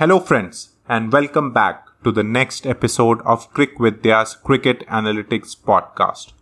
Hello, 0.00 0.18
friends, 0.18 0.70
and 0.88 1.12
welcome 1.12 1.52
back 1.52 1.86
to 2.04 2.10
the 2.10 2.22
next 2.22 2.66
episode 2.66 3.20
of 3.20 3.52
Crick 3.52 3.76
Vidya's 3.76 4.34
Cricket 4.34 4.80
Analytics 4.86 5.54
podcast. 5.54 6.32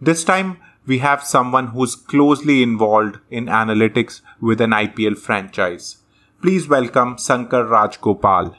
This 0.00 0.24
time, 0.24 0.56
we 0.84 0.98
have 0.98 1.22
someone 1.22 1.68
who's 1.68 1.94
closely 1.94 2.60
involved 2.60 3.20
in 3.30 3.46
analytics 3.46 4.20
with 4.40 4.60
an 4.60 4.72
IPL 4.72 5.16
franchise. 5.16 5.98
Please 6.42 6.66
welcome 6.66 7.14
Sankar 7.14 7.68
Rajgopal. 7.70 8.56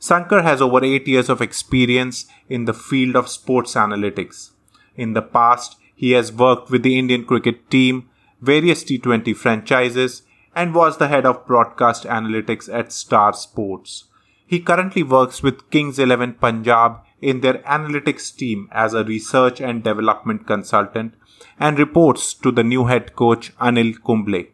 Sankar 0.00 0.42
has 0.42 0.60
over 0.60 0.84
8 0.84 1.06
years 1.06 1.28
of 1.28 1.40
experience 1.40 2.26
in 2.48 2.64
the 2.64 2.74
field 2.74 3.14
of 3.14 3.28
sports 3.28 3.74
analytics. 3.74 4.50
In 4.96 5.12
the 5.12 5.22
past, 5.22 5.76
he 5.94 6.10
has 6.10 6.32
worked 6.32 6.72
with 6.72 6.82
the 6.82 6.98
Indian 6.98 7.24
cricket 7.24 7.70
team, 7.70 8.10
various 8.40 8.82
T20 8.82 9.36
franchises, 9.36 10.22
and 10.56 10.74
was 10.74 10.96
the 10.96 11.08
head 11.08 11.26
of 11.26 11.46
broadcast 11.46 12.04
analytics 12.04 12.72
at 12.72 12.90
Star 12.90 13.34
Sports. 13.34 14.04
He 14.46 14.58
currently 14.58 15.02
works 15.02 15.42
with 15.42 15.70
Kings 15.70 15.98
11 15.98 16.34
Punjab 16.34 17.00
in 17.20 17.42
their 17.42 17.58
analytics 17.58 18.34
team 18.34 18.68
as 18.72 18.94
a 18.94 19.04
research 19.04 19.60
and 19.60 19.84
development 19.84 20.46
consultant 20.46 21.12
and 21.60 21.78
reports 21.78 22.32
to 22.32 22.50
the 22.50 22.64
new 22.64 22.86
head 22.86 23.14
coach 23.14 23.54
Anil 23.58 24.02
Kumble. 24.02 24.44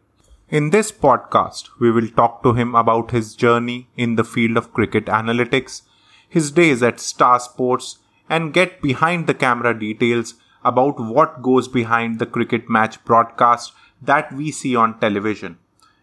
In 0.49 0.71
this 0.71 0.91
podcast, 0.91 1.71
we 1.79 1.93
will 1.93 2.09
talk 2.09 2.43
to 2.43 2.55
him 2.55 2.75
about 2.75 3.13
his 3.13 3.37
journey 3.37 3.89
in 3.97 4.17
the 4.17 4.25
field 4.25 4.57
of 4.57 4.73
cricket 4.73 5.07
analytics, 5.07 5.83
his 6.29 6.51
days 6.51 6.83
at 6.83 6.99
Star 6.99 7.39
Sports, 7.39 7.99
and 8.29 8.53
get 8.53 8.83
behind 8.83 9.29
the 9.29 9.35
camera 9.35 9.79
details 9.79 10.35
about 10.65 10.99
what 10.99 11.43
goes 11.43 11.69
behind 11.69 12.19
the 12.19 12.27
cricket 12.27 12.69
match 12.69 13.03
broadcast 13.05 13.73
that 14.01 14.33
we 14.33 14.51
see 14.51 14.75
on 14.75 14.99
television. 14.99 15.59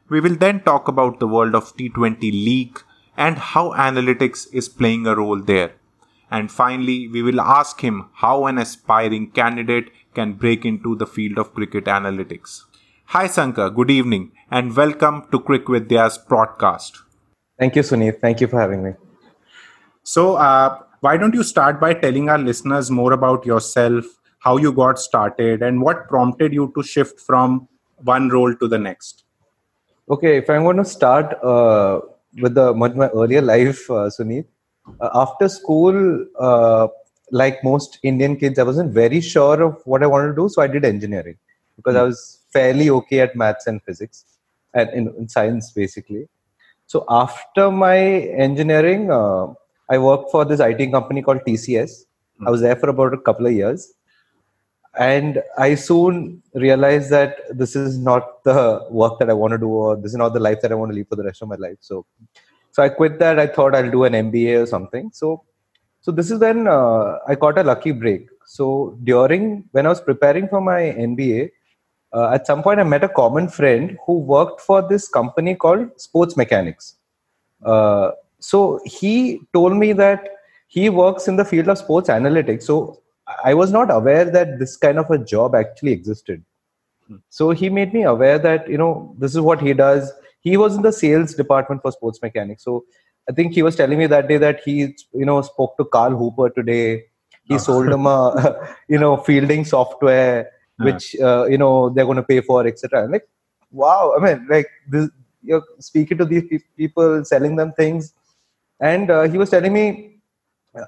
We 0.10 0.20
will 0.22 0.36
then 0.36 0.62
talk 0.62 0.88
about 0.88 1.20
the 1.20 1.28
world 1.28 1.54
of 1.54 1.78
T20 1.78 2.20
League 2.32 2.82
and 3.16 3.38
how 3.38 3.74
analytics 3.74 4.48
is 4.52 4.68
playing 4.68 5.06
a 5.06 5.16
role 5.16 5.40
there. 5.40 5.74
And 6.32 6.52
finally, 6.52 7.08
we 7.08 7.22
will 7.22 7.40
ask 7.40 7.82
him 7.82 8.10
how 8.14 8.48
an 8.48 8.58
aspiring 8.58 9.30
candidate 9.30 9.92
can 10.16 10.34
break 10.34 10.66
into 10.66 10.96
the 10.96 11.06
field 11.06 11.38
of 11.38 11.54
cricket 11.54 11.86
analytics. 11.86 12.64
Hi 13.06 13.28
Sankar, 13.28 13.76
good 13.76 13.92
evening 13.92 14.32
and 14.50 14.76
welcome 14.76 15.28
to 15.32 15.40
Crick 15.40 15.68
Vidya's 15.68 16.18
broadcast. 16.18 17.04
Thank 17.60 17.76
you, 17.76 17.84
Sunil. 17.84 18.20
Thank 18.20 18.42
you 18.42 18.48
for 18.48 18.60
having 18.60 18.84
me. 18.84 18.94
So, 20.04 20.38
uh, 20.38 20.80
why 21.02 21.18
don't 21.18 21.36
you 21.36 21.44
start 21.44 21.80
by 21.80 21.94
telling 21.94 22.30
our 22.30 22.40
listeners 22.40 22.90
more 22.90 23.14
about 23.14 23.46
yourself, 23.46 24.06
how 24.40 24.58
you 24.58 24.72
got 24.72 24.98
started, 24.98 25.62
and 25.62 25.82
what 25.82 26.08
prompted 26.08 26.52
you 26.52 26.72
to 26.76 26.82
shift 26.82 27.20
from 27.20 27.68
one 28.04 28.30
role 28.30 28.56
to 28.56 28.68
the 28.68 28.80
next? 28.80 29.24
Okay, 30.10 30.38
if 30.38 30.50
I'm 30.50 30.64
going 30.64 30.78
to 30.78 30.86
start 30.86 31.38
uh, 31.44 32.00
with 32.42 32.56
the 32.56 32.74
with 32.74 32.96
my 32.96 33.10
earlier 33.10 33.42
life, 33.42 33.90
uh, 33.92 34.10
Sunit, 34.10 34.46
uh, 35.00 35.10
after 35.14 35.48
school, 35.48 36.26
uh, 36.40 36.88
like 37.32 37.64
most 37.64 38.00
Indian 38.02 38.36
kids, 38.36 38.58
I 38.58 38.64
wasn't 38.64 38.92
very 38.92 39.22
sure 39.22 39.62
of 39.62 39.80
what 39.86 40.02
I 40.02 40.08
wanted 40.08 40.30
to 40.30 40.36
do, 40.36 40.50
so 40.50 40.64
I 40.64 40.68
did 40.68 40.84
engineering 40.84 41.38
because 41.76 41.94
mm. 41.94 42.00
I 42.00 42.04
was 42.04 42.40
fairly 42.52 42.90
okay 42.90 43.20
at 43.20 43.36
maths 43.36 43.68
and 43.68 43.84
physics 43.84 44.26
and 44.74 44.90
in, 44.90 45.14
in 45.16 45.30
science 45.30 45.72
basically. 45.72 46.28
So 46.88 47.06
after 47.08 47.70
my 47.70 48.00
engineering, 48.48 49.12
uh, 49.12 49.54
I 49.92 50.00
worked 50.00 50.32
for 50.32 50.44
this 50.44 50.60
IT 50.60 50.92
company 50.92 51.22
called 51.22 51.42
TCS. 51.46 52.06
Mm. 52.42 52.48
I 52.48 52.50
was 52.50 52.62
there 52.62 52.76
for 52.76 52.90
about 52.90 53.14
a 53.14 53.18
couple 53.20 53.46
of 53.46 53.54
years 53.54 53.94
and 54.98 55.42
i 55.58 55.76
soon 55.76 56.42
realized 56.54 57.10
that 57.10 57.38
this 57.58 57.76
is 57.76 58.00
not 58.00 58.44
the 58.44 58.86
work 58.90 59.20
that 59.20 59.30
i 59.30 59.34
want 59.34 59.52
to 59.52 59.58
do 59.58 59.68
or 59.68 59.96
this 59.96 60.12
is 60.12 60.18
not 60.18 60.34
the 60.34 60.40
life 60.40 60.60
that 60.62 60.72
i 60.72 60.76
want 60.76 60.92
to 60.92 60.96
live 60.96 61.08
for 61.08 61.16
the 61.16 61.24
rest 61.24 61.42
of 61.42 61.48
my 61.48 61.56
life. 61.56 61.78
So 61.80 62.06
so 62.72 62.84
i 62.84 62.90
quit 62.90 63.20
that. 63.20 63.40
I 63.40 63.48
thought 63.48 63.76
i'll 63.76 63.92
do 63.92 64.04
an 64.04 64.14
mba 64.14 64.64
or 64.64 64.66
something. 64.66 65.12
So 65.14 65.44
so 66.02 66.12
this 66.12 66.32
is 66.32 66.40
when 66.40 66.68
uh, 66.68 67.20
i 67.28 67.36
got 67.36 67.58
a 67.58 67.64
lucky 67.64 67.92
break. 67.92 68.28
So 68.46 68.98
during 69.04 69.66
when 69.72 69.86
i 69.86 69.90
was 69.90 70.02
preparing 70.02 70.48
for 70.48 70.62
my 70.62 70.82
mba 70.82 71.52
uh, 72.14 72.32
at 72.32 72.48
some 72.48 72.64
point 72.64 72.80
i 72.80 72.84
met 72.84 73.04
a 73.04 73.10
common 73.10 73.48
friend 73.48 73.98
who 74.06 74.20
worked 74.20 74.62
for 74.62 74.82
this 74.82 75.08
company 75.08 75.56
called 75.56 75.90
sports 75.98 76.36
mechanics. 76.36 76.96
Uh, 77.64 78.12
so 78.40 78.80
he 78.86 79.42
told 79.54 79.76
me 79.76 79.94
that 79.94 80.30
he 80.68 80.90
works 80.90 81.28
in 81.28 81.36
the 81.36 81.46
field 81.46 81.68
of 81.68 81.78
sports 81.78 82.10
analytics. 82.10 82.64
So 82.64 83.02
I 83.44 83.54
was 83.54 83.72
not 83.72 83.92
aware 83.92 84.26
that 84.26 84.60
this 84.60 84.76
kind 84.78 84.98
of 84.98 85.10
a 85.10 85.18
job 85.18 85.56
actually 85.56 85.92
existed. 85.92 86.44
Hmm. 87.08 87.18
So 87.30 87.52
he 87.52 87.70
made 87.70 87.94
me 87.94 88.04
aware 88.04 88.40
that 88.40 88.70
you 88.70 88.78
know 88.78 89.16
this 89.18 89.36
is 89.36 89.42
what 89.42 89.62
he 89.62 89.74
does. 89.74 90.12
He 90.42 90.58
was 90.58 90.76
in 90.76 90.82
the 90.82 90.92
sales 90.92 91.34
department 91.34 91.82
for 91.82 91.92
sports 91.92 92.20
mechanics. 92.22 92.64
So 92.64 92.86
I 93.30 93.34
think 93.34 93.54
he 93.54 93.62
was 93.62 93.76
telling 93.76 94.00
me 94.00 94.08
that 94.08 94.28
day 94.28 94.38
that 94.38 94.62
he 94.64 94.96
you 95.14 95.26
know 95.26 95.42
spoke 95.42 95.78
to 95.78 95.86
Carl 95.86 96.18
Hooper 96.18 96.50
today. 96.50 97.04
He 97.44 97.56
oh. 97.56 97.58
sold 97.58 97.90
him 97.90 98.06
a 98.06 98.76
you 98.88 99.00
know 99.00 99.18
fielding 99.18 99.66
software 99.66 100.52
which 100.80 101.16
uh, 101.20 101.46
you 101.46 101.58
know 101.58 101.90
they're 101.90 102.06
going 102.06 102.18
to 102.18 102.24
pay 102.24 102.42
for 102.42 102.66
etc. 102.66 103.08
Like 103.08 103.28
wow, 103.72 104.14
I 104.18 104.24
mean 104.24 104.48
like 104.50 104.68
this, 104.88 105.10
you're 105.44 105.64
speaking 105.80 106.18
to 106.18 106.26
these 106.26 106.64
people, 106.78 107.24
selling 107.26 107.56
them 107.56 107.74
things, 107.74 108.14
and 108.80 109.10
uh, 109.10 109.24
he 109.24 109.38
was 109.38 109.50
telling 109.50 109.74
me 109.74 110.19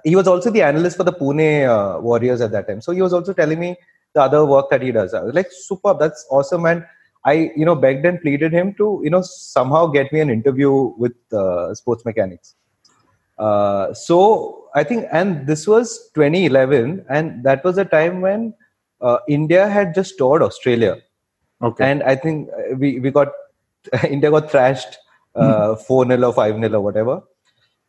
he 0.03 0.16
was 0.16 0.28
also 0.28 0.50
the 0.50 0.62
analyst 0.62 0.97
for 0.97 1.03
the 1.03 1.14
Pune 1.14 1.68
uh, 1.68 2.00
Warriors 2.00 2.42
at 2.42 2.52
that 2.52 2.68
time. 2.68 2.81
So 2.81 2.92
he 2.92 3.02
was 3.02 3.14
also 3.14 3.34
telling 3.34 3.59
me 3.59 3.75
the 4.14 4.22
other 4.22 4.46
work 4.46 4.69
that 4.69 4.81
he 4.81 4.92
does. 4.92 5.14
I 5.14 5.24
was 5.24 5.34
like, 5.34 5.47
super, 5.52 5.94
that's 5.94 6.25
awesome. 6.30 6.66
And 6.66 6.86
I, 7.25 7.52
you 7.56 7.66
know, 7.66 7.75
begged 7.75 8.06
and 8.06 8.20
pleaded 8.22 8.52
him 8.52 8.74
to, 8.75 9.02
you 9.03 9.09
know, 9.09 9.22
somehow 9.22 9.88
get 9.88 10.12
me 10.12 10.20
an 10.20 10.30
interview 10.30 10.94
with 10.97 11.14
uh, 11.34 11.74
Sports 11.74 12.06
Mechanics. 12.06 12.56
Uh, 13.38 13.94
so 13.94 14.66
I 14.75 14.84
think, 14.84 15.08
and 15.12 15.47
this 15.47 15.68
was 15.68 16.09
2011, 16.14 17.06
and 17.09 17.44
that 17.44 17.64
was 17.64 17.78
a 17.78 17.86
time 17.86 18.22
when 18.22 18.53
uh, 19.02 19.18
India 19.28 19.68
had 19.68 19.96
just 19.96 20.18
toured 20.18 20.41
Australia. 20.41 20.97
Okay. 21.62 21.90
And 21.90 22.03
I 22.03 22.16
think 22.16 22.50
we, 22.78 23.00
we 23.00 23.12
got, 23.12 23.30
India 24.08 24.30
got 24.30 24.52
thrashed 24.52 24.97
uh, 25.36 25.75
4 25.75 26.08
0 26.08 26.28
or 26.28 26.34
5 26.34 26.56
0 26.56 26.74
or 26.74 26.81
whatever. 26.81 27.22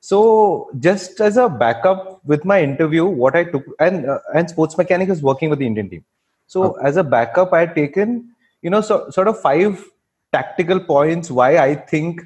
So 0.03 0.69
just 0.81 1.21
as 1.21 1.37
a 1.37 1.49
backup 1.49 2.25
with 2.25 2.45
my 2.45 2.61
interview, 2.61 3.05
what 3.07 3.37
I 3.37 3.45
took 3.45 3.65
and 3.79 4.05
uh, 4.05 4.19
and 4.35 4.51
sports 4.51 4.77
mechanic 4.77 5.09
is 5.09 5.23
working 5.23 5.49
with 5.49 5.61
the 5.61 5.67
Indian 5.67 5.89
team. 5.89 6.05
So 6.49 6.65
okay. 6.65 6.89
as 6.89 6.97
a 6.97 7.05
backup, 7.05 7.53
I 7.53 7.61
had 7.61 7.77
taken 7.77 8.35
you 8.63 8.71
know 8.71 8.81
so, 8.81 9.11
sort 9.11 9.29
of 9.29 9.41
five 9.41 9.85
tactical 10.33 10.81
points 10.81 11.31
why 11.31 11.59
I 11.59 11.77
think 11.77 12.21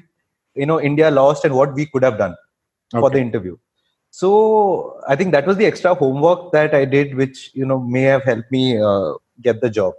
you 0.55 0.65
know 0.65 0.81
India 0.81 1.11
lost 1.11 1.45
and 1.45 1.53
what 1.53 1.75
we 1.75 1.85
could 1.85 2.01
have 2.01 2.17
done 2.17 2.35
okay. 2.95 2.99
for 2.99 3.11
the 3.11 3.19
interview. 3.19 3.55
So 4.09 4.99
I 5.07 5.15
think 5.15 5.31
that 5.33 5.45
was 5.45 5.57
the 5.57 5.67
extra 5.67 5.93
homework 5.93 6.51
that 6.53 6.73
I 6.73 6.83
did, 6.83 7.13
which 7.13 7.51
you 7.53 7.63
know 7.67 7.79
may 7.79 8.01
have 8.13 8.23
helped 8.23 8.51
me 8.51 8.81
uh, 8.81 9.13
get 9.43 9.61
the 9.61 9.69
job. 9.69 9.93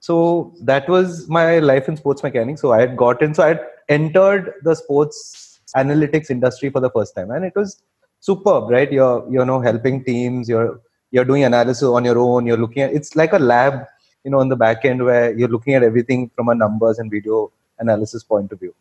So 0.00 0.54
that 0.60 0.86
was 0.86 1.30
my 1.30 1.60
life 1.60 1.88
in 1.88 1.96
sports 1.96 2.22
mechanics. 2.22 2.60
So 2.60 2.72
I 2.72 2.80
had 2.80 2.94
gotten 2.94 3.32
so 3.32 3.42
I 3.42 3.48
had 3.48 3.66
entered 3.88 4.52
the 4.64 4.74
sports 4.74 5.45
analytics 5.74 6.30
industry 6.30 6.70
for 6.70 6.80
the 6.80 6.90
first 6.90 7.14
time. 7.14 7.30
And 7.30 7.44
it 7.44 7.54
was 7.56 7.82
superb 8.20 8.70
right? 8.70 8.90
You're 8.90 9.26
you 9.30 9.44
know 9.44 9.60
helping 9.60 10.04
teams. 10.04 10.48
You're 10.48 10.80
you're 11.10 11.24
doing 11.24 11.44
analysis 11.44 11.84
on 11.84 12.04
your 12.04 12.18
own. 12.18 12.46
You're 12.46 12.56
looking 12.56 12.82
at 12.82 12.92
it's 12.92 13.16
like 13.16 13.32
a 13.32 13.38
lab 13.38 13.84
you 14.24 14.30
know 14.30 14.40
on 14.40 14.48
the 14.48 14.56
back 14.56 14.84
end 14.84 15.04
where 15.04 15.36
you're 15.36 15.48
looking 15.48 15.74
at 15.74 15.82
everything 15.82 16.30
from 16.34 16.48
a 16.48 16.54
numbers 16.54 16.98
and 16.98 17.10
video 17.10 17.52
analysis 17.78 18.24
point 18.24 18.52
of 18.52 18.60
view. 18.60 18.74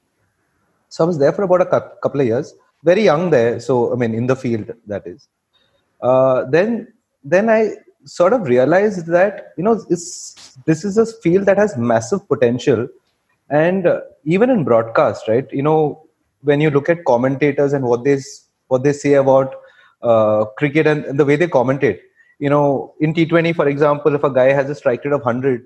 So 0.90 1.04
i 1.04 1.08
was 1.08 1.18
there 1.18 1.34
for 1.34 1.44
about 1.44 1.62
a 1.62 1.82
couple 2.04 2.22
of 2.22 2.28
years. 2.28 2.54
Very 2.84 3.04
young 3.04 3.30
there. 3.30 3.60
So 3.60 3.94
i 3.94 3.96
mean 3.96 4.14
in 4.14 4.28
the 4.28 4.36
field 4.36 4.72
that 4.88 5.06
is. 5.08 5.28
Uh, 6.02 6.46
then 6.46 6.94
then 7.24 7.50
i 7.50 7.72
sort 8.06 8.34
of 8.34 8.42
realized 8.44 9.08
that 9.08 9.54
you 9.58 9.64
know 9.64 9.76
this 9.90 10.36
this 10.66 10.86
is 10.86 10.98
a 10.98 11.06
field 11.06 11.46
that 11.46 11.58
has 11.58 11.78
massive 11.78 12.28
potential. 12.28 12.88
And 13.50 13.86
uh, 13.86 14.02
even 14.24 14.50
in 14.50 14.64
broadcast 14.64 15.28
right? 15.28 15.48
You 15.52 15.64
know 15.64 16.05
when 16.46 16.62
you 16.62 16.70
look 16.70 16.90
at 16.90 17.06
commentators 17.06 17.74
and 17.74 17.86
what 17.86 18.04
they 18.04 18.18
what 18.68 18.84
they 18.84 18.94
say 18.94 19.14
about 19.14 19.56
uh, 20.02 20.46
cricket 20.58 20.88
and, 20.88 21.20
the 21.20 21.26
way 21.26 21.36
they 21.36 21.48
commentate. 21.48 22.00
You 22.40 22.50
know 22.50 22.94
in 23.00 23.14
t20 23.14 23.56
for 23.56 23.68
example 23.68 24.16
if 24.16 24.24
a 24.24 24.30
guy 24.30 24.52
has 24.52 24.70
a 24.70 24.76
strike 24.76 25.06
rate 25.06 25.14
of 25.14 25.22
100 25.22 25.64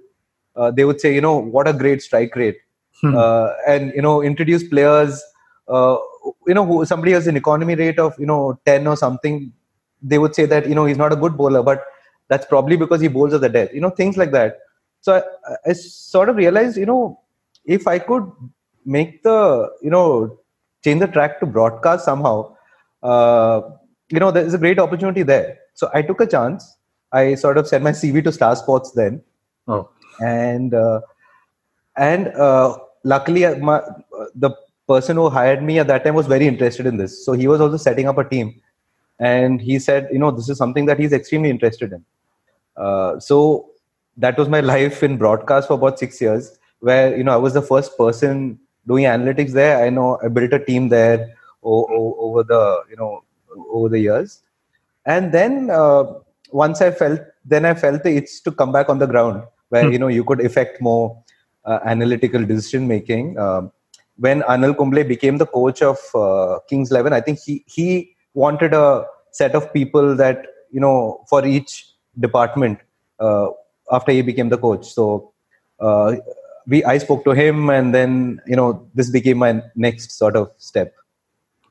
uh, 0.56 0.72
they 0.72 0.86
would 0.86 1.02
say 1.02 1.14
you 1.14 1.22
know 1.22 1.38
what 1.38 1.68
a 1.68 1.74
great 1.74 2.02
strike 2.02 2.36
rate. 2.36 2.58
Hmm. 3.02 3.16
uh, 3.16 3.54
and 3.66 3.94
you 3.96 4.02
know 4.02 4.22
introduce 4.22 4.64
players 4.68 5.24
uh, 5.70 5.98
you 6.48 6.54
know 6.54 6.66
who, 6.66 6.86
somebody 6.86 7.14
has 7.14 7.28
an 7.28 7.38
economy 7.38 7.76
rate 7.76 7.98
of 7.98 8.14
you 8.20 8.26
know 8.26 8.60
10 8.66 8.88
or 8.88 8.98
something 8.98 9.54
they 10.02 10.18
would 10.18 10.36
say 10.36 10.46
that 10.46 10.68
you 10.68 10.76
know 10.76 10.86
he's 10.86 10.98
not 10.98 11.14
a 11.14 11.16
good 11.16 11.38
bowler 11.38 11.64
but 11.64 11.86
that's 12.28 12.46
probably 12.46 12.76
because 12.76 13.02
he 13.02 13.08
bowls 13.08 13.34
at 13.34 13.42
the 13.42 13.50
death 13.50 13.74
you 13.74 13.82
know 13.82 13.90
things 13.90 14.18
like 14.18 14.32
that. 14.32 14.60
So 15.02 15.16
I, 15.16 15.70
I 15.70 15.74
sort 15.74 16.30
of 16.30 16.36
realized 16.36 16.78
you 16.78 16.86
know 16.86 17.22
if 17.66 17.88
i 17.88 17.98
could 18.00 18.26
make 18.86 19.24
the 19.24 19.70
you 19.82 19.90
know 19.90 20.39
change 20.84 21.00
the 21.00 21.08
track 21.08 21.40
to 21.40 21.46
broadcast 21.46 22.06
somehow, 22.06 22.56
uh, 23.04 23.62
you 24.10 24.20
know, 24.20 24.32
there's 24.32 24.54
a 24.54 24.58
great 24.58 24.80
opportunity 24.80 25.24
there. 25.24 25.58
So 25.74 25.90
I 25.94 26.02
took 26.02 26.22
a 26.22 26.28
chance. 26.28 26.78
I 27.12 27.36
sort 27.36 27.58
of 27.58 27.68
sent 27.68 27.84
my 27.84 27.92
CV 27.92 28.24
to 28.24 28.32
Star 28.32 28.56
Sports 28.56 28.92
then. 28.92 29.22
Oh. 29.68 29.90
And 30.20 30.74
uh, 30.74 31.02
and 31.96 32.28
uh, 32.30 32.78
luckily, 33.04 33.46
uh, 33.46 33.58
my, 33.58 33.82
the 34.36 34.52
person 34.88 35.18
who 35.18 35.30
hired 35.30 35.64
me 35.64 35.80
at 35.80 35.88
that 35.88 36.04
time 36.04 36.16
was 36.16 36.28
very 36.28 36.48
interested 36.48 36.86
in 36.86 36.98
this. 36.98 37.26
So 37.26 37.34
he 37.34 37.48
was 37.48 37.62
also 37.62 37.78
setting 37.78 38.08
up 38.08 38.18
a 38.18 38.28
team, 38.28 38.60
and 39.20 39.62
he 39.62 39.80
said, 39.80 40.08
you 40.12 40.20
know, 40.20 40.32
this 40.32 40.50
is 40.50 40.58
something 40.58 40.86
that 40.88 41.00
he's 41.00 41.14
extremely 41.14 41.50
interested 41.50 41.94
in. 41.94 42.06
Uh, 42.76 43.20
so 43.20 43.70
that 44.18 44.38
was 44.38 44.50
my 44.50 44.60
life 44.74 45.04
in 45.04 45.18
broadcast 45.18 45.68
for 45.68 45.74
about 45.74 46.00
six 46.00 46.20
years, 46.22 46.58
where 46.80 47.16
you 47.16 47.24
know 47.24 47.34
I 47.34 47.38
was 47.38 47.54
the 47.54 47.62
first 47.62 47.98
person 47.98 48.60
doing 48.90 49.06
analytics 49.06 49.54
there. 49.60 49.84
I 49.86 49.90
know 49.90 50.20
I 50.24 50.28
built 50.28 50.54
a 50.54 50.64
team 50.70 50.90
there 50.90 51.36
over, 51.64 52.44
the 52.44 52.62
you 52.90 52.98
know 52.98 53.24
over 53.72 53.90
the 53.90 54.00
years, 54.00 54.42
and 55.06 55.32
then 55.32 55.70
uh, 55.70 56.04
once 56.52 56.82
I 56.82 56.92
felt, 56.92 57.22
then 57.46 57.66
I 57.66 57.74
felt 57.74 58.04
the 58.04 58.16
itch 58.18 58.44
to 58.44 58.52
come 58.52 58.72
back 58.72 58.90
on 58.90 59.00
the 59.00 59.08
ground, 59.08 59.44
where 59.70 59.86
hmm. 59.86 59.92
you 59.94 60.00
know 60.00 60.08
you 60.08 60.24
could 60.24 60.42
effect 60.42 60.82
more 60.82 61.22
uh, 61.66 61.80
analytical 61.86 62.46
decision 62.46 62.88
making. 62.88 63.38
Um, 63.38 63.72
when 64.18 64.42
Anil 64.42 64.76
Kumble 64.76 65.04
became 65.04 65.38
the 65.38 65.46
coach 65.46 65.82
of 65.82 65.98
uh, 66.14 66.60
Kings 66.70 66.92
Eleven, 66.92 67.14
I 67.14 67.22
think 67.22 67.40
he 67.40 67.64
he 67.68 68.16
wanted 68.34 68.74
a 68.74 69.06
set 69.32 69.56
of 69.56 69.72
people 69.74 70.16
that 70.16 70.46
you 70.72 70.80
know 70.80 71.24
for 71.30 71.46
each 71.46 71.86
department 72.20 72.80
uh, 73.20 73.48
after 73.92 74.12
he 74.12 74.22
became 74.22 74.50
the 74.50 74.58
coach. 74.58 74.86
So 74.88 75.32
uh, 75.80 76.16
we 76.70 76.84
I 76.84 76.98
spoke 77.00 77.24
to 77.26 77.32
him, 77.32 77.70
and 77.70 77.94
then 77.94 78.42
you 78.48 78.56
know 78.56 78.88
this 78.94 79.10
became 79.10 79.40
my 79.40 79.62
next 79.76 80.12
sort 80.12 80.36
of 80.36 80.52
step. 80.58 80.94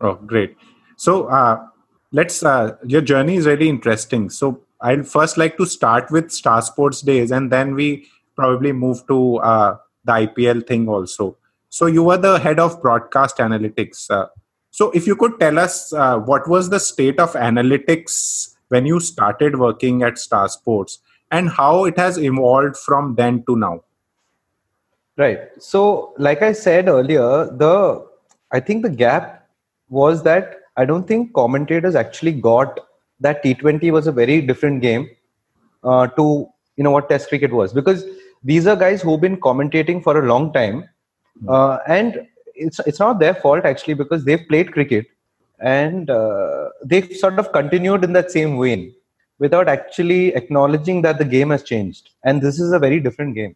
Oh, 0.00 0.14
great! 0.14 0.56
So 0.96 1.26
uh, 1.26 1.66
let's 2.12 2.42
uh, 2.42 2.76
your 2.84 3.00
journey 3.00 3.36
is 3.36 3.46
really 3.46 3.68
interesting. 3.68 4.30
So 4.30 4.60
I'd 4.80 5.06
first 5.06 5.38
like 5.38 5.56
to 5.58 5.66
start 5.66 6.10
with 6.10 6.30
Star 6.30 6.62
Sports 6.62 7.00
days, 7.00 7.30
and 7.30 7.50
then 7.50 7.74
we 7.74 8.06
probably 8.36 8.72
move 8.72 9.06
to 9.08 9.38
uh, 9.38 9.76
the 10.04 10.12
IPL 10.12 10.66
thing 10.66 10.88
also. 10.88 11.36
So 11.70 11.86
you 11.86 12.02
were 12.02 12.16
the 12.16 12.38
head 12.38 12.58
of 12.58 12.80
broadcast 12.80 13.38
analytics. 13.38 14.10
Uh, 14.10 14.26
so 14.70 14.90
if 14.92 15.06
you 15.06 15.16
could 15.16 15.38
tell 15.40 15.58
us 15.58 15.92
uh, 15.92 16.18
what 16.18 16.48
was 16.48 16.70
the 16.70 16.80
state 16.80 17.18
of 17.18 17.32
analytics 17.32 18.54
when 18.68 18.86
you 18.86 19.00
started 19.00 19.58
working 19.58 20.02
at 20.02 20.18
Star 20.18 20.48
Sports, 20.48 20.98
and 21.30 21.50
how 21.50 21.84
it 21.84 21.98
has 21.98 22.18
evolved 22.18 22.76
from 22.76 23.14
then 23.16 23.44
to 23.46 23.56
now. 23.56 23.82
Right. 25.18 25.40
So, 25.58 26.14
like 26.16 26.42
I 26.42 26.52
said 26.52 26.88
earlier, 26.88 27.46
the 27.46 28.06
I 28.52 28.60
think 28.60 28.84
the 28.84 28.90
gap 28.90 29.48
was 29.88 30.22
that 30.22 30.60
I 30.76 30.84
don't 30.84 31.08
think 31.08 31.34
commentators 31.34 31.96
actually 31.96 32.32
got 32.32 32.78
that 33.18 33.42
T20 33.42 33.90
was 33.90 34.06
a 34.06 34.12
very 34.12 34.40
different 34.40 34.80
game 34.80 35.10
uh, 35.82 36.06
to 36.06 36.48
you 36.76 36.84
know 36.84 36.92
what 36.92 37.08
Test 37.08 37.28
cricket 37.30 37.52
was 37.52 37.72
because 37.72 38.04
these 38.44 38.68
are 38.68 38.76
guys 38.76 39.02
who've 39.02 39.20
been 39.20 39.36
commentating 39.36 40.04
for 40.04 40.22
a 40.22 40.26
long 40.26 40.52
time, 40.52 40.88
hmm. 41.40 41.48
uh, 41.48 41.78
and 41.88 42.24
it's 42.54 42.78
it's 42.86 43.00
not 43.00 43.18
their 43.18 43.34
fault 43.34 43.64
actually 43.64 43.94
because 43.94 44.24
they've 44.24 44.46
played 44.48 44.72
cricket 44.72 45.06
and 45.58 46.10
uh, 46.10 46.68
they've 46.84 47.16
sort 47.16 47.40
of 47.40 47.50
continued 47.52 48.04
in 48.04 48.12
that 48.12 48.30
same 48.30 48.60
vein 48.60 48.94
without 49.40 49.68
actually 49.68 50.34
acknowledging 50.34 51.02
that 51.02 51.18
the 51.18 51.24
game 51.24 51.50
has 51.50 51.64
changed 51.64 52.10
and 52.24 52.40
this 52.40 52.60
is 52.60 52.72
a 52.72 52.78
very 52.78 53.00
different 53.00 53.34
game 53.34 53.54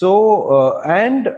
so 0.00 0.10
uh, 0.56 0.80
and 1.00 1.28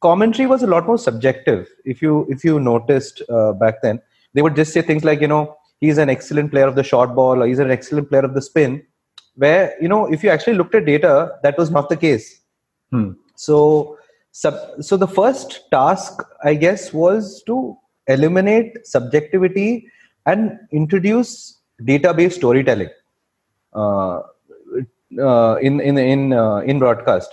commentary 0.00 0.46
was 0.52 0.62
a 0.62 0.70
lot 0.74 0.86
more 0.90 0.98
subjective 0.98 1.68
if 1.84 2.02
you 2.04 2.26
if 2.28 2.44
you 2.48 2.58
noticed 2.60 3.22
uh, 3.28 3.52
back 3.52 3.82
then 3.82 4.00
they 4.34 4.42
would 4.42 4.56
just 4.60 4.72
say 4.72 4.82
things 4.82 5.04
like 5.08 5.20
you 5.20 5.30
know 5.34 5.56
he's 5.80 5.98
an 5.98 6.10
excellent 6.14 6.50
player 6.50 6.66
of 6.72 6.76
the 6.80 6.86
short 6.92 7.14
ball 7.14 7.42
or 7.42 7.46
he's 7.46 7.62
an 7.66 7.70
excellent 7.70 8.08
player 8.10 8.24
of 8.28 8.34
the 8.34 8.42
spin 8.42 8.82
where 9.36 9.74
you 9.80 9.88
know 9.88 10.02
if 10.16 10.22
you 10.24 10.30
actually 10.30 10.56
looked 10.60 10.74
at 10.74 10.84
data 10.84 11.14
that 11.42 11.56
was 11.58 11.70
not 11.76 11.88
the 11.88 11.96
case 11.96 12.40
hmm. 12.90 13.10
so 13.36 13.96
sub, 14.32 14.54
so 14.80 14.96
the 14.96 15.12
first 15.20 15.58
task 15.70 16.22
i 16.42 16.54
guess 16.54 16.92
was 16.92 17.42
to 17.46 17.76
eliminate 18.06 18.78
subjectivity 18.86 19.88
and 20.26 20.58
introduce 20.72 21.58
database 21.82 22.32
storytelling 22.32 22.90
uh, 23.74 24.20
uh, 25.18 25.56
in 25.60 25.80
in 25.80 25.98
in 25.98 26.32
uh, 26.32 26.58
in 26.58 26.78
broadcast. 26.78 27.30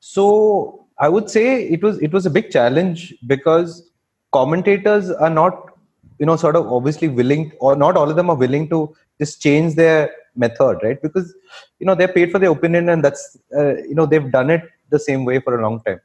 So 0.00 0.86
I 0.98 1.08
would 1.08 1.30
say 1.30 1.62
it 1.68 1.82
was 1.82 2.00
it 2.00 2.12
was 2.12 2.26
a 2.26 2.30
big 2.30 2.50
challenge 2.50 3.14
because 3.26 3.90
commentators 4.32 5.10
are 5.10 5.30
not 5.30 5.70
you 6.18 6.26
know 6.26 6.36
sort 6.36 6.56
of 6.56 6.70
obviously 6.72 7.08
willing 7.08 7.52
or 7.60 7.76
not 7.76 7.96
all 7.96 8.10
of 8.10 8.16
them 8.16 8.30
are 8.30 8.36
willing 8.36 8.68
to 8.68 8.94
just 9.18 9.40
change 9.40 9.74
their 9.74 10.10
method 10.36 10.78
right 10.82 11.00
because 11.02 11.34
you 11.78 11.86
know 11.86 11.94
they're 11.94 12.14
paid 12.16 12.30
for 12.30 12.38
their 12.38 12.50
opinion 12.50 12.88
and 12.90 13.04
that's 13.04 13.36
uh, 13.56 13.76
you 13.78 13.94
know 13.94 14.06
they've 14.06 14.30
done 14.30 14.50
it 14.50 14.62
the 14.90 14.98
same 14.98 15.24
way 15.24 15.40
for 15.40 15.58
a 15.58 15.62
long 15.62 15.80
time 15.80 16.00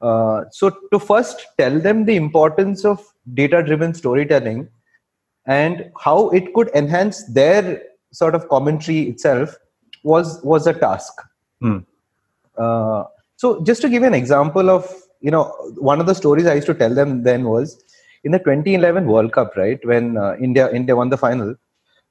uh, 0.00 0.44
so 0.50 0.70
to 0.92 0.98
first 0.98 1.46
tell 1.58 1.78
them 1.78 2.04
the 2.04 2.16
importance 2.16 2.84
of 2.84 3.04
data 3.34 3.62
driven 3.62 3.92
storytelling 3.92 4.68
and 5.46 5.90
how 6.00 6.28
it 6.30 6.52
could 6.54 6.68
enhance 6.74 7.24
their 7.32 7.82
sort 8.12 8.34
of 8.34 8.48
commentary 8.48 9.02
itself 9.02 9.56
was 10.02 10.40
was 10.42 10.66
a 10.66 10.72
task. 10.72 11.12
Hmm. 11.60 11.78
Uh, 12.58 13.04
so 13.36 13.62
just 13.64 13.82
to 13.82 13.88
give 13.88 14.02
an 14.02 14.14
example 14.14 14.70
of 14.70 14.90
you 15.20 15.30
know 15.30 15.44
one 15.90 16.00
of 16.00 16.06
the 16.06 16.14
stories 16.14 16.46
I 16.46 16.54
used 16.54 16.66
to 16.66 16.74
tell 16.74 16.94
them 16.94 17.22
then 17.22 17.44
was 17.44 17.82
in 18.24 18.32
the 18.32 18.38
2011 18.38 19.06
World 19.06 19.32
Cup, 19.32 19.56
right 19.56 19.84
when 19.84 20.16
uh, 20.16 20.36
India 20.40 20.70
India 20.72 20.96
won 20.96 21.10
the 21.10 21.16
final. 21.16 21.54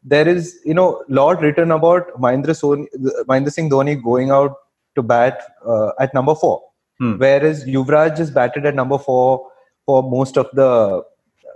There 0.04 0.28
is 0.28 0.60
you 0.66 0.74
know 0.74 1.04
lot 1.10 1.42
written 1.42 1.72
about 1.72 2.10
Mahendra, 2.20 2.56
Soni, 2.62 2.88
Mahendra 3.26 3.52
Singh 3.52 3.70
Dhoni 3.70 4.02
going 4.02 4.32
out 4.32 4.56
to 4.96 5.04
bat 5.04 5.42
uh, 5.66 5.92
at 6.00 6.14
number 6.14 6.36
four, 6.36 6.62
hmm. 7.00 7.18
whereas 7.18 7.66
Yuvraj 7.66 8.20
is 8.20 8.32
batted 8.32 8.66
at 8.66 8.76
number 8.76 8.98
four 8.98 9.50
for 9.86 10.04
most 10.04 10.38
of 10.38 10.50
the 10.54 11.04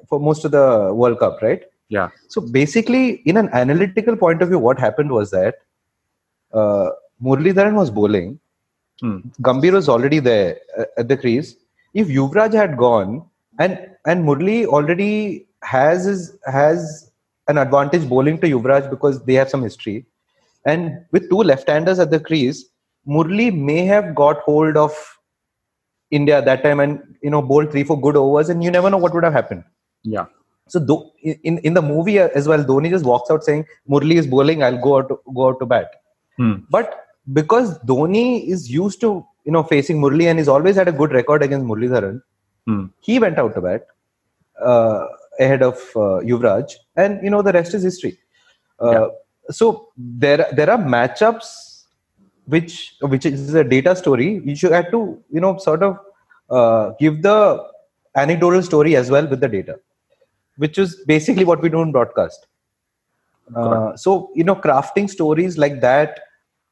for 0.07 0.19
most 0.19 0.45
of 0.45 0.51
the 0.51 0.91
World 0.93 1.19
Cup, 1.19 1.41
right? 1.41 1.63
Yeah. 1.89 2.09
So 2.27 2.41
basically, 2.41 3.21
in 3.25 3.37
an 3.37 3.49
analytical 3.53 4.15
point 4.15 4.41
of 4.41 4.49
view, 4.49 4.59
what 4.59 4.79
happened 4.79 5.11
was 5.11 5.31
that 5.31 5.55
uh, 6.53 6.89
Muralidharan 7.21 7.73
was 7.73 7.89
bowling. 7.89 8.39
Hmm. 9.01 9.19
Gambhir 9.41 9.73
was 9.73 9.89
already 9.89 10.19
there 10.19 10.57
uh, 10.77 10.85
at 10.97 11.07
the 11.07 11.17
crease. 11.17 11.55
If 11.93 12.07
Yuvraj 12.07 12.53
had 12.53 12.77
gone 12.77 13.23
and 13.59 13.79
and 14.05 14.25
Murli 14.25 14.65
already 14.65 15.47
has 15.63 16.05
his, 16.05 16.37
has 16.45 17.11
an 17.47 17.57
advantage 17.57 18.07
bowling 18.07 18.39
to 18.39 18.47
Yuvraj 18.47 18.89
because 18.89 19.23
they 19.25 19.33
have 19.33 19.49
some 19.49 19.63
history, 19.63 20.05
and 20.65 21.05
with 21.11 21.29
two 21.29 21.37
left-handers 21.37 21.99
at 21.99 22.11
the 22.11 22.19
crease, 22.19 22.65
Murli 23.07 23.53
may 23.53 23.85
have 23.85 24.13
got 24.15 24.39
hold 24.39 24.77
of 24.77 24.93
India 26.11 26.37
at 26.37 26.45
that 26.45 26.63
time 26.63 26.79
and 26.79 27.01
you 27.21 27.29
know 27.29 27.41
bowled 27.41 27.71
three 27.71 27.83
four 27.83 27.99
good 27.99 28.15
overs, 28.15 28.49
and 28.49 28.63
you 28.63 28.71
never 28.71 28.89
know 28.89 28.97
what 28.97 29.13
would 29.13 29.23
have 29.23 29.33
happened. 29.33 29.63
Yeah. 30.03 30.25
So 30.67 30.79
do, 30.79 31.09
in 31.23 31.57
in 31.59 31.73
the 31.73 31.81
movie 31.81 32.19
as 32.19 32.47
well, 32.47 32.63
Dhoni 32.63 32.89
just 32.89 33.05
walks 33.05 33.31
out 33.31 33.43
saying, 33.43 33.65
"Murli 33.89 34.15
is 34.15 34.27
bowling. 34.27 34.63
I'll 34.63 34.81
go 34.81 34.97
out 34.97 35.09
to, 35.09 35.19
go 35.33 35.47
out 35.49 35.59
to 35.59 35.65
bat." 35.65 35.95
Hmm. 36.37 36.53
But 36.69 37.05
because 37.33 37.77
Dhoni 37.79 38.47
is 38.47 38.69
used 38.69 39.01
to 39.01 39.25
you 39.45 39.51
know 39.51 39.63
facing 39.63 40.01
Murli 40.01 40.29
and 40.29 40.39
he's 40.39 40.47
always 40.47 40.75
had 40.75 40.87
a 40.87 40.91
good 40.91 41.11
record 41.11 41.43
against 41.43 41.65
Muralidharan, 41.65 42.21
hmm. 42.65 42.85
he 42.99 43.19
went 43.19 43.37
out 43.37 43.55
to 43.55 43.61
bat 43.61 43.87
uh, 44.61 45.05
ahead 45.39 45.61
of 45.61 45.75
uh, 45.95 46.21
Yuvraj, 46.31 46.73
and 46.95 47.23
you 47.23 47.29
know 47.29 47.41
the 47.41 47.53
rest 47.53 47.73
is 47.73 47.83
history. 47.83 48.17
Uh, 48.81 48.91
yeah. 48.91 49.07
So 49.51 49.89
there 49.97 50.47
there 50.53 50.69
are 50.69 50.77
matchups 50.77 51.83
which 52.45 52.95
which 53.01 53.25
is 53.25 53.53
a 53.53 53.63
data 53.63 53.95
story. 53.95 54.41
You 54.43 54.55
should 54.55 54.71
have 54.71 54.91
to 54.91 55.21
you 55.31 55.41
know 55.41 55.57
sort 55.57 55.83
of 55.83 55.97
uh, 56.49 56.91
give 56.99 57.21
the 57.21 57.63
anecdotal 58.15 58.63
story 58.63 58.95
as 58.95 59.11
well 59.11 59.27
with 59.27 59.39
the 59.39 59.47
data 59.47 59.79
which 60.59 60.77
is 60.77 60.95
basically 61.07 61.45
what 61.45 61.61
we 61.61 61.69
do 61.69 61.81
in 61.81 61.91
broadcast. 61.91 62.47
Uh, 63.55 63.95
so 63.95 64.29
you 64.35 64.43
know, 64.43 64.55
crafting 64.55 65.09
stories 65.09 65.57
like 65.57 65.79
that 65.81 66.19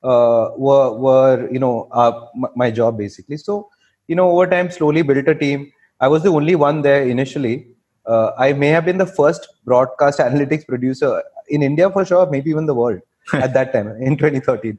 uh, 0.04 0.50
were 0.58 0.94
were 0.94 1.50
you 1.52 1.60
know 1.60 1.88
uh, 1.92 2.28
my 2.56 2.72
job 2.72 2.98
basically. 2.98 3.38
So 3.38 3.70
you 4.08 4.16
know, 4.16 4.30
over 4.32 4.48
time, 4.48 4.72
slowly 4.72 5.02
built 5.02 5.28
a 5.28 5.36
team. 5.36 5.72
I 6.00 6.08
was 6.08 6.24
the 6.24 6.30
only 6.30 6.56
one 6.56 6.82
there 6.82 7.04
initially. 7.04 7.68
Uh, 8.06 8.32
I 8.38 8.54
may 8.54 8.70
have 8.70 8.86
been 8.86 8.98
the 8.98 9.06
first 9.06 9.48
broadcast 9.66 10.20
analytics 10.28 10.66
producer 10.66 11.22
in 11.50 11.62
India 11.62 11.90
for 11.90 12.06
sure, 12.06 12.30
maybe 12.30 12.50
even 12.50 12.66
the 12.66 12.74
world 12.74 13.02
at 13.34 13.54
that 13.54 13.74
time 13.74 13.90
in 14.02 14.18
2013. 14.18 14.78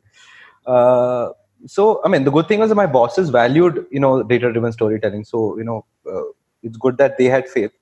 Uh, 0.67 1.31
so 1.67 2.01
I 2.05 2.09
mean, 2.09 2.25
the 2.25 2.31
good 2.31 2.49
thing 2.49 2.61
was 2.61 2.71
that 2.71 2.77
my 2.77 2.87
bosses 2.87 3.31
valued 3.31 3.87
you 3.91 4.01
know 4.01 4.23
data-driven 4.23 4.73
storytelling. 4.73 5.25
So 5.25 5.59
you 5.59 5.65
know, 5.65 5.85
uh, 6.11 6.23
it's 6.63 6.77
good 6.77 6.99
that 6.99 7.19
they 7.19 7.25
had 7.25 7.49
faith 7.49 7.73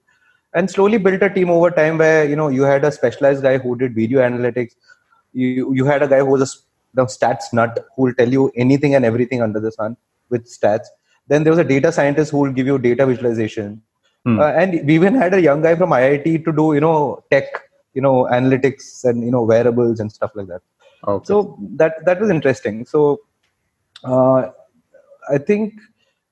and 0.55 0.71
slowly 0.71 0.99
built 0.99 1.23
a 1.23 1.31
team 1.31 1.50
over 1.50 1.71
time 1.71 1.99
where 1.99 2.25
you 2.25 2.37
know 2.37 2.49
you 2.49 2.62
had 2.62 2.85
a 2.85 2.90
specialized 2.90 3.43
guy 3.43 3.59
who 3.59 3.76
did 3.76 3.95
video 3.95 4.21
analytics 4.21 4.73
you 5.33 5.73
you 5.78 5.85
had 5.85 6.02
a 6.02 6.09
guy 6.09 6.21
who 6.21 6.31
was 6.37 6.43
a 6.47 6.50
know, 6.97 7.07
stats 7.07 7.53
nut 7.53 7.87
who 7.95 8.05
will 8.05 8.15
tell 8.15 8.29
you 8.29 8.50
anything 8.57 8.95
and 8.95 9.05
everything 9.05 9.43
under 9.43 9.61
the 9.61 9.73
sun 9.73 9.97
with 10.31 10.47
stats 10.47 10.87
then 11.29 11.43
there 11.43 11.53
was 11.53 11.59
a 11.59 11.65
data 11.65 11.91
scientist 11.91 12.31
who 12.31 12.38
will 12.38 12.53
give 12.53 12.67
you 12.67 12.79
data 12.79 13.07
visualization 13.07 13.81
hmm. 14.25 14.38
uh, 14.38 14.53
and 14.53 14.87
we 14.87 14.95
even 14.95 15.15
had 15.15 15.35
a 15.35 15.41
young 15.41 15.62
guy 15.62 15.75
from 15.75 15.91
iit 15.91 16.45
to 16.45 16.53
do 16.53 16.75
you 16.75 16.81
know 16.81 17.23
tech 17.31 17.45
you 17.95 18.03
know 18.03 18.17
analytics 18.38 19.05
and 19.05 19.25
you 19.25 19.31
know 19.31 19.43
wearables 19.43 20.00
and 20.00 20.12
stuff 20.12 20.31
like 20.35 20.47
that 20.47 20.62
okay. 21.07 21.25
so 21.25 21.59
that 21.83 22.05
that 22.05 22.21
was 22.21 22.31
interesting 22.31 22.85
so 22.85 23.21
uh, 24.05 24.50
i 25.31 25.38
think 25.38 25.75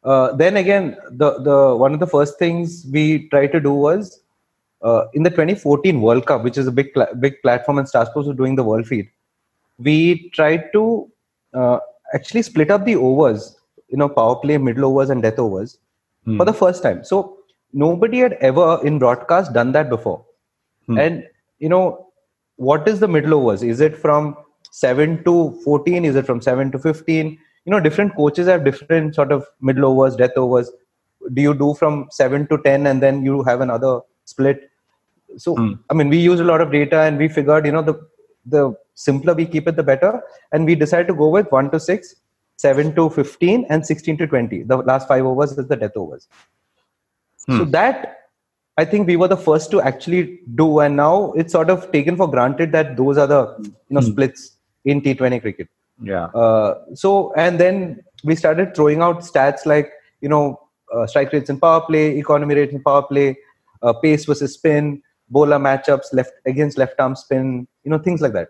uh, 0.05 0.33
then 0.35 0.57
again, 0.57 0.97
the 1.11 1.39
the 1.41 1.75
one 1.75 1.95
of 1.95 2.01
the 2.01 2.07
first 2.07 2.39
things 2.39 2.87
we 2.93 3.27
tried 3.31 3.53
to 3.53 3.61
do 3.61 3.73
was 3.73 4.21
uh, 4.83 5.07
in 5.15 5.23
the 5.23 5.31
2014 5.31 6.01
World 6.01 6.27
Cup, 6.27 6.45
which 6.45 6.59
is 6.59 6.67
a 6.67 6.73
big 6.73 6.89
big 7.21 7.41
platform, 7.43 7.79
and 7.79 7.89
Star 7.89 8.05
Sports 8.07 8.29
was 8.29 8.37
doing 8.37 8.55
the 8.55 8.65
World 8.65 8.87
Feed. 8.87 9.09
We 9.79 10.31
tried 10.31 10.71
to 10.73 11.11
uh, 11.53 11.79
actually 12.15 12.43
split 12.43 12.71
up 12.71 12.85
the 12.85 12.97
overs, 12.97 13.57
you 13.89 13.97
know, 13.97 14.09
power 14.09 14.37
play, 14.37 14.59
middle 14.59 14.85
overs, 14.87 15.11
and 15.11 15.23
death 15.23 15.39
overs 15.39 15.79
Hmm. 16.25 16.39
for 16.39 16.45
the 16.47 16.53
first 16.55 16.83
time. 16.83 17.05
So 17.05 17.39
nobody 17.73 18.21
had 18.21 18.35
ever 18.41 18.81
in 18.83 18.99
broadcast 18.99 19.53
done 19.53 19.73
that 19.73 19.91
before. 19.91 20.25
Hmm. 20.87 20.99
And 20.99 21.25
you 21.59 21.69
know, 21.69 22.07
what 22.57 22.89
is 22.89 23.01
the 23.01 23.09
middle 23.09 23.35
overs? 23.35 23.63
Is 23.63 23.81
it 23.81 23.97
from 23.97 24.37
seven 24.71 25.23
to 25.25 25.35
14? 25.65 26.05
Is 26.05 26.17
it 26.17 26.25
from 26.27 26.41
seven 26.41 26.71
to 26.73 26.79
15? 26.79 27.39
You 27.67 27.71
know, 27.71 27.81
different 27.81 28.15
coaches 28.17 28.47
have 28.47 28.65
different 28.65 29.15
sort 29.15 29.33
of 29.33 29.45
middle 29.61 29.85
overs, 29.87 30.17
death 30.17 30.37
overs. 30.37 30.71
Do 31.33 31.43
you 31.43 31.55
do 31.55 31.75
from 31.75 32.07
seven 32.11 32.47
to 32.49 32.59
10 32.59 32.87
and 32.87 33.03
then 33.03 33.23
you 33.25 33.43
have 33.43 33.61
another 33.61 34.01
split? 34.25 34.71
So, 35.37 35.55
Hmm. 35.57 35.73
I 35.91 35.95
mean, 35.95 36.09
we 36.09 36.19
used 36.19 36.41
a 36.41 36.45
lot 36.45 36.61
of 36.61 36.71
data 36.73 37.01
and 37.01 37.19
we 37.19 37.29
figured, 37.29 37.67
you 37.67 37.73
know, 37.73 37.83
the 37.83 37.95
the 38.47 38.75
simpler 38.95 39.35
we 39.35 39.47
keep 39.47 39.67
it, 39.69 39.77
the 39.77 39.83
better. 39.83 40.23
And 40.53 40.65
we 40.67 40.75
decided 40.75 41.09
to 41.09 41.15
go 41.15 41.29
with 41.29 41.51
one 41.51 41.71
to 41.71 41.81
six, 41.81 42.15
seven 42.57 42.95
to 42.97 43.11
15, 43.11 43.67
and 43.71 43.85
16 43.85 44.19
to 44.19 44.27
20. 44.27 44.63
The 44.65 44.77
last 44.79 45.09
five 45.09 45.25
overs 45.25 45.53
is 45.53 45.67
the 45.67 45.77
death 45.77 45.97
overs. 45.97 46.29
So 47.49 47.65
Hmm. 47.65 47.71
that 47.73 48.19
I 48.77 48.85
think 48.85 49.07
we 49.07 49.17
were 49.17 49.29
the 49.29 49.37
first 49.37 49.71
to 49.71 49.81
actually 49.81 50.41
do, 50.57 50.81
and 50.81 50.97
now 50.97 51.33
it's 51.33 51.53
sort 51.53 51.71
of 51.71 51.93
taken 51.93 52.17
for 52.17 52.29
granted 52.29 52.73
that 52.73 52.97
those 52.97 53.19
are 53.19 53.27
the 53.27 53.55
you 53.61 53.73
know 53.91 54.01
Hmm. 54.01 54.11
splits 54.13 54.57
in 54.85 55.01
T20 55.01 55.41
cricket. 55.41 55.69
Yeah. 56.03 56.25
Uh, 56.27 56.75
so 56.95 57.33
and 57.35 57.59
then 57.61 58.03
we 58.25 58.35
started 58.35 58.75
throwing 58.75 59.01
out 59.01 59.21
stats 59.21 59.65
like 59.67 59.93
you 60.21 60.29
know 60.29 60.61
uh, 60.93 61.07
strike 61.07 61.33
rates 61.33 61.51
in 61.51 61.61
power 61.61 61.83
play, 61.83 62.19
economy 62.19 62.55
rate 62.55 62.71
in 62.71 62.83
power 62.83 63.03
play, 63.03 63.37
uh, 63.83 63.93
pace 63.93 64.25
versus 64.25 64.55
spin, 64.55 65.03
bowler 65.31 65.59
matchups 65.59 66.13
left 66.13 66.33
against 66.47 66.79
left 66.79 66.99
arm 66.99 67.17
spin, 67.17 67.67
you 67.85 67.91
know 67.91 67.99
things 67.99 68.21
like 68.21 68.33
that, 68.33 68.49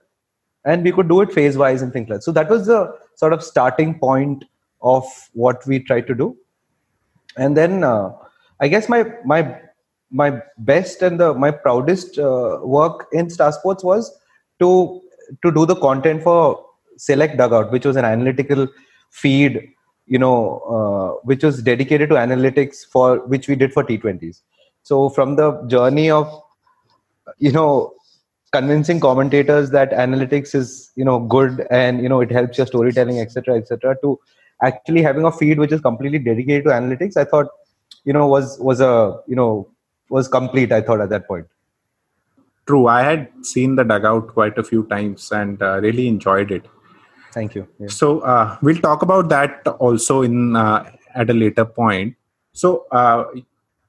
and 0.65 0.83
we 0.85 0.93
could 0.93 1.09
do 1.09 1.21
it 1.21 1.33
phase 1.33 1.57
wise 1.57 1.83
and 1.83 1.93
things 1.93 2.09
like 2.09 2.19
that. 2.19 2.25
So 2.25 2.33
that 2.33 2.49
was 2.49 2.67
the 2.67 2.97
sort 3.17 3.33
of 3.33 3.43
starting 3.43 3.99
point 3.99 4.45
of 4.83 5.05
what 5.33 5.67
we 5.67 5.79
tried 5.79 6.07
to 6.09 6.15
do, 6.15 6.37
and 7.37 7.57
then 7.57 7.85
uh, 7.85 8.11
I 8.61 8.69
guess 8.69 8.89
my 8.89 9.05
my 9.25 9.61
my 10.11 10.41
best 10.59 11.03
and 11.03 11.19
the 11.19 11.35
my 11.35 11.51
proudest 11.51 12.19
uh, 12.19 12.59
work 12.63 13.07
in 13.13 13.31
Star 13.31 13.53
Sports 13.53 13.83
was 13.83 14.17
to 14.61 15.01
to 15.43 15.51
do 15.51 15.67
the 15.67 15.77
content 15.77 16.23
for 16.23 16.65
Select 16.97 17.37
Dugout, 17.37 17.73
which 17.73 17.85
was 17.85 17.97
an 17.97 18.05
analytical 18.05 18.69
feed, 19.11 19.69
you 20.07 20.19
know, 20.19 20.59
uh, 20.75 21.21
which 21.25 21.43
was 21.43 21.63
dedicated 21.63 22.11
to 22.11 22.17
analytics 22.17 22.85
for 22.91 23.27
which 23.27 23.49
we 23.49 23.55
did 23.55 23.73
for 23.73 23.85
T20s. 23.85 24.43
So 24.83 25.09
from 25.09 25.37
the 25.37 25.63
journey 25.67 26.11
of, 26.11 26.31
you 27.39 27.53
know, 27.53 27.95
convincing 28.53 29.01
commentators 29.01 29.71
that 29.71 29.91
analytics 29.91 30.55
is 30.55 30.93
you 30.95 31.05
know 31.05 31.19
good 31.19 31.67
and 31.71 32.03
you 32.03 32.09
know 32.09 32.21
it 32.21 32.31
helps 32.31 32.59
your 32.59 32.67
storytelling, 32.67 33.21
etc., 33.21 33.57
etc., 33.57 33.97
to 34.03 34.19
actually 34.63 35.03
having 35.03 35.25
a 35.25 35.33
feed 35.33 35.59
which 35.59 35.73
is 35.73 35.81
completely 35.81 36.19
dedicated 36.19 36.65
to 36.65 36.71
analytics, 36.71 37.17
I 37.17 37.25
thought, 37.25 37.49
you 38.05 38.13
know, 38.13 38.27
was 38.27 38.59
was 38.59 38.81
a 38.81 39.21
you 39.27 39.37
know 39.37 39.69
was 40.11 40.29
complete. 40.29 40.73
I 40.73 40.81
thought 40.81 41.01
at 41.01 41.11
that 41.11 41.27
point. 41.27 41.47
True. 42.67 42.87
I 42.87 43.03
had 43.03 43.29
seen 43.43 43.77
the 43.77 43.85
dugout 43.85 44.29
quite 44.29 44.57
a 44.57 44.65
few 44.65 44.85
times 44.85 45.31
and 45.31 45.63
uh, 45.63 45.81
really 45.83 46.09
enjoyed 46.09 46.51
it. 46.51 46.65
Thank 47.33 47.55
you. 47.55 47.69
Yeah. 47.79 47.89
So 47.89 48.21
uh, 48.21 48.57
we'll 48.63 48.81
talk 48.81 49.03
about 49.03 49.29
that 49.29 49.67
also 49.79 50.23
in 50.23 50.57
uh, 50.57 50.91
at 51.15 51.29
a 51.29 51.35
later 51.35 51.65
point. 51.65 52.17
So 52.53 52.87
uh, 52.91 53.25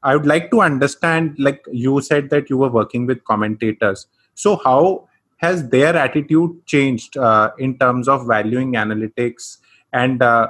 I 0.05 0.15
would 0.15 0.27
like 0.27 0.51
to 0.51 0.62
understand, 0.62 1.35
like 1.39 1.65
you 1.71 2.00
said 2.00 2.29
that 2.29 2.50
you 2.50 2.57
were 2.57 2.69
working 2.69 3.07
with 3.07 3.24
commentators. 3.24 4.05
So 4.35 4.57
how 4.63 5.09
has 5.38 5.69
their 5.69 5.95
attitude 5.95 6.65
changed 6.67 7.17
uh, 7.17 7.51
in 7.57 7.77
terms 7.79 8.07
of 8.07 8.27
valuing 8.27 8.74
analytics, 8.74 9.57
and 9.91 10.21
uh, 10.21 10.50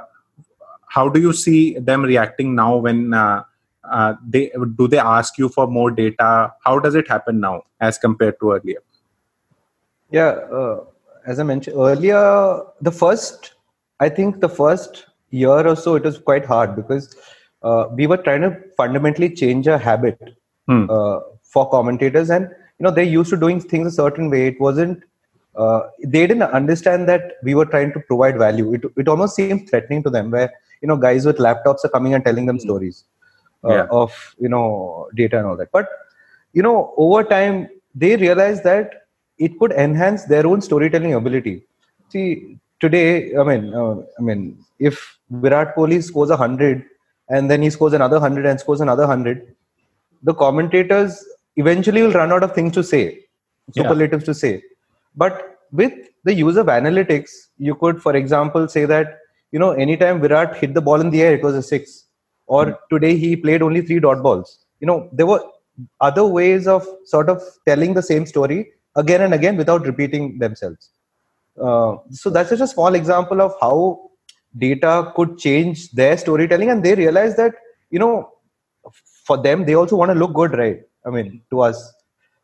how 0.88 1.08
do 1.08 1.20
you 1.20 1.32
see 1.32 1.78
them 1.78 2.02
reacting 2.02 2.54
now 2.54 2.76
when 2.76 3.14
uh, 3.14 3.44
uh, 3.90 4.14
they 4.28 4.50
do 4.76 4.88
they 4.88 4.98
ask 4.98 5.38
you 5.38 5.48
for 5.48 5.66
more 5.66 5.90
data? 5.90 6.52
How 6.64 6.78
does 6.78 6.94
it 6.94 7.08
happen 7.08 7.40
now 7.40 7.62
as 7.80 7.98
compared 7.98 8.38
to 8.40 8.52
earlier? 8.52 8.82
Yeah, 10.10 10.28
uh, 10.60 10.84
as 11.26 11.40
I 11.40 11.44
mentioned 11.44 11.76
earlier, 11.76 12.62
the 12.80 12.92
first, 12.92 13.54
I 14.00 14.10
think 14.10 14.40
the 14.40 14.48
first 14.48 15.06
year 15.30 15.66
or 15.66 15.76
so, 15.76 15.96
it 15.96 16.04
was 16.04 16.18
quite 16.18 16.44
hard 16.44 16.76
because 16.76 17.16
uh, 17.68 17.88
we 17.98 18.06
were 18.06 18.18
trying 18.26 18.42
to 18.46 18.52
fundamentally 18.80 19.30
change 19.42 19.68
a 19.76 19.78
habit 19.88 20.22
Hmm. 20.68 20.86
uh, 20.88 21.20
for 21.52 21.68
commentators, 21.70 22.30
and 22.30 22.44
you 22.78 22.84
know 22.84 22.90
they 22.90 23.04
used 23.04 23.30
to 23.30 23.36
doing 23.36 23.60
things 23.60 23.88
a 23.88 23.96
certain 24.02 24.30
way. 24.30 24.46
It 24.48 24.60
wasn't. 24.60 25.02
Uh, 25.56 25.80
they 26.14 26.26
didn't 26.26 26.50
understand 26.60 27.08
that 27.08 27.32
we 27.42 27.54
were 27.54 27.66
trying 27.74 27.92
to 27.94 28.00
provide 28.10 28.38
value. 28.38 28.74
It, 28.74 28.84
it 28.96 29.08
almost 29.08 29.36
seemed 29.36 29.62
threatening 29.62 29.96
to 29.96 30.10
them, 30.10 30.22
where 30.24 30.42
you 30.74 30.82
know 30.82 30.90
guys 30.92 31.18
with 31.20 31.32
laptops 31.38 31.80
are 31.84 31.88
coming 31.88 32.12
and 32.14 32.22
telling 32.24 32.44
them 32.46 32.58
stories 32.58 33.04
uh, 33.64 33.78
Yeah. 33.78 33.86
of 33.90 34.12
you 34.38 34.48
know 34.48 35.08
data 35.16 35.38
and 35.38 35.46
all 35.46 35.56
that. 35.56 35.72
But 35.72 35.88
you 36.52 36.62
know 36.62 36.94
over 36.96 37.22
time 37.24 37.68
they 37.94 38.16
realized 38.16 38.64
that 38.64 38.90
it 39.38 39.58
could 39.58 39.72
enhance 39.72 40.24
their 40.24 40.46
own 40.46 40.60
storytelling 40.60 41.14
ability. 41.14 41.62
See, 42.08 42.58
today, 42.80 43.34
I 43.36 43.42
mean, 43.44 43.74
uh, 43.74 43.96
I 44.18 44.22
mean, 44.22 44.58
if 44.78 45.18
Virat 45.30 45.70
Kohli 45.70 45.96
scores 45.96 46.24
a 46.24 46.36
hundred 46.36 46.84
and 47.28 47.50
then 47.50 47.62
he 47.62 47.70
scores 47.70 47.92
another 47.92 48.18
hundred 48.20 48.46
and 48.46 48.60
scores 48.60 48.80
another 48.80 49.06
hundred, 49.06 49.54
the 50.22 50.34
commentators 50.34 51.24
eventually 51.56 52.02
will 52.02 52.12
run 52.12 52.32
out 52.32 52.42
of 52.42 52.54
things 52.54 52.72
to 52.74 52.82
say, 52.84 53.20
Yeah. 53.74 53.82
superlatives 53.82 54.24
to 54.24 54.34
say. 54.34 54.62
But 55.16 55.58
with 55.72 55.92
the 56.24 56.34
use 56.34 56.56
of 56.56 56.66
analytics, 56.66 57.30
you 57.58 57.74
could, 57.74 58.00
for 58.02 58.14
example, 58.14 58.68
say 58.68 58.84
that 58.84 59.18
you 59.52 59.58
know 59.58 59.70
anytime 59.72 60.20
Virat 60.20 60.56
hit 60.56 60.74
the 60.74 60.82
ball 60.82 61.00
in 61.00 61.10
the 61.10 61.22
air, 61.22 61.34
it 61.34 61.42
was 61.42 61.54
a 61.54 61.62
six, 61.62 62.04
or 62.46 62.78
today 62.90 63.16
he 63.16 63.36
played 63.36 63.62
only 63.62 63.80
three 63.82 64.00
dot 64.00 64.22
balls. 64.22 64.58
You 64.80 64.86
know, 64.86 65.08
there 65.12 65.26
were 65.26 65.42
other 66.00 66.24
ways 66.24 66.66
of 66.68 66.86
sort 67.04 67.28
of 67.28 67.42
telling 67.66 67.94
the 67.94 68.02
same 68.02 68.26
story 68.26 68.72
again 68.96 69.22
and 69.22 69.34
again 69.34 69.56
without 69.56 69.86
repeating 69.86 70.38
themselves. 70.38 70.90
Uh, 71.62 71.96
so 72.10 72.30
that's 72.30 72.50
just 72.50 72.62
a 72.62 72.66
small 72.66 72.94
example 72.94 73.40
of 73.40 73.54
how 73.60 74.10
data 74.58 75.12
could 75.14 75.38
change 75.38 75.90
their 75.92 76.16
storytelling, 76.16 76.70
and 76.70 76.82
they 76.82 76.94
realize 76.94 77.36
that 77.36 77.54
you 77.90 77.98
know, 77.98 78.32
for 79.24 79.36
them 79.36 79.64
they 79.64 79.74
also 79.74 79.96
want 79.96 80.10
to 80.10 80.18
look 80.18 80.32
good, 80.34 80.52
right? 80.52 80.80
I 81.04 81.10
mean, 81.10 81.42
to 81.50 81.60
us. 81.60 81.92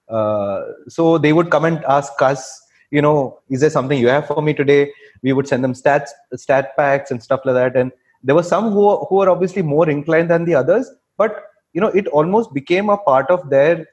Uh, 0.09 0.63
so 0.89 1.19
they 1.19 1.33
would 1.33 1.51
come 1.51 1.65
and 1.65 1.85
ask 1.85 2.21
us, 2.21 2.61
you 2.91 3.01
know, 3.01 3.39
is 3.49 3.61
there 3.61 3.71
something 3.71 3.99
you 3.99 4.09
have 4.09 4.27
for 4.27 4.43
me 4.43 4.53
today? 4.53 4.93
We 5.23 5.33
would 5.33 5.49
send 5.49 5.65
them 5.65 5.73
stats, 5.73 6.11
stat 6.35 6.77
packs, 6.77 7.11
and 7.11 7.23
stuff 7.23 7.41
like 7.45 7.55
that. 7.55 7.77
And 7.77 7.93
there 8.23 8.35
were 8.35 8.43
some 8.43 8.71
who 8.73 9.05
who 9.07 9.17
were 9.17 9.31
obviously 9.31 9.63
more 9.63 9.89
inclined 9.89 10.31
than 10.31 10.45
the 10.45 10.55
others, 10.55 10.91
but 11.17 11.45
you 11.73 11.81
know, 11.81 11.89
it 11.89 12.07
almost 12.09 12.53
became 12.53 12.91
a 12.91 12.99
part 12.99 13.31
of 13.31 13.49
their 13.49 13.87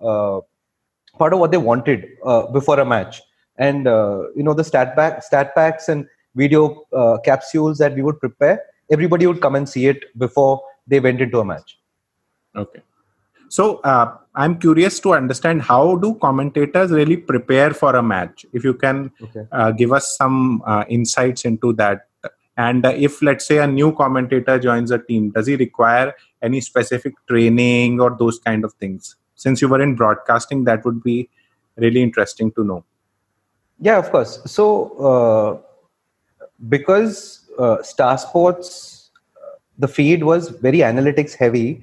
uh, 0.00 0.40
part 1.18 1.32
of 1.32 1.38
what 1.38 1.50
they 1.50 1.56
wanted 1.58 2.06
uh, 2.24 2.46
before 2.46 2.78
a 2.78 2.84
match. 2.84 3.22
And 3.56 3.86
uh, 3.86 4.24
you 4.36 4.42
know, 4.42 4.54
the 4.54 4.64
stat 4.64 4.94
pack, 4.96 5.22
stat 5.22 5.54
packs, 5.54 5.88
and 5.88 6.06
video 6.34 6.84
uh, 6.92 7.18
capsules 7.24 7.78
that 7.78 7.94
we 7.94 8.02
would 8.02 8.18
prepare, 8.20 8.62
everybody 8.90 9.26
would 9.26 9.40
come 9.40 9.54
and 9.54 9.68
see 9.68 9.86
it 9.86 10.16
before 10.18 10.62
they 10.86 11.00
went 11.00 11.20
into 11.20 11.38
a 11.40 11.44
match. 11.44 11.78
Okay. 12.56 12.82
So 13.48 13.78
uh, 13.78 14.16
I'm 14.34 14.58
curious 14.58 14.98
to 15.00 15.12
understand 15.12 15.60
how 15.62 15.96
do 15.96 16.14
commentators 16.14 16.90
really 16.90 17.18
prepare 17.18 17.74
for 17.74 17.94
a 17.94 18.02
match? 18.02 18.46
If 18.52 18.64
you 18.64 18.74
can 18.74 19.12
Okay. 19.22 19.46
uh, 19.52 19.72
give 19.72 19.92
us 19.92 20.16
some 20.16 20.62
uh, 20.64 20.84
insights 20.88 21.44
into 21.44 21.74
that. 21.74 22.08
And 22.56 22.84
uh, 22.84 22.90
if 22.96 23.20
let's 23.22 23.46
say 23.46 23.58
a 23.58 23.66
new 23.66 23.92
commentator 23.94 24.58
joins 24.58 24.90
a 24.90 24.98
team, 24.98 25.30
does 25.30 25.46
he 25.46 25.56
require 25.56 26.14
any 26.42 26.60
specific 26.60 27.14
training 27.28 28.00
or 28.00 28.16
those 28.18 28.38
kind 28.38 28.64
of 28.64 28.72
things? 28.74 29.16
Since 29.34 29.60
you 29.60 29.68
were 29.68 29.82
in 29.82 29.96
broadcasting, 29.96 30.64
that 30.64 30.84
would 30.84 31.02
be 31.02 31.28
really 31.76 32.02
interesting 32.02 32.52
to 32.52 32.64
know. 32.64 32.84
Yeah, 33.80 33.98
of 33.98 34.10
course. 34.10 34.40
So, 34.46 34.96
uh, 34.98 35.71
because 36.68 37.50
uh, 37.58 37.82
Star 37.82 38.18
Sports, 38.18 39.10
the 39.78 39.88
feed 39.88 40.24
was 40.24 40.48
very 40.48 40.78
analytics 40.78 41.34
heavy, 41.34 41.82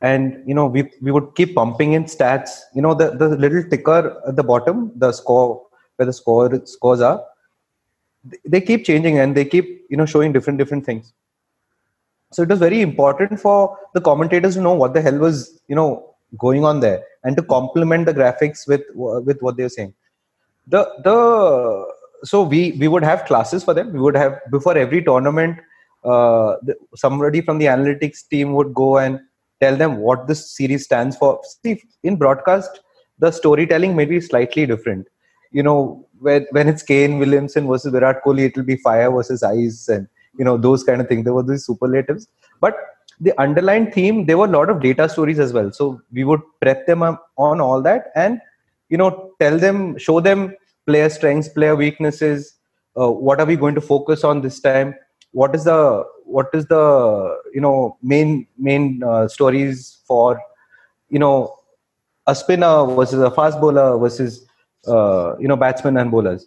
and 0.00 0.42
you 0.46 0.54
know 0.54 0.66
we 0.66 0.90
we 1.00 1.10
would 1.10 1.34
keep 1.34 1.54
pumping 1.54 1.92
in 1.92 2.04
stats. 2.04 2.50
You 2.74 2.82
know 2.82 2.94
the 2.94 3.10
the 3.10 3.28
little 3.28 3.62
ticker 3.62 4.20
at 4.26 4.36
the 4.36 4.42
bottom, 4.42 4.92
the 4.96 5.12
score 5.12 5.66
where 5.96 6.06
the 6.06 6.12
score 6.12 6.64
scores 6.66 7.00
are. 7.00 7.24
They 8.44 8.60
keep 8.60 8.84
changing 8.84 9.18
and 9.18 9.36
they 9.36 9.44
keep 9.44 9.86
you 9.88 9.96
know 9.96 10.06
showing 10.06 10.32
different 10.32 10.58
different 10.58 10.84
things. 10.84 11.12
So 12.32 12.42
it 12.42 12.48
was 12.48 12.58
very 12.58 12.82
important 12.82 13.40
for 13.40 13.78
the 13.94 14.00
commentators 14.00 14.54
to 14.54 14.60
know 14.60 14.74
what 14.74 14.94
the 14.94 15.00
hell 15.00 15.18
was 15.18 15.60
you 15.68 15.74
know 15.74 16.14
going 16.36 16.64
on 16.64 16.80
there 16.80 17.02
and 17.24 17.36
to 17.36 17.42
complement 17.42 18.06
the 18.06 18.14
graphics 18.14 18.66
with 18.68 18.82
with 18.94 19.40
what 19.40 19.56
they 19.56 19.62
were 19.62 19.68
saying 19.70 19.94
the 20.66 20.86
the 21.04 21.87
so 22.24 22.42
we 22.42 22.72
we 22.80 22.88
would 22.88 23.04
have 23.04 23.24
classes 23.24 23.62
for 23.64 23.74
them 23.74 23.92
we 23.92 24.00
would 24.00 24.16
have 24.16 24.38
before 24.50 24.76
every 24.76 25.02
tournament 25.02 25.58
uh, 26.04 26.56
somebody 26.94 27.40
from 27.40 27.58
the 27.58 27.66
analytics 27.66 28.28
team 28.28 28.52
would 28.52 28.72
go 28.74 28.98
and 28.98 29.20
tell 29.60 29.76
them 29.76 29.98
what 29.98 30.26
this 30.26 30.56
series 30.56 30.84
stands 30.84 31.16
for. 31.16 31.40
See, 31.64 31.82
in 32.02 32.16
broadcast, 32.16 32.80
the 33.18 33.30
storytelling 33.30 33.96
may 33.96 34.04
be 34.04 34.20
slightly 34.20 34.66
different. 34.66 35.08
You 35.50 35.62
know, 35.62 36.06
when 36.20 36.46
when 36.50 36.68
it's 36.68 36.82
Kane 36.82 37.18
Williamson 37.18 37.66
versus 37.66 37.92
Virat 37.92 38.22
Kohli, 38.24 38.44
it 38.46 38.56
will 38.56 38.64
be 38.64 38.76
fire 38.76 39.10
versus 39.10 39.42
ice, 39.42 39.88
and 39.88 40.06
you 40.38 40.44
know 40.44 40.56
those 40.56 40.84
kind 40.84 41.00
of 41.00 41.08
things. 41.08 41.24
There 41.24 41.34
were 41.34 41.42
these 41.42 41.64
superlatives, 41.64 42.28
but 42.60 42.76
the 43.20 43.38
underlying 43.40 43.90
theme 43.90 44.26
there 44.26 44.38
were 44.38 44.44
a 44.44 44.56
lot 44.56 44.70
of 44.70 44.80
data 44.80 45.08
stories 45.08 45.38
as 45.38 45.52
well. 45.52 45.72
So 45.72 46.00
we 46.12 46.24
would 46.24 46.40
prep 46.60 46.86
them 46.86 47.02
on 47.02 47.60
all 47.60 47.82
that, 47.82 48.12
and 48.14 48.40
you 48.88 48.98
know, 48.98 49.32
tell 49.40 49.58
them, 49.58 49.98
show 49.98 50.20
them 50.20 50.54
player 50.88 51.08
strengths, 51.08 51.48
player 51.48 51.76
weaknesses. 51.76 52.54
Uh, 52.98 53.10
what 53.10 53.40
are 53.40 53.46
we 53.46 53.56
going 53.56 53.74
to 53.74 53.80
focus 53.80 54.24
on 54.24 54.40
this 54.40 54.60
time? 54.60 54.94
What 55.32 55.54
is 55.54 55.64
the 55.64 56.04
what 56.24 56.48
is 56.52 56.66
the 56.66 56.84
you 57.54 57.60
know 57.60 57.96
main 58.02 58.46
main 58.58 59.02
uh, 59.02 59.28
stories 59.28 59.98
for 60.06 60.40
you 61.10 61.18
know 61.18 61.58
a 62.26 62.34
spinner 62.34 62.74
versus 62.86 63.20
a 63.20 63.30
fast 63.30 63.60
bowler 63.60 63.98
versus 63.98 64.46
uh, 64.86 65.36
you 65.38 65.48
know 65.48 65.56
batsmen 65.56 65.96
and 65.96 66.10
bowlers 66.10 66.46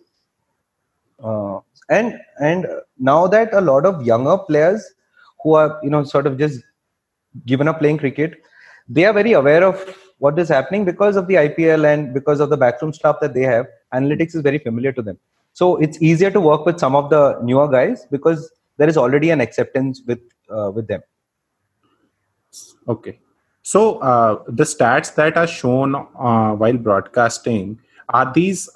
uh, 1.24 1.60
and 1.90 2.20
and 2.40 2.68
now 2.98 3.28
that 3.28 3.54
a 3.54 3.62
lot 3.62 3.86
of 3.86 4.06
younger 4.06 4.38
players 4.38 4.86
who 5.44 5.56
are 5.56 5.80
you 5.84 5.90
know 5.90 6.04
sort 6.04 6.28
of 6.28 6.38
just 6.38 6.62
given 7.46 7.68
up 7.68 7.80
playing 7.80 7.98
cricket 7.98 8.40
they 8.88 9.06
are 9.06 9.14
very 9.14 9.34
aware 9.34 9.64
of 9.64 9.84
what 10.20 10.38
is 10.38 10.50
happening 10.50 10.86
because 10.86 11.16
of 11.16 11.28
the 11.28 11.36
ipl 11.46 11.92
and 11.92 12.14
because 12.14 12.40
of 12.40 12.50
the 12.50 12.58
backroom 12.58 12.94
staff 12.94 13.20
that 13.22 13.34
they 13.34 13.48
have 13.54 13.66
analytics 13.94 14.36
is 14.36 14.42
very 14.42 14.58
familiar 14.58 14.92
to 14.92 15.02
them. 15.02 15.18
So 15.54 15.78
it's 15.78 16.02
easier 16.02 16.32
to 16.32 16.40
work 16.40 16.66
with 16.66 16.80
some 16.80 16.96
of 16.96 17.10
the 17.10 17.40
newer 17.44 17.68
guys 17.68 18.06
because 18.10 18.52
there 18.78 18.88
is 18.88 18.98
already 18.98 19.30
an 19.30 19.42
acceptance 19.42 20.02
with 20.06 20.20
uh, 20.50 20.72
with 20.72 20.88
them. 20.88 21.02
Okay. 22.88 23.20
So 23.64 24.00
uh, 24.00 24.44
the 24.48 24.64
stats 24.64 25.14
that 25.16 25.38
are 25.38 25.48
shown 25.48 25.96
uh, 25.96 26.54
while 26.54 26.78
broadcasting 26.78 27.80
are 28.10 28.32
these 28.34 28.70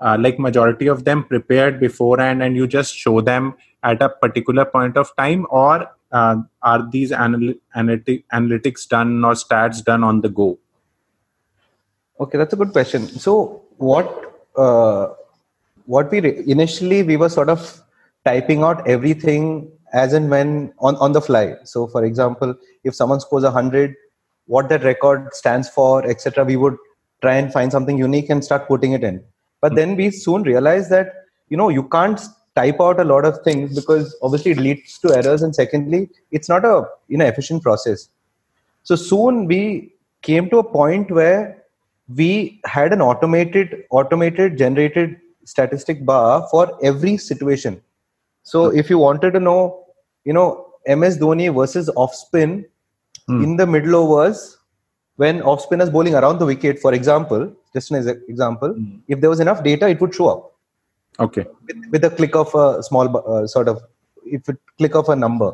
uh, 0.00 0.16
like 0.18 0.38
majority 0.38 0.86
of 0.86 1.04
them 1.04 1.24
prepared 1.24 1.78
beforehand 1.78 2.42
and 2.42 2.56
you 2.56 2.66
just 2.66 2.96
show 2.96 3.20
them 3.20 3.54
at 3.82 4.00
a 4.00 4.08
particular 4.08 4.64
point 4.64 4.96
of 4.96 5.14
time 5.16 5.46
or 5.50 5.88
uh, 6.12 6.36
are 6.62 6.88
these 6.90 7.12
anal- 7.12 7.54
analytic- 7.74 8.24
analytics 8.32 8.88
done 8.88 9.24
or 9.24 9.34
stats 9.34 9.84
done 9.84 10.02
on 10.02 10.20
the 10.20 10.28
go? 10.28 10.58
Okay 12.18 12.38
that's 12.38 12.52
a 12.52 12.56
good 12.56 12.72
question. 12.72 13.06
So 13.06 13.62
what 13.76 14.31
uh, 14.56 15.08
what 15.86 16.10
we 16.10 16.20
re- 16.20 16.42
initially 16.46 17.02
we 17.02 17.16
were 17.16 17.28
sort 17.28 17.48
of 17.48 17.82
typing 18.24 18.62
out 18.62 18.86
everything 18.86 19.70
as 19.92 20.12
and 20.12 20.30
when 20.30 20.72
on, 20.78 20.96
on 20.96 21.12
the 21.12 21.20
fly 21.20 21.54
so 21.64 21.86
for 21.86 22.04
example 22.04 22.54
if 22.84 22.94
someone 22.94 23.20
scores 23.20 23.42
100 23.42 23.94
what 24.46 24.68
that 24.68 24.84
record 24.84 25.32
stands 25.32 25.68
for, 25.68 26.06
etc. 26.06 26.44
We 26.44 26.56
would 26.56 26.76
try 27.20 27.36
and 27.36 27.52
find 27.52 27.70
something 27.70 27.98
unique 27.98 28.30
and 28.30 28.44
start 28.44 28.66
putting 28.66 28.92
it 28.92 29.04
in. 29.04 29.22
But 29.60 29.74
then 29.76 29.96
we 29.96 30.10
soon 30.10 30.42
realized 30.42 30.90
that 30.90 31.12
you 31.48 31.56
know 31.56 31.68
you 31.68 31.84
can't 31.88 32.20
type 32.54 32.80
out 32.80 33.00
a 33.00 33.04
lot 33.04 33.24
of 33.24 33.40
things 33.44 33.74
because 33.74 34.16
obviously 34.22 34.50
it 34.52 34.58
leads 34.58 34.98
to 34.98 35.14
errors, 35.14 35.42
and 35.42 35.54
secondly, 35.54 36.10
it's 36.30 36.48
not 36.48 36.64
a 36.64 36.86
you 37.08 37.16
know 37.16 37.24
efficient 37.26 37.62
process. 37.62 38.08
So 38.82 38.96
soon 38.96 39.46
we 39.46 39.94
came 40.22 40.50
to 40.50 40.58
a 40.58 40.64
point 40.64 41.10
where 41.10 41.61
we 42.16 42.60
had 42.64 42.92
an 42.92 43.00
automated 43.00 43.84
automated 43.90 44.58
generated 44.58 45.16
statistic 45.44 46.04
bar 46.04 46.46
for 46.50 46.78
every 46.82 47.16
situation. 47.16 47.80
So 48.42 48.66
if 48.66 48.90
you 48.90 48.98
wanted 48.98 49.32
to 49.32 49.40
know, 49.40 49.84
you 50.24 50.32
know, 50.32 50.66
MS 50.86 51.18
Dhoni 51.18 51.54
versus 51.54 51.88
off 51.96 52.14
spin 52.14 52.64
mm. 53.28 53.42
in 53.42 53.56
the 53.56 53.66
middle 53.66 53.96
overs 53.96 54.58
when 55.16 55.42
off 55.42 55.60
spinners 55.60 55.90
bowling 55.90 56.14
around 56.14 56.38
the 56.38 56.46
wicket, 56.46 56.78
for 56.78 56.94
example, 56.94 57.52
just 57.72 57.90
an 57.90 58.22
example, 58.28 58.70
mm. 58.70 59.00
if 59.08 59.20
there 59.20 59.30
was 59.30 59.40
enough 59.40 59.62
data, 59.62 59.88
it 59.88 60.00
would 60.00 60.14
show 60.14 60.28
up. 60.28 60.52
Okay. 61.20 61.44
With, 61.66 61.76
with 61.90 62.04
a 62.04 62.10
click 62.10 62.34
of 62.34 62.54
a 62.54 62.82
small 62.82 63.16
uh, 63.16 63.46
sort 63.46 63.68
of, 63.68 63.82
if 64.24 64.48
it 64.48 64.56
click 64.78 64.94
of 64.94 65.08
a 65.08 65.16
number. 65.16 65.52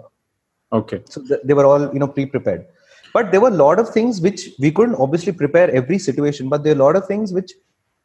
Okay. 0.72 1.02
So 1.06 1.22
th- 1.22 1.40
they 1.44 1.54
were 1.54 1.66
all 1.66 1.92
you 1.92 1.98
know 1.98 2.08
pre-prepared, 2.08 2.66
but 3.12 3.30
there 3.30 3.40
were 3.40 3.48
a 3.48 3.62
lot 3.62 3.78
of 3.78 3.88
things 3.88 4.20
which 4.20 4.50
we 4.58 4.70
couldn't 4.70 4.96
obviously 4.96 5.32
prepare 5.32 5.70
every 5.70 5.98
situation. 5.98 6.48
But 6.48 6.62
there 6.62 6.72
are 6.72 6.76
a 6.76 6.84
lot 6.84 6.96
of 6.96 7.06
things 7.06 7.32
which 7.32 7.52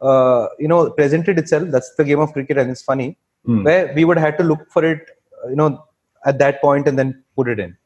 uh, 0.02 0.48
you 0.60 0.68
know 0.68 0.90
presented 0.92 1.40
itself. 1.40 1.70
That's 1.70 1.94
the 1.96 2.04
game 2.04 2.20
of 2.20 2.34
cricket, 2.34 2.58
and 2.58 2.72
it's 2.72 2.82
funny 2.82 3.18
mm. 3.48 3.64
where 3.64 3.94
we 3.94 4.06
would 4.06 4.18
have 4.18 4.38
to 4.38 4.44
look 4.44 4.70
for 4.72 4.84
it, 4.84 5.00
you 5.50 5.56
know, 5.56 5.84
at 6.26 6.40
that 6.40 6.62
point 6.62 6.88
and 6.88 6.98
then 6.98 7.24
put 7.36 7.48
it 7.48 7.60
in. 7.60 7.78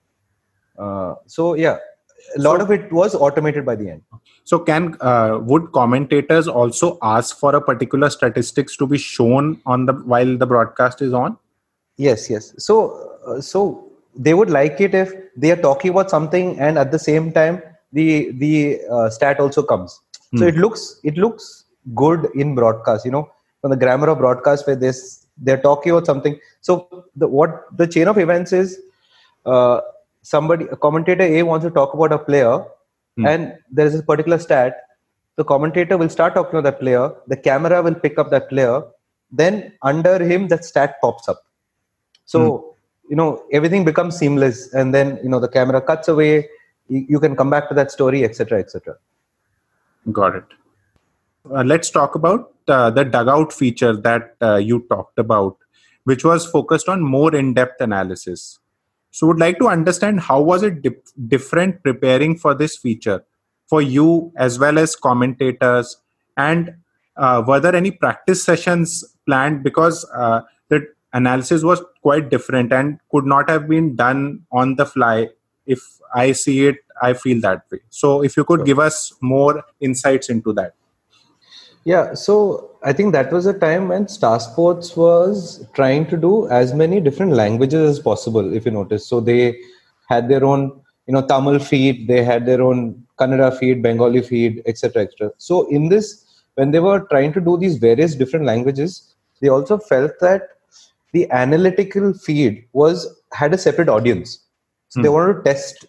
Uh, 0.78 1.16
so 1.26 1.56
yeah, 1.56 1.78
a 2.36 2.42
lot 2.42 2.60
so, 2.60 2.66
of 2.66 2.72
it 2.72 2.92
was 2.92 3.16
automated 3.16 3.66
by 3.66 3.76
the 3.76 3.90
end. 3.90 4.02
So 4.44 4.60
can 4.60 4.96
uh, 5.02 5.40
would 5.42 5.72
commentators 5.72 6.48
also 6.48 6.98
ask 7.02 7.38
for 7.38 7.56
a 7.56 7.62
particular 7.62 8.10
statistics 8.10 8.78
to 8.78 8.88
be 8.88 8.98
shown 8.98 9.62
on 9.66 9.86
the 9.86 9.94
while 9.94 10.38
the 10.38 10.46
broadcast 10.46 11.02
is 11.02 11.14
on? 11.14 11.38
Yes, 11.98 12.30
yes. 12.30 12.54
So 12.58 13.20
uh, 13.26 13.42
so 13.42 13.87
they 14.18 14.34
would 14.34 14.50
like 14.50 14.82
it 14.82 14.96
if 14.96 15.14
they 15.36 15.52
are 15.52 15.62
talking 15.62 15.92
about 15.92 16.10
something 16.10 16.60
and 16.60 16.78
at 16.78 16.92
the 16.92 17.00
same 17.00 17.32
time 17.32 17.62
the 17.94 18.32
the 18.44 18.82
uh, 18.92 19.10
stat 19.10 19.40
also 19.40 19.64
comes. 19.64 20.00
So 20.36 20.44
hmm. 20.44 20.50
it 20.50 20.56
looks 20.56 21.00
it 21.04 21.18
looks 21.18 21.66
good 21.96 22.28
in 22.36 22.56
broadcast. 22.56 23.06
You 23.06 23.12
know, 23.12 23.32
from 23.62 23.72
the 23.72 23.78
grammar 23.78 24.10
of 24.10 24.18
broadcast 24.18 24.68
where 24.68 24.76
this 24.76 25.26
they're 25.38 25.62
talking 25.62 25.92
about 25.92 26.06
something. 26.06 26.40
So 26.62 27.06
the 27.16 27.28
what 27.28 27.66
the 27.78 27.88
chain 27.88 28.08
of 28.08 28.18
events 28.18 28.52
is. 28.54 28.80
Uh, 29.46 29.80
somebody 30.34 30.66
a 30.76 30.78
commentator 30.86 31.24
a 31.24 31.44
wants 31.50 31.66
to 31.66 31.72
talk 31.72 31.94
about 31.94 32.12
a 32.12 32.20
player 32.30 32.56
mm. 33.18 33.28
and 33.32 33.54
there 33.72 33.88
is 33.90 33.96
a 33.96 34.04
particular 34.04 34.40
stat 34.46 34.82
the 35.38 35.46
commentator 35.52 35.98
will 36.02 36.10
start 36.16 36.34
talking 36.38 36.56
about 36.60 36.68
that 36.70 36.80
player 36.80 37.04
the 37.34 37.38
camera 37.48 37.82
will 37.82 37.98
pick 38.06 38.18
up 38.22 38.30
that 38.36 38.50
player 38.50 38.74
then 39.42 39.72
under 39.92 40.16
him 40.32 40.48
that 40.54 40.66
stat 40.66 40.98
pops 41.04 41.30
up 41.34 41.44
so 42.26 42.40
mm. 42.40 42.77
You 43.10 43.16
know 43.16 43.44
everything 43.52 43.86
becomes 43.86 44.18
seamless 44.18 44.74
and 44.74 44.94
then 44.94 45.20
you 45.24 45.30
know 45.30 45.40
the 45.40 45.48
camera 45.48 45.82
cuts 45.82 46.08
away 46.08 46.48
you, 46.88 47.06
you 47.10 47.20
can 47.20 47.36
come 47.36 47.50
back 47.50 47.68
to 47.70 47.76
that 47.76 47.92
story 47.92 48.24
etc 48.24 48.60
etc 48.60 48.96
got 50.12 50.36
it. 50.36 50.46
Uh, 51.54 51.64
let's 51.64 51.90
talk 51.90 52.16
about 52.16 52.54
uh, 52.68 52.90
the 52.90 53.04
dugout 53.04 53.54
feature 53.54 53.96
that 53.96 54.36
uh, 54.42 54.56
you 54.56 54.86
talked 54.90 55.18
about 55.20 55.58
which 56.08 56.24
was 56.24 56.46
focused 56.46 56.88
on 56.88 57.02
more 57.02 57.36
in-depth 57.36 57.82
analysis. 57.82 58.60
So, 59.12 59.28
would 59.28 59.40
like 59.40 59.60
to 59.60 59.68
understand 59.68 60.22
how 60.22 60.42
was 60.42 60.64
it 60.64 60.82
dip- 60.82 61.08
different 61.28 61.84
preparing 61.84 62.38
for 62.38 62.54
this 62.54 62.78
feature 62.78 63.26
for 63.66 63.82
you 63.82 64.32
as 64.38 64.58
well 64.58 64.80
as 64.80 64.96
commentators, 64.96 65.98
and 66.38 66.76
uh, 67.18 67.44
were 67.46 67.60
there 67.60 67.76
any 67.76 67.92
practice 67.92 68.42
sessions 68.42 69.04
planned? 69.26 69.64
Because 69.64 70.06
uh, 70.16 70.42
the 70.70 70.88
analysis 71.20 71.64
was 71.64 71.82
quite 72.02 72.30
different 72.30 72.72
and 72.72 73.00
could 73.12 73.26
not 73.26 73.50
have 73.50 73.68
been 73.68 73.96
done 73.96 74.22
on 74.52 74.76
the 74.76 74.86
fly. 74.86 75.30
If 75.66 75.82
I 76.14 76.32
see 76.32 76.66
it, 76.68 76.78
I 77.02 77.14
feel 77.14 77.42
that 77.42 77.64
way. 77.72 77.80
So, 77.90 78.24
if 78.24 78.38
you 78.38 78.44
could 78.44 78.66
give 78.66 78.80
us 78.80 79.14
more 79.22 79.64
insights 79.80 80.30
into 80.30 80.54
that. 80.54 80.74
Yeah, 81.84 82.14
so 82.16 82.72
I 82.84 82.92
think 82.92 83.14
that 83.14 83.32
was 83.32 83.46
a 83.46 83.58
time 83.58 83.88
when 83.88 84.08
Star 84.10 84.40
Sports 84.42 84.98
was 84.98 85.66
trying 85.74 86.08
to 86.08 86.18
do 86.18 86.48
as 86.50 86.74
many 86.74 87.00
different 87.00 87.32
languages 87.32 87.92
as 87.92 88.00
possible, 88.00 88.54
if 88.54 88.66
you 88.66 88.72
notice. 88.72 89.08
So 89.08 89.22
they 89.22 89.58
had 90.10 90.28
their 90.28 90.44
own, 90.44 90.82
you 91.06 91.14
know, 91.14 91.26
Tamil 91.26 91.60
feed, 91.60 92.08
they 92.10 92.24
had 92.26 92.46
their 92.46 92.62
own 92.62 93.06
Kannada 93.18 93.58
feed, 93.58 93.82
Bengali 93.82 94.22
feed, 94.22 94.62
etc., 94.66 95.04
etc. 95.04 95.32
So 95.38 95.70
in 95.70 95.88
this, 95.88 96.26
when 96.56 96.72
they 96.72 96.80
were 96.80 97.08
trying 97.10 97.32
to 97.34 97.42
do 97.42 97.58
these 97.58 97.78
various 97.78 98.16
different 98.16 98.46
languages, 98.46 99.16
they 99.42 99.48
also 99.48 99.78
felt 99.78 100.12
that 100.20 100.42
the 101.14 101.30
analytical 101.32 102.14
feed 102.14 102.66
was 102.74 103.08
had 103.34 103.54
a 103.54 103.58
separate 103.58 103.90
audience. 103.90 104.40
So 104.90 105.00
hmm. 105.00 105.04
they 105.04 105.10
wanted 105.10 105.34
to 105.34 105.42
test 105.44 105.86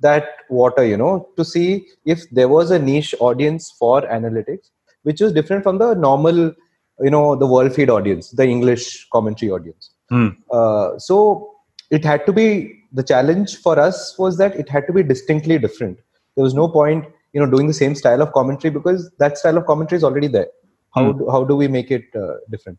that 0.00 0.28
water, 0.48 0.84
you 0.84 0.96
know, 0.96 1.28
to 1.36 1.44
see 1.44 1.86
if 2.04 2.28
there 2.30 2.48
was 2.48 2.70
a 2.70 2.78
niche 2.78 3.14
audience 3.20 3.70
for 3.78 4.02
analytics 4.02 4.70
which 5.02 5.20
was 5.20 5.32
different 5.32 5.62
from 5.62 5.78
the 5.78 5.94
normal 5.94 6.52
you 7.00 7.10
know 7.10 7.36
the 7.36 7.46
world 7.46 7.74
feed 7.74 7.90
audience 7.90 8.30
the 8.30 8.46
english 8.46 9.08
commentary 9.10 9.50
audience 9.50 9.90
mm. 10.12 10.36
uh, 10.50 10.98
so 10.98 11.54
it 11.90 12.04
had 12.04 12.24
to 12.26 12.32
be 12.32 12.46
the 12.92 13.02
challenge 13.02 13.56
for 13.56 13.78
us 13.78 14.18
was 14.18 14.36
that 14.36 14.54
it 14.56 14.68
had 14.68 14.86
to 14.86 14.92
be 14.92 15.02
distinctly 15.02 15.58
different 15.58 15.98
there 16.36 16.44
was 16.44 16.54
no 16.54 16.68
point 16.68 17.04
you 17.32 17.40
know 17.40 17.50
doing 17.50 17.66
the 17.66 17.78
same 17.82 17.94
style 17.94 18.22
of 18.22 18.32
commentary 18.32 18.72
because 18.78 19.10
that 19.18 19.38
style 19.38 19.56
of 19.56 19.66
commentary 19.66 19.96
is 19.96 20.04
already 20.04 20.26
there 20.26 20.50
how 20.94 21.04
mm. 21.04 21.18
do, 21.18 21.30
how 21.30 21.44
do 21.44 21.56
we 21.56 21.68
make 21.68 21.90
it 21.90 22.04
uh, 22.14 22.34
different 22.50 22.78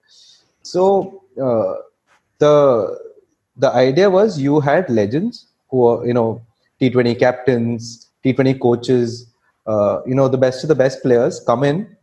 so 0.62 1.21
uh, 1.40 1.74
the 2.40 3.00
the 3.58 3.70
idea 3.74 4.10
was 4.10 4.40
you 4.40 4.60
had 4.60 4.90
legends 4.90 5.48
who 5.70 5.86
are 5.86 6.06
you 6.06 6.14
know 6.14 6.42
t20 6.80 7.18
captains 7.20 8.10
t20 8.24 8.60
coaches 8.60 9.28
uh, 9.68 10.02
you 10.06 10.16
know 10.16 10.28
the 10.28 10.38
best 10.38 10.64
of 10.64 10.68
the 10.68 10.76
best 10.76 11.02
players 11.02 11.40
come 11.46 11.64
in 11.64 11.96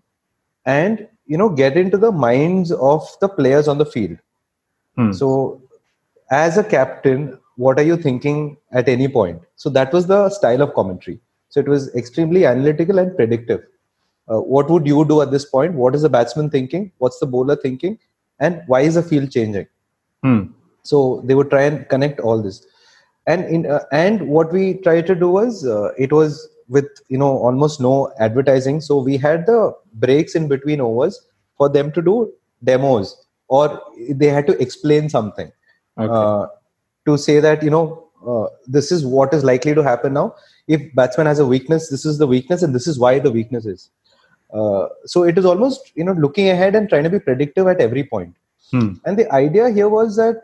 and 0.67 1.07
you 1.27 1.37
know 1.37 1.49
get 1.49 1.77
into 1.77 1.97
the 1.97 2.13
minds 2.13 2.73
of 2.73 3.07
the 3.21 3.29
players 3.29 3.69
on 3.69 3.79
the 3.79 3.87
field. 3.87 4.19
Hmm. 4.97 5.13
so 5.13 5.63
as 6.31 6.59
a 6.59 6.65
captain 6.65 7.39
what 7.57 7.79
are 7.79 7.83
you 7.83 7.97
thinking 7.97 8.57
at 8.71 8.89
any 8.89 9.09
point? 9.09 9.43
So 9.57 9.69
that 9.71 9.93
was 9.93 10.07
the 10.07 10.31
style 10.31 10.63
of 10.63 10.75
commentary. 10.75 11.19
So 11.49 11.59
it 11.59 11.67
was 11.67 11.93
extremely 11.97 12.47
analytical 12.47 12.99
and 13.01 13.17
predictive. 13.17 13.63
Uh, 14.29 14.41
what 14.41 14.71
would 14.71 14.87
you 14.87 15.05
do 15.05 15.23
at 15.23 15.33
this 15.33 15.45
point? 15.45 15.75
What 15.75 15.97
is 15.97 16.03
the 16.03 16.09
batsman 16.09 16.51
thinking? 16.51 16.93
What's 16.99 17.19
the 17.19 17.27
bowler 17.27 17.57
thinking 17.57 17.99
and 18.41 18.63
why 18.67 18.81
is 18.81 18.95
the 18.95 19.03
field 19.03 19.31
changing? 19.31 19.67
Hmm. 20.23 20.47
so 20.83 21.23
they 21.25 21.35
would 21.35 21.51
try 21.51 21.63
and 21.63 21.89
connect 21.89 22.21
all 22.21 22.43
this. 22.43 22.67
And 23.27 23.45
in 23.45 23.67
uh, 23.67 23.85
and 23.93 24.29
what 24.29 24.53
we 24.53 24.75
tried 24.75 25.07
to 25.09 25.15
do 25.15 25.29
was 25.31 25.67
uh, 25.67 25.93
it 25.99 26.13
was 26.13 26.49
with 26.69 26.89
you 27.09 27.19
know 27.19 27.31
almost 27.39 27.81
no 27.81 28.13
advertising. 28.19 28.81
So 28.81 28.99
we 28.99 29.17
had 29.17 29.47
the 29.47 29.75
breaks 29.95 30.35
in 30.35 30.49
between 30.49 30.81
overs 30.81 31.21
for 31.57 31.69
them 31.69 31.93
to 31.93 32.03
do 32.03 32.33
demos 32.65 33.17
or 33.49 33.83
they 34.11 34.29
had 34.29 34.47
to 34.47 34.61
explain 34.63 35.09
something. 35.09 35.53
Okay. 35.99 36.13
uh, 36.13 36.47
to 37.07 37.19
say 37.19 37.41
that 37.41 37.63
you 37.63 37.71
know 37.71 38.09
uh, 38.27 38.47
this 38.67 38.91
is 38.93 39.05
what 39.05 39.35
is 39.35 39.45
likely 39.45 39.75
to 39.75 39.83
happen 39.83 40.15
now. 40.15 40.35
If 40.67 40.95
batsman 40.95 41.27
has 41.27 41.39
a 41.39 41.47
weakness 41.47 41.89
this 41.91 42.07
is 42.07 42.19
the 42.19 42.27
weakness 42.27 42.63
and 42.63 42.75
this 42.75 42.87
is 42.87 42.99
why 42.99 43.19
the 43.19 43.31
weakness 43.31 43.67
is 43.67 43.91
uh, 44.53 44.89
so 45.05 45.23
it 45.25 45.37
is 45.39 45.45
almost 45.45 45.93
you 45.95 46.05
know 46.05 46.13
looking 46.13 46.49
ahead 46.49 46.75
and 46.75 46.89
trying 46.89 47.05
to 47.05 47.11
be 47.11 47.21
predictive 47.21 47.67
at 47.69 47.81
every 47.81 48.05
point 48.05 48.35
Hmm. 48.71 48.89
and 49.07 49.17
the 49.19 49.25
idea 49.33 49.71
here 49.71 49.89
was 49.89 50.17
that 50.17 50.43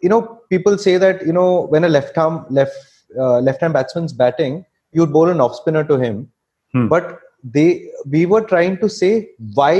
you 0.00 0.08
know 0.08 0.20
people 0.50 0.78
say 0.78 0.96
that 0.96 1.26
you 1.26 1.32
know 1.32 1.66
when 1.72 1.84
a 1.84 1.88
left 1.88 2.16
arm 2.18 2.44
left 2.50 2.76
uh, 3.18 3.38
left 3.40 3.60
hand 3.60 3.72
batsman's 3.72 4.12
batting 4.12 4.64
you 4.92 5.00
would 5.02 5.12
bowl 5.12 5.28
an 5.28 5.40
off 5.40 5.54
spinner 5.60 5.84
to 5.84 5.98
him 6.04 6.28
Hmm. 6.74 6.86
but 6.88 7.20
they 7.56 7.66
we 8.14 8.26
were 8.26 8.42
trying 8.52 8.76
to 8.82 8.88
say 8.88 9.10
why 9.54 9.72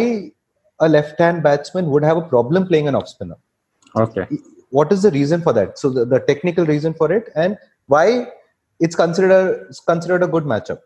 a 0.81 0.89
left 0.89 1.19
hand 1.19 1.43
batsman 1.43 1.87
would 1.91 2.05
have 2.05 2.17
a 2.17 2.27
problem 2.35 2.67
playing 2.67 2.89
an 2.89 2.95
off 2.95 3.09
spinner 3.09 3.39
Okay. 4.05 4.27
what 4.71 4.93
is 4.93 5.03
the 5.07 5.11
reason 5.11 5.41
for 5.47 5.53
that 5.53 5.79
so 5.79 5.89
the, 5.91 6.05
the 6.05 6.21
technical 6.31 6.65
reason 6.67 6.93
for 6.95 7.11
it 7.13 7.31
and 7.35 7.57
why 7.87 8.07
it's 8.81 8.97
considered 9.03 9.67
it's 9.69 9.81
considered 9.81 10.23
a 10.23 10.29
good 10.35 10.45
matchup 10.45 10.81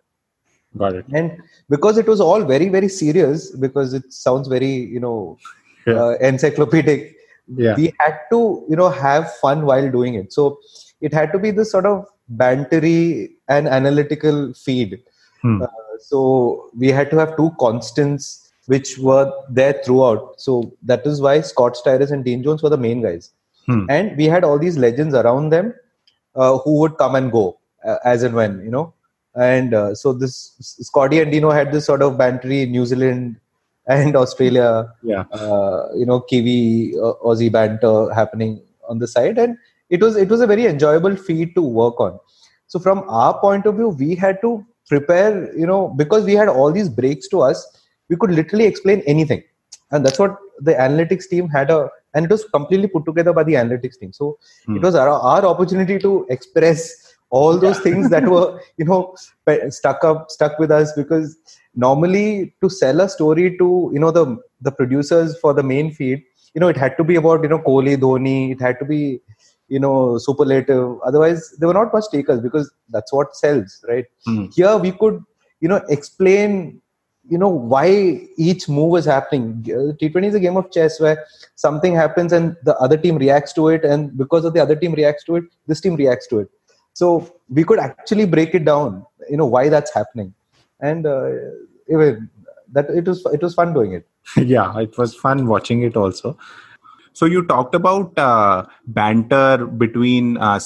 Got 0.79 0.95
it. 0.95 1.05
and 1.13 1.33
because 1.69 1.99
it 1.99 2.07
was 2.07 2.21
all 2.21 2.45
very 2.45 2.69
very 2.69 2.89
serious 2.89 3.51
because 3.65 3.93
it 3.93 4.13
sounds 4.13 4.47
very 4.49 4.73
you 4.97 5.01
know 5.01 5.37
Yeah. 5.87 5.95
uh, 6.03 6.11
encyclopedic 6.31 7.17
Yeah. 7.65 7.75
we 7.81 7.87
had 7.99 8.19
to 8.33 8.39
you 8.71 8.77
know 8.81 8.89
have 8.91 9.25
fun 9.39 9.65
while 9.71 9.89
doing 9.97 10.15
it 10.21 10.33
so 10.33 10.45
it 11.01 11.13
had 11.19 11.33
to 11.33 11.39
be 11.45 11.51
this 11.51 11.71
sort 11.73 11.87
of 11.87 12.05
bantery 12.43 13.31
and 13.49 13.67
analytical 13.79 14.39
feed 14.65 14.93
Hmm. 15.43 15.63
uh, 15.63 15.67
so 16.09 16.19
we 16.83 16.89
had 16.99 17.11
to 17.13 17.19
have 17.23 17.37
two 17.37 17.51
constants 17.65 18.25
which 18.73 18.91
were 19.09 19.27
there 19.59 19.75
throughout 19.85 20.35
so 20.47 20.55
that 20.93 21.05
is 21.13 21.21
why 21.27 21.35
scott 21.51 21.77
Styris 21.83 22.11
and 22.17 22.25
dean 22.29 22.43
jones 22.47 22.63
were 22.63 22.75
the 22.77 22.83
main 22.87 23.01
guys 23.09 23.33
Hmm. 23.67 23.85
and 23.97 24.17
we 24.23 24.27
had 24.35 24.45
all 24.45 24.59
these 24.65 24.79
legends 24.87 25.15
around 25.23 25.51
them 25.57 25.75
uh, 26.37 26.55
who 26.59 26.79
would 26.81 26.97
come 27.03 27.15
and 27.23 27.33
go 27.39 27.45
uh, 27.89 27.99
as 28.15 28.23
and 28.29 28.35
when 28.43 28.61
you 28.67 28.71
know 28.77 28.87
and 29.35 29.75
uh, 29.75 29.95
so 29.95 30.13
this 30.13 30.57
scotty 30.61 31.21
and 31.21 31.31
dino 31.31 31.51
had 31.51 31.73
this 31.73 31.87
sort 31.87 32.03
of 32.03 32.15
bantery 32.15 32.69
new 32.69 32.85
zealand 32.85 33.37
and 33.87 34.17
australia 34.17 34.89
Yeah. 35.03 35.25
uh, 35.33 35.89
you 35.95 36.07
know 36.07 36.21
kiwi 36.21 36.95
uh, 36.97 37.15
aussie 37.25 37.51
banter 37.53 38.13
happening 38.15 38.61
on 38.89 38.99
the 38.99 39.07
side 39.07 39.39
and 39.39 39.57
it 39.89 40.01
was 40.03 40.17
it 40.17 40.29
was 40.29 40.41
a 40.41 40.47
very 40.47 40.67
enjoyable 40.67 41.17
feed 41.17 41.55
to 41.55 41.63
work 41.63 42.01
on 42.01 42.19
so 42.67 42.79
from 42.79 43.05
our 43.09 43.39
point 43.41 43.67
of 43.67 43.77
view 43.77 43.89
we 43.89 44.15
had 44.15 44.41
to 44.43 44.65
prepare 44.89 45.57
you 45.57 45.67
know 45.67 45.89
because 46.03 46.25
we 46.25 46.35
had 46.35 46.49
all 46.49 46.73
these 46.73 46.89
breaks 46.89 47.29
to 47.29 47.41
us 47.41 47.67
we 48.09 48.17
could 48.17 48.33
literally 48.33 48.65
explain 48.67 49.01
anything 49.07 49.43
and 49.93 50.05
that's 50.05 50.19
what 50.19 50.37
the 50.61 50.73
analytics 50.75 51.29
team 51.29 51.49
had 51.49 51.71
a 51.71 51.89
and 52.15 52.25
it 52.25 52.31
was 52.31 52.45
completely 52.47 52.89
put 52.89 53.05
together 53.07 53.33
by 53.33 53.45
the 53.45 53.55
analytics 53.55 53.99
team 54.01 54.13
so 54.13 54.37
Hmm. 54.67 54.77
it 54.77 54.83
was 54.83 54.95
our, 54.97 55.09
our 55.09 55.45
opportunity 55.47 55.99
to 56.01 56.27
express 56.29 57.10
all 57.31 57.59
those 57.59 57.79
things 57.81 58.11
that 58.11 58.25
were 58.29 58.61
you 58.77 58.85
know 58.85 59.15
stuck 59.69 60.05
up 60.05 60.31
stuck 60.31 60.59
with 60.59 60.71
us 60.71 60.93
because 60.93 61.37
normally 61.75 62.55
to 62.63 62.69
sell 62.69 63.01
a 63.01 63.09
story 63.09 63.57
to 63.59 63.91
you 63.93 64.01
know 64.01 64.11
the 64.11 64.37
the 64.61 64.73
producers 64.73 65.39
for 65.39 65.55
the 65.55 65.63
main 65.63 65.93
feed 65.93 66.23
you 66.55 66.61
know 66.61 66.69
it 66.69 66.77
had 66.77 66.97
to 66.97 67.05
be 67.05 67.17
about 67.17 67.43
you 67.43 67.49
know 67.49 67.59
Kohli, 67.59 67.97
Dhoni 67.97 68.53
it 68.53 68.61
had 68.61 68.79
to 68.81 68.85
be 68.85 69.21
you 69.69 69.79
know 69.79 70.19
superlative. 70.19 71.01
Otherwise 71.05 71.55
they 71.59 71.67
were 71.67 71.75
not 71.75 71.93
much 71.93 72.05
takers 72.11 72.41
because 72.41 72.71
that's 72.89 73.13
what 73.13 73.37
sells 73.37 73.85
right? 73.89 74.07
Hmm. 74.27 74.47
here 74.53 74.77
we 74.77 74.93
could 74.93 75.23
you 75.61 75.69
know 75.69 75.83
explain 75.89 76.81
you 77.29 77.39
know 77.39 77.49
why 77.49 78.27
each 78.37 78.69
move 78.69 78.99
is 78.99 79.05
happening. 79.05 79.65
Uh, 79.67 79.95
t20 80.01 80.27
is 80.27 80.35
a 80.35 80.41
game 80.41 80.57
of 80.57 80.71
chess 80.73 80.99
where 80.99 81.25
something 81.55 81.95
happens 81.95 82.33
and 82.33 82.57
the 82.65 82.77
other 82.79 82.97
team 82.97 83.19
reacts 83.19 83.53
to 83.53 83.69
it 83.69 83.85
and 83.85 84.17
because 84.19 84.45
of 84.45 84.55
the 84.55 84.61
other 84.61 84.75
team 84.75 84.95
reacts 84.95 85.25
to 85.25 85.37
it 85.37 85.45
this 85.69 85.81
team 85.81 85.95
reacts 85.95 86.27
to 86.27 86.41
it 86.41 86.49
so 86.95 87.33
we 87.49 87.65
could 87.65 87.79
actually 87.79 88.27
break 88.27 88.55
it 88.55 88.65
down 88.65 89.05
you 89.29 89.37
know 89.37 89.47
why 89.47 89.69
that's 89.69 89.93
happening 89.95 90.35
and 90.81 91.07
uh, 91.07 91.31
even 91.89 92.29
that 92.73 92.89
it 92.91 93.07
was 93.07 93.25
it 93.33 93.43
was 93.43 93.55
fun 93.55 93.73
doing 93.75 93.93
it 93.93 94.07
yeah, 94.37 94.79
it 94.79 94.97
was 94.99 95.15
fun 95.15 95.47
watching 95.47 95.83
it 95.83 95.97
also. 95.97 96.37
So 97.13 97.27
you 97.27 97.45
talked 97.45 97.75
about 97.75 98.17
uh, 98.19 98.67
banter 98.87 99.67
between 99.67 100.37
uh, 100.37 100.61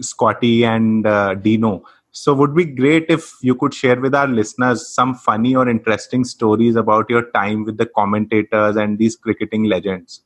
Scotty 0.00 0.64
and 0.64 1.06
uh, 1.06 1.34
Dino. 1.34 1.82
So 2.12 2.34
would 2.34 2.54
be 2.54 2.64
great 2.64 3.06
if 3.08 3.32
you 3.40 3.54
could 3.54 3.72
share 3.72 4.00
with 4.00 4.14
our 4.14 4.26
listeners 4.26 4.88
some 4.88 5.14
funny 5.14 5.54
or 5.54 5.68
interesting 5.68 6.24
stories 6.24 6.76
about 6.76 7.08
your 7.08 7.30
time 7.30 7.64
with 7.64 7.76
the 7.76 7.86
commentators 7.86 8.76
and 8.76 8.98
these 8.98 9.16
cricketing 9.16 9.64
legends. 9.64 10.22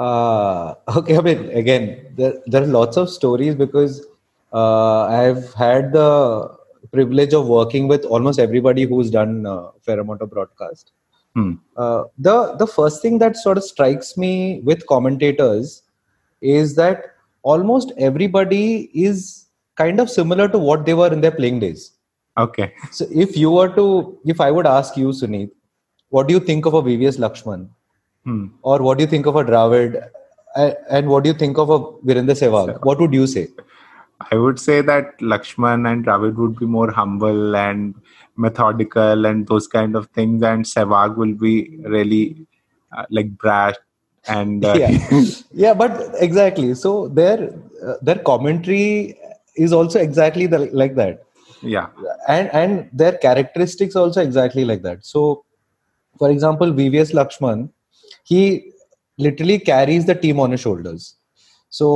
Uh, 0.00 0.74
okay, 0.96 1.18
I 1.18 1.20
mean, 1.20 1.50
again, 1.50 2.06
there, 2.16 2.34
there 2.46 2.62
are 2.62 2.66
lots 2.66 2.96
of 2.96 3.10
stories 3.10 3.54
because 3.54 4.04
uh, 4.52 5.04
I've 5.04 5.52
had 5.54 5.92
the 5.92 6.56
privilege 6.90 7.34
of 7.34 7.46
working 7.46 7.86
with 7.86 8.04
almost 8.04 8.40
everybody 8.40 8.84
who's 8.84 9.10
done 9.10 9.46
a 9.46 9.70
fair 9.82 10.00
amount 10.00 10.22
of 10.22 10.30
broadcast. 10.30 10.92
Hmm. 11.34 11.54
Uh, 11.76 12.04
the 12.18 12.56
the 12.56 12.66
first 12.66 13.02
thing 13.02 13.18
that 13.18 13.36
sort 13.36 13.56
of 13.56 13.62
strikes 13.62 14.16
me 14.16 14.60
with 14.64 14.84
commentators 14.88 15.82
is 16.40 16.74
that 16.74 17.04
almost 17.42 17.92
everybody 17.98 18.90
is 18.92 19.46
kind 19.76 20.00
of 20.00 20.10
similar 20.10 20.48
to 20.48 20.58
what 20.58 20.86
they 20.86 20.94
were 20.94 21.12
in 21.12 21.20
their 21.20 21.30
playing 21.30 21.60
days. 21.60 21.92
Okay. 22.36 22.72
So 22.90 23.06
if 23.10 23.36
you 23.36 23.50
were 23.50 23.68
to, 23.76 24.18
if 24.24 24.40
I 24.40 24.50
would 24.50 24.66
ask 24.66 24.96
you, 24.96 25.08
Suneet, 25.08 25.50
what 26.08 26.26
do 26.26 26.34
you 26.34 26.40
think 26.40 26.66
of 26.66 26.74
a 26.74 26.82
VVS 26.82 27.18
Laxman? 27.18 27.68
Hmm. 28.24 28.48
or 28.62 28.82
what 28.82 28.98
do 28.98 29.04
you 29.04 29.10
think 29.10 29.26
of 29.26 29.36
a 29.36 29.44
Dravid 29.44 30.10
and 30.54 31.08
what 31.08 31.24
do 31.24 31.30
you 31.30 31.34
think 31.34 31.58
of 31.58 31.70
a 31.70 31.78
Virender 31.78 32.36
Sehwag? 32.36 32.84
What 32.84 33.00
would 33.00 33.14
you 33.14 33.26
say? 33.26 33.48
I 34.30 34.36
would 34.36 34.58
say 34.58 34.82
that 34.82 35.18
Laxman 35.20 35.90
and 35.90 36.04
Dravid 36.04 36.34
would 36.34 36.58
be 36.58 36.66
more 36.66 36.90
humble 36.90 37.56
and 37.56 37.94
methodical 38.36 39.24
and 39.24 39.46
those 39.46 39.66
kind 39.66 39.96
of 39.96 40.08
things, 40.08 40.42
and 40.42 40.64
Sehwag 40.64 41.16
will 41.16 41.34
be 41.34 41.78
really 41.78 42.46
uh, 42.96 43.06
like 43.10 43.36
brash 43.38 43.76
and 44.26 44.64
uh, 44.64 44.74
yeah, 44.78 45.22
yeah, 45.52 45.74
but 45.74 46.14
exactly. 46.18 46.74
So 46.74 47.08
their 47.08 47.54
uh, 47.86 47.94
their 48.02 48.18
commentary 48.18 49.18
is 49.56 49.72
also 49.72 49.98
exactly 49.98 50.46
the, 50.46 50.58
like 50.72 50.94
that, 50.96 51.24
yeah. 51.62 51.86
and 52.28 52.50
and 52.52 52.90
their 52.92 53.16
characteristics 53.16 53.96
also 53.96 54.20
exactly 54.20 54.64
like 54.64 54.82
that. 54.82 55.06
So, 55.06 55.44
for 56.18 56.30
example, 56.30 56.72
VVS 56.72 57.12
Laxman, 57.14 57.70
he 58.30 58.40
literally 59.26 59.58
carries 59.70 60.06
the 60.10 60.14
team 60.24 60.40
on 60.40 60.52
his 60.56 60.60
shoulders. 60.66 61.14
So 61.78 61.86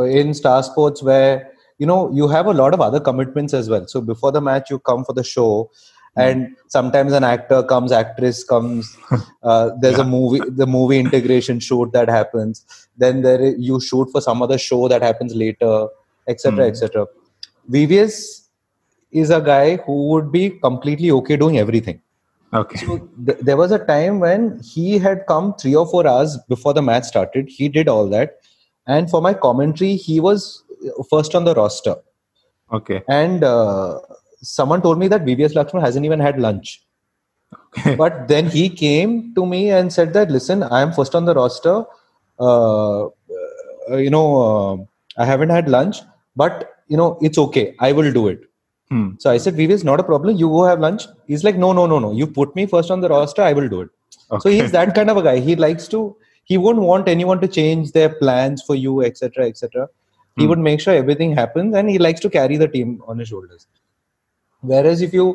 uh, 0.00 0.20
in 0.20 0.34
Star 0.42 0.62
Sports, 0.62 1.02
where 1.02 1.50
you 1.78 1.86
know 1.90 2.00
you 2.20 2.28
have 2.36 2.46
a 2.46 2.58
lot 2.60 2.74
of 2.76 2.80
other 2.90 3.00
commitments 3.08 3.54
as 3.62 3.68
well. 3.74 3.86
So 3.94 4.00
before 4.12 4.32
the 4.36 4.40
match, 4.50 4.70
you 4.74 4.78
come 4.90 5.04
for 5.08 5.14
the 5.20 5.24
show, 5.32 5.70
and 6.24 6.48
sometimes 6.76 7.12
an 7.20 7.24
actor 7.24 7.62
comes, 7.74 7.92
actress 8.04 8.44
comes. 8.54 8.96
Uh, 9.52 9.70
there's 9.82 9.98
a 9.98 10.04
movie, 10.10 10.40
the 10.58 10.66
movie 10.72 10.98
integration 11.04 11.56
shoot 11.68 11.88
that 11.94 12.10
happens. 12.16 12.60
Then 13.04 13.22
there 13.22 13.40
is, 13.46 13.56
you 13.68 13.80
shoot 13.86 14.12
for 14.12 14.20
some 14.26 14.44
other 14.44 14.56
show 14.64 14.78
that 14.92 15.02
happens 15.06 15.34
later, 15.40 15.72
etc., 16.28 16.52
Hmm. 16.52 16.68
etc. 16.70 17.06
VVS 17.76 18.20
is 19.22 19.30
a 19.38 19.40
guy 19.48 19.78
who 19.86 19.96
would 20.10 20.30
be 20.36 20.44
completely 20.66 21.10
okay 21.16 21.36
doing 21.42 21.58
everything. 21.64 21.98
Okay. 22.54 22.76
So 22.76 23.08
th- 23.26 23.38
there 23.40 23.56
was 23.56 23.72
a 23.72 23.78
time 23.78 24.20
when 24.20 24.60
he 24.62 24.98
had 24.98 25.26
come 25.26 25.54
three 25.54 25.74
or 25.74 25.86
four 25.86 26.06
hours 26.06 26.38
before 26.48 26.74
the 26.74 26.82
match 26.82 27.04
started. 27.04 27.48
He 27.48 27.68
did 27.68 27.88
all 27.88 28.08
that, 28.10 28.40
and 28.86 29.08
for 29.08 29.22
my 29.22 29.32
commentary, 29.32 29.96
he 29.96 30.20
was 30.20 30.62
uh, 30.86 31.02
first 31.10 31.34
on 31.34 31.44
the 31.44 31.54
roster. 31.54 31.96
Okay. 32.72 33.02
And 33.08 33.44
uh, 33.44 34.00
someone 34.42 34.82
told 34.82 34.98
me 34.98 35.08
that 35.08 35.24
VVS 35.24 35.54
Laxman 35.54 35.80
hasn't 35.80 36.04
even 36.04 36.20
had 36.20 36.38
lunch. 36.38 36.82
Okay. 37.78 37.96
But 38.02 38.28
then 38.28 38.48
he 38.48 38.68
came 38.68 39.34
to 39.34 39.46
me 39.46 39.70
and 39.70 39.92
said 39.92 40.12
that, 40.14 40.30
listen, 40.30 40.62
I 40.62 40.82
am 40.82 40.92
first 40.92 41.14
on 41.14 41.24
the 41.24 41.34
roster. 41.34 41.84
Uh, 42.38 43.06
uh, 43.06 43.96
you 43.96 44.10
know, 44.10 44.28
uh, 44.42 45.22
I 45.22 45.24
haven't 45.26 45.50
had 45.50 45.68
lunch, 45.68 45.98
but 46.36 46.70
you 46.88 46.96
know, 46.96 47.18
it's 47.20 47.38
okay. 47.38 47.74
I 47.78 47.92
will 47.92 48.12
do 48.12 48.28
it. 48.28 48.40
Hmm. 48.92 49.10
So 49.18 49.30
I 49.30 49.38
said, 49.38 49.54
VVS, 49.56 49.84
not 49.84 50.00
a 50.00 50.04
problem. 50.06 50.36
You 50.36 50.48
go 50.48 50.64
have 50.64 50.80
lunch. 50.80 51.04
He's 51.26 51.44
like, 51.44 51.56
no, 51.56 51.72
no, 51.72 51.86
no, 51.86 51.98
no. 51.98 52.12
You 52.12 52.26
put 52.38 52.54
me 52.56 52.66
first 52.66 52.90
on 52.90 53.00
the 53.00 53.08
roster. 53.08 53.42
I 53.42 53.52
will 53.58 53.68
do 53.74 53.80
it. 53.82 53.90
So 54.40 54.48
Okay. 54.48 54.50
he's 54.56 54.72
that 54.72 54.94
kind 54.94 55.10
of 55.12 55.16
a 55.20 55.22
guy. 55.22 55.38
He 55.40 55.56
likes 55.56 55.88
to, 55.88 56.00
he 56.44 56.58
won't 56.58 56.80
want 56.90 57.08
anyone 57.08 57.40
to 57.44 57.48
change 57.48 57.92
their 57.92 58.10
plans 58.10 58.62
for 58.66 58.74
you, 58.74 59.02
etc., 59.02 59.46
etc. 59.46 59.88
He 60.36 60.44
Hmm. 60.44 60.50
would 60.50 60.58
make 60.66 60.80
sure 60.80 60.94
everything 60.94 61.32
happens, 61.38 61.74
and 61.74 61.88
he 61.94 61.98
likes 62.08 62.20
to 62.26 62.30
carry 62.36 62.58
the 62.64 62.68
team 62.68 62.92
on 63.06 63.18
his 63.18 63.28
shoulders. 63.28 63.66
Whereas 64.60 65.02
if 65.02 65.12
you, 65.12 65.26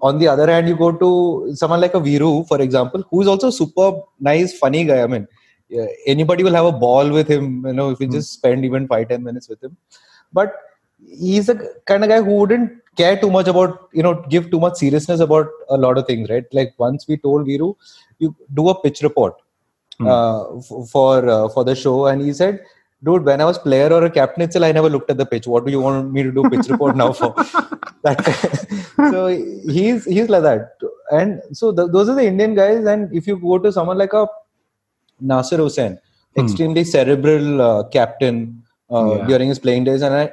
on 0.00 0.18
the 0.18 0.28
other 0.28 0.48
hand, 0.54 0.68
you 0.68 0.76
go 0.76 0.90
to 1.04 1.54
someone 1.54 1.80
like 1.80 1.94
a 1.94 2.00
Viru, 2.00 2.32
for 2.48 2.60
example, 2.60 3.04
who's 3.10 3.26
also 3.26 3.50
super 3.50 4.00
nice, 4.20 4.58
funny 4.58 4.84
guy. 4.84 5.02
I 5.02 5.06
mean, 5.06 5.28
anybody 6.06 6.44
will 6.44 6.54
have 6.54 6.66
a 6.66 6.72
ball 6.72 7.10
with 7.10 7.28
him, 7.28 7.64
you 7.66 7.72
know, 7.72 7.90
if 7.90 8.00
you 8.00 8.06
Hmm. 8.06 8.12
just 8.18 8.32
spend 8.40 8.64
even 8.64 8.88
five 8.88 9.08
ten 9.08 9.22
minutes 9.22 9.48
with 9.48 9.62
him. 9.62 9.76
But 10.32 10.54
he's 11.06 11.48
a 11.48 11.56
kind 11.86 12.02
of 12.04 12.08
guy 12.10 12.20
who 12.22 12.34
wouldn't 12.36 12.72
care 12.96 13.18
too 13.20 13.30
much 13.30 13.48
about, 13.48 13.88
you 13.92 14.02
know, 14.02 14.14
give 14.28 14.50
too 14.50 14.60
much 14.60 14.76
seriousness 14.76 15.20
about 15.20 15.48
a 15.70 15.76
lot 15.76 15.98
of 15.98 16.06
things, 16.06 16.28
right? 16.30 16.44
Like 16.52 16.74
once 16.78 17.06
we 17.08 17.16
told 17.16 17.46
Viru, 17.46 17.74
you 18.18 18.34
do 18.54 18.68
a 18.68 18.80
pitch 18.82 19.02
report 19.02 19.34
Hmm. 19.98 20.06
uh, 20.08 20.56
f- 20.58 20.88
for 20.90 21.28
uh, 21.28 21.48
for 21.50 21.64
the 21.64 21.74
show, 21.74 22.06
and 22.06 22.22
he 22.22 22.32
said. 22.32 22.60
Dude, 23.04 23.24
when 23.24 23.40
I 23.40 23.44
was 23.44 23.58
player 23.58 23.92
or 23.92 24.04
a 24.04 24.08
captain, 24.10 24.48
still 24.48 24.64
I 24.64 24.70
never 24.70 24.88
looked 24.88 25.10
at 25.10 25.16
the 25.18 25.26
pitch. 25.26 25.48
What 25.48 25.64
do 25.66 25.72
you 25.72 25.80
want 25.80 26.12
me 26.12 26.22
to 26.22 26.30
do 26.30 26.48
pitch 26.48 26.68
report 26.68 26.96
now 26.96 27.12
for? 27.12 27.34
that 28.04 28.20
so 29.10 29.26
he's 29.26 30.04
he's 30.04 30.28
like 30.28 30.42
that 30.44 30.70
and 31.10 31.40
so 31.52 31.72
th- 31.72 31.88
those 31.92 32.08
are 32.08 32.14
the 32.14 32.24
indian 32.24 32.54
guys 32.54 32.84
and 32.92 33.12
if 33.20 33.26
you 33.26 33.36
go 33.36 33.58
to 33.58 33.70
someone 33.72 33.98
like 33.98 34.12
a 34.12 34.26
nasir 35.32 35.58
hussain 35.64 35.98
Hmm. 36.36 36.40
extremely 36.42 36.82
cerebral 36.92 37.60
uh, 37.68 37.82
captain 37.96 38.36
uh, 38.90 39.16
Yeah. 39.16 39.26
during 39.30 39.48
his 39.52 39.58
playing 39.64 39.84
days 39.88 40.02
and 40.08 40.14
i 40.14 40.24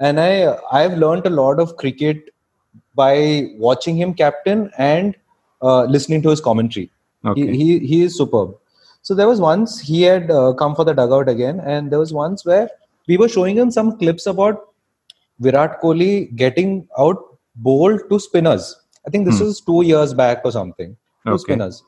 and 0.00 0.20
i 0.20 0.30
i've 0.78 0.96
learned 1.04 1.26
a 1.26 1.30
lot 1.30 1.58
of 1.60 1.76
cricket 1.76 2.18
by 2.94 3.14
watching 3.66 3.96
him 3.96 4.14
captain 4.14 4.70
and 4.78 5.14
uh, 5.62 5.82
listening 5.84 6.22
to 6.22 6.30
his 6.30 6.40
commentary 6.40 6.90
Okay. 7.24 7.46
he, 7.52 7.56
he 7.60 7.78
he 7.90 8.02
is 8.04 8.16
superb 8.16 8.54
so 9.02 9.14
there 9.14 9.28
was 9.28 9.40
once 9.40 9.80
he 9.80 10.02
had 10.02 10.30
uh, 10.30 10.52
come 10.52 10.74
for 10.74 10.84
the 10.84 10.94
dugout 11.00 11.28
again 11.28 11.60
and 11.60 11.90
there 11.90 11.98
was 11.98 12.12
once 12.12 12.44
where 12.44 12.68
we 13.08 13.16
were 13.16 13.28
showing 13.28 13.56
him 13.56 13.70
some 13.70 13.96
clips 13.98 14.26
about 14.26 14.64
Virat 15.40 15.80
Kohli 15.80 16.34
getting 16.36 16.88
out 16.98 17.16
bowled 17.56 18.00
to 18.10 18.18
spinners. 18.20 18.76
I 19.06 19.10
think 19.10 19.24
this 19.24 19.38
Hmm. 19.38 19.46
is 19.46 19.60
two 19.60 19.82
years 19.82 20.12
back 20.14 20.42
or 20.44 20.52
something. 20.52 20.96
To 21.26 21.34
Okay. 21.34 21.42
spinners, 21.44 21.82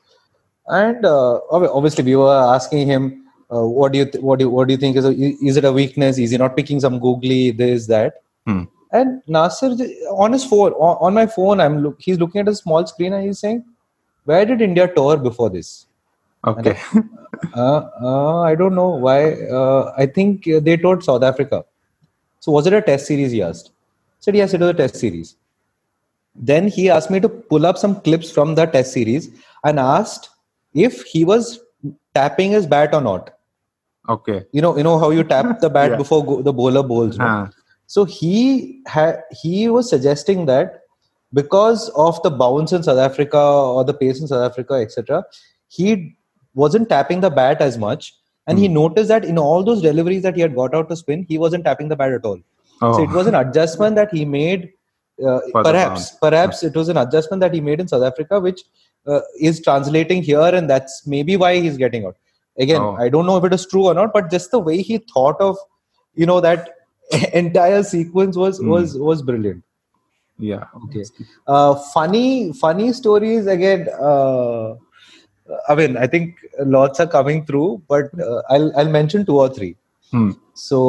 and 0.67 1.05
uh, 1.05 1.39
obviously 1.51 2.03
we 2.03 2.15
were 2.15 2.39
asking 2.55 2.87
him, 2.87 3.20
uh, 3.51 3.65
"What 3.65 3.91
do 3.91 3.99
you 3.99 4.05
th- 4.05 4.23
what 4.23 4.39
do 4.39 4.45
you, 4.45 4.49
what 4.49 4.67
do 4.67 4.73
you 4.73 4.77
think 4.77 4.95
is 4.97 5.05
a, 5.05 5.11
is 5.11 5.57
it 5.57 5.65
a 5.65 5.71
weakness? 5.71 6.17
Is 6.17 6.31
he 6.31 6.37
not 6.37 6.55
picking 6.55 6.79
some 6.79 6.99
googly 6.99 7.51
this 7.51 7.87
that?" 7.87 8.21
Hmm. 8.45 8.63
And 8.91 9.21
Nasir 9.27 9.69
on 10.11 10.33
his 10.33 10.43
phone 10.43 10.73
on, 10.73 10.97
on 10.99 11.13
my 11.13 11.25
phone, 11.25 11.59
I'm 11.59 11.79
look, 11.83 11.97
he's 11.99 12.19
looking 12.19 12.41
at 12.41 12.47
a 12.47 12.55
small 12.55 12.85
screen 12.87 13.13
and 13.13 13.25
he's 13.25 13.39
saying, 13.39 13.63
"Where 14.25 14.45
did 14.45 14.61
India 14.61 14.87
tour 14.93 15.17
before 15.17 15.49
this?" 15.49 15.85
Okay. 16.45 16.77
uh, 17.55 17.81
uh, 18.01 18.41
I 18.41 18.55
don't 18.55 18.75
know 18.75 18.89
why. 18.89 19.33
Uh, 19.59 19.93
I 19.97 20.05
think 20.05 20.47
uh, 20.47 20.59
they 20.59 20.77
toured 20.77 21.03
South 21.03 21.23
Africa. 21.23 21.63
So 22.39 22.51
was 22.51 22.65
it 22.67 22.73
a 22.73 22.81
test 22.81 23.05
series? 23.05 23.31
He 23.31 23.41
asked. 23.41 23.69
I 23.69 24.25
said 24.25 24.35
yes, 24.35 24.53
it 24.53 24.59
was 24.61 24.69
a 24.69 24.73
test 24.73 24.95
series. 24.95 25.35
Then 26.35 26.67
he 26.67 26.89
asked 26.89 27.11
me 27.11 27.19
to 27.19 27.29
pull 27.29 27.65
up 27.65 27.77
some 27.77 27.99
clips 28.01 28.31
from 28.31 28.55
the 28.55 28.65
test 28.65 28.93
series 28.93 29.29
and 29.63 29.79
asked 29.79 30.29
if 30.73 31.03
he 31.03 31.25
was 31.25 31.59
tapping 32.15 32.51
his 32.51 32.65
bat 32.65 32.93
or 32.93 33.01
not. 33.01 33.37
Okay. 34.15 34.37
You 34.51 34.61
know, 34.65 34.75
you 34.77 34.83
know 34.83 34.97
how 34.99 35.09
you 35.17 35.23
tap 35.31 35.59
the 35.65 35.69
bat 35.79 35.91
Yeah. 35.91 35.97
before 36.03 36.21
go- 36.29 36.41
the 36.41 36.53
bowler 36.61 36.83
bowls. 36.93 37.17
no? 37.17 37.25
Ah, 37.31 37.49
So 37.95 38.03
he 38.05 38.35
had 38.95 39.21
he 39.43 39.69
was 39.75 39.89
suggesting 39.93 40.45
that 40.49 40.79
because 41.39 41.89
of 42.05 42.21
the 42.23 42.31
bounce 42.41 42.73
in 42.77 42.83
South 42.87 42.97
Africa 43.09 43.41
or 43.75 43.83
the 43.89 43.93
pace 44.01 44.19
in 44.21 44.27
South 44.27 44.45
Africa, 44.51 44.73
etc., 44.85 45.23
he 45.67 46.15
wasn't 46.63 46.89
tapping 46.93 47.21
the 47.25 47.29
bat 47.29 47.61
as 47.61 47.77
much, 47.87 48.13
and 48.47 48.59
he 48.59 48.67
Hmm. 48.67 48.73
noticed 48.81 49.07
that 49.15 49.23
in 49.33 49.37
all 49.47 49.63
those 49.69 49.81
deliveries 49.81 50.23
that 50.23 50.35
he 50.35 50.41
had 50.45 50.55
got 50.61 50.73
out 50.79 50.89
to 50.93 50.97
spin, 51.01 51.25
he 51.33 51.37
wasn't 51.47 51.63
tapping 51.71 51.87
the 51.95 51.99
bat 52.03 52.11
at 52.19 52.25
all. 52.31 52.39
oh. 52.81 52.93
So 52.97 53.03
it 53.03 53.11
was 53.19 53.27
an 53.27 53.35
adjustment 53.43 53.95
that 54.01 54.13
he 54.19 54.25
made. 54.25 54.69
Uh, 55.31 55.39
perhaps, 55.53 56.05
perhaps 56.21 56.63
it 56.67 56.75
was 56.81 56.89
an 56.89 56.97
adjustment 56.97 57.41
that 57.41 57.53
he 57.53 57.61
made 57.61 57.79
in 57.79 57.87
South 57.87 58.03
Africa, 58.11 58.39
which 58.39 58.61
uh, 59.07 59.21
is 59.49 59.59
translating 59.61 60.23
here, 60.29 60.49
and 60.59 60.69
that's 60.69 60.95
maybe 61.15 61.35
why 61.43 61.51
he's 61.65 61.77
getting 61.77 62.05
out. 62.07 62.15
Again, 62.57 62.81
Oh. 62.81 62.95
I 62.99 63.09
don't 63.09 63.25
know 63.25 63.37
if 63.37 63.43
it 63.45 63.53
is 63.53 63.65
true 63.65 63.85
or 63.87 63.93
not, 63.93 64.13
but 64.13 64.29
just 64.29 64.51
the 64.51 64.59
way 64.59 64.81
he 64.81 64.97
thought 65.13 65.39
of, 65.39 65.57
you 66.15 66.25
know, 66.25 66.39
that 66.41 66.69
entire 67.33 67.83
sequence 67.83 68.35
was 68.37 68.59
Hmm. 68.59 68.69
was 68.69 68.97
was 68.97 69.21
brilliant. 69.21 69.63
yeah. 70.39 70.65
Okay, 70.85 71.03
uh, 71.47 71.75
funny 71.93 72.51
funny 72.53 72.91
stories 72.93 73.47
again. 73.47 73.87
Uh, 74.09 74.75
I 75.67 75.75
mean, 75.75 75.97
I 75.97 76.07
think 76.07 76.37
lots 76.75 76.99
are 76.99 77.07
coming 77.07 77.45
through, 77.45 77.81
but 77.87 78.05
uh, 78.27 78.41
I'll 78.49 78.71
I'll 78.77 78.89
mention 78.89 79.25
two 79.25 79.39
or 79.39 79.49
three. 79.49 79.75
Hmm. 80.11 80.31
So 80.53 80.79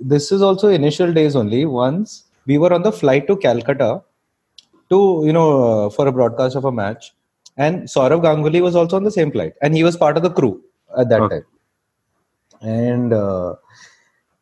this 0.00 0.30
is 0.32 0.42
also 0.42 0.68
initial 0.68 1.12
days 1.12 1.36
only. 1.36 1.64
Once 1.66 2.24
we 2.46 2.58
were 2.58 2.72
on 2.72 2.82
the 2.82 2.92
flight 2.92 3.26
to 3.28 3.36
Calcutta 3.36 3.90
to 4.90 4.98
you 5.26 5.32
know 5.32 5.48
uh, 5.68 5.90
for 5.90 6.06
a 6.08 6.12
broadcast 6.12 6.56
of 6.56 6.64
a 6.64 6.72
match, 6.72 7.12
and 7.56 7.82
Sourav 7.84 8.22
Ganguly 8.22 8.62
was 8.62 8.76
also 8.76 8.96
on 8.96 9.04
the 9.04 9.10
same 9.10 9.30
flight, 9.30 9.54
and 9.62 9.74
he 9.74 9.84
was 9.84 9.96
part 9.96 10.16
of 10.16 10.22
the 10.22 10.30
crew 10.30 10.62
at 10.98 11.08
that 11.08 11.22
Okay. 11.22 11.36
time. 11.36 11.46
And 12.62 13.12
uh, 13.12 13.54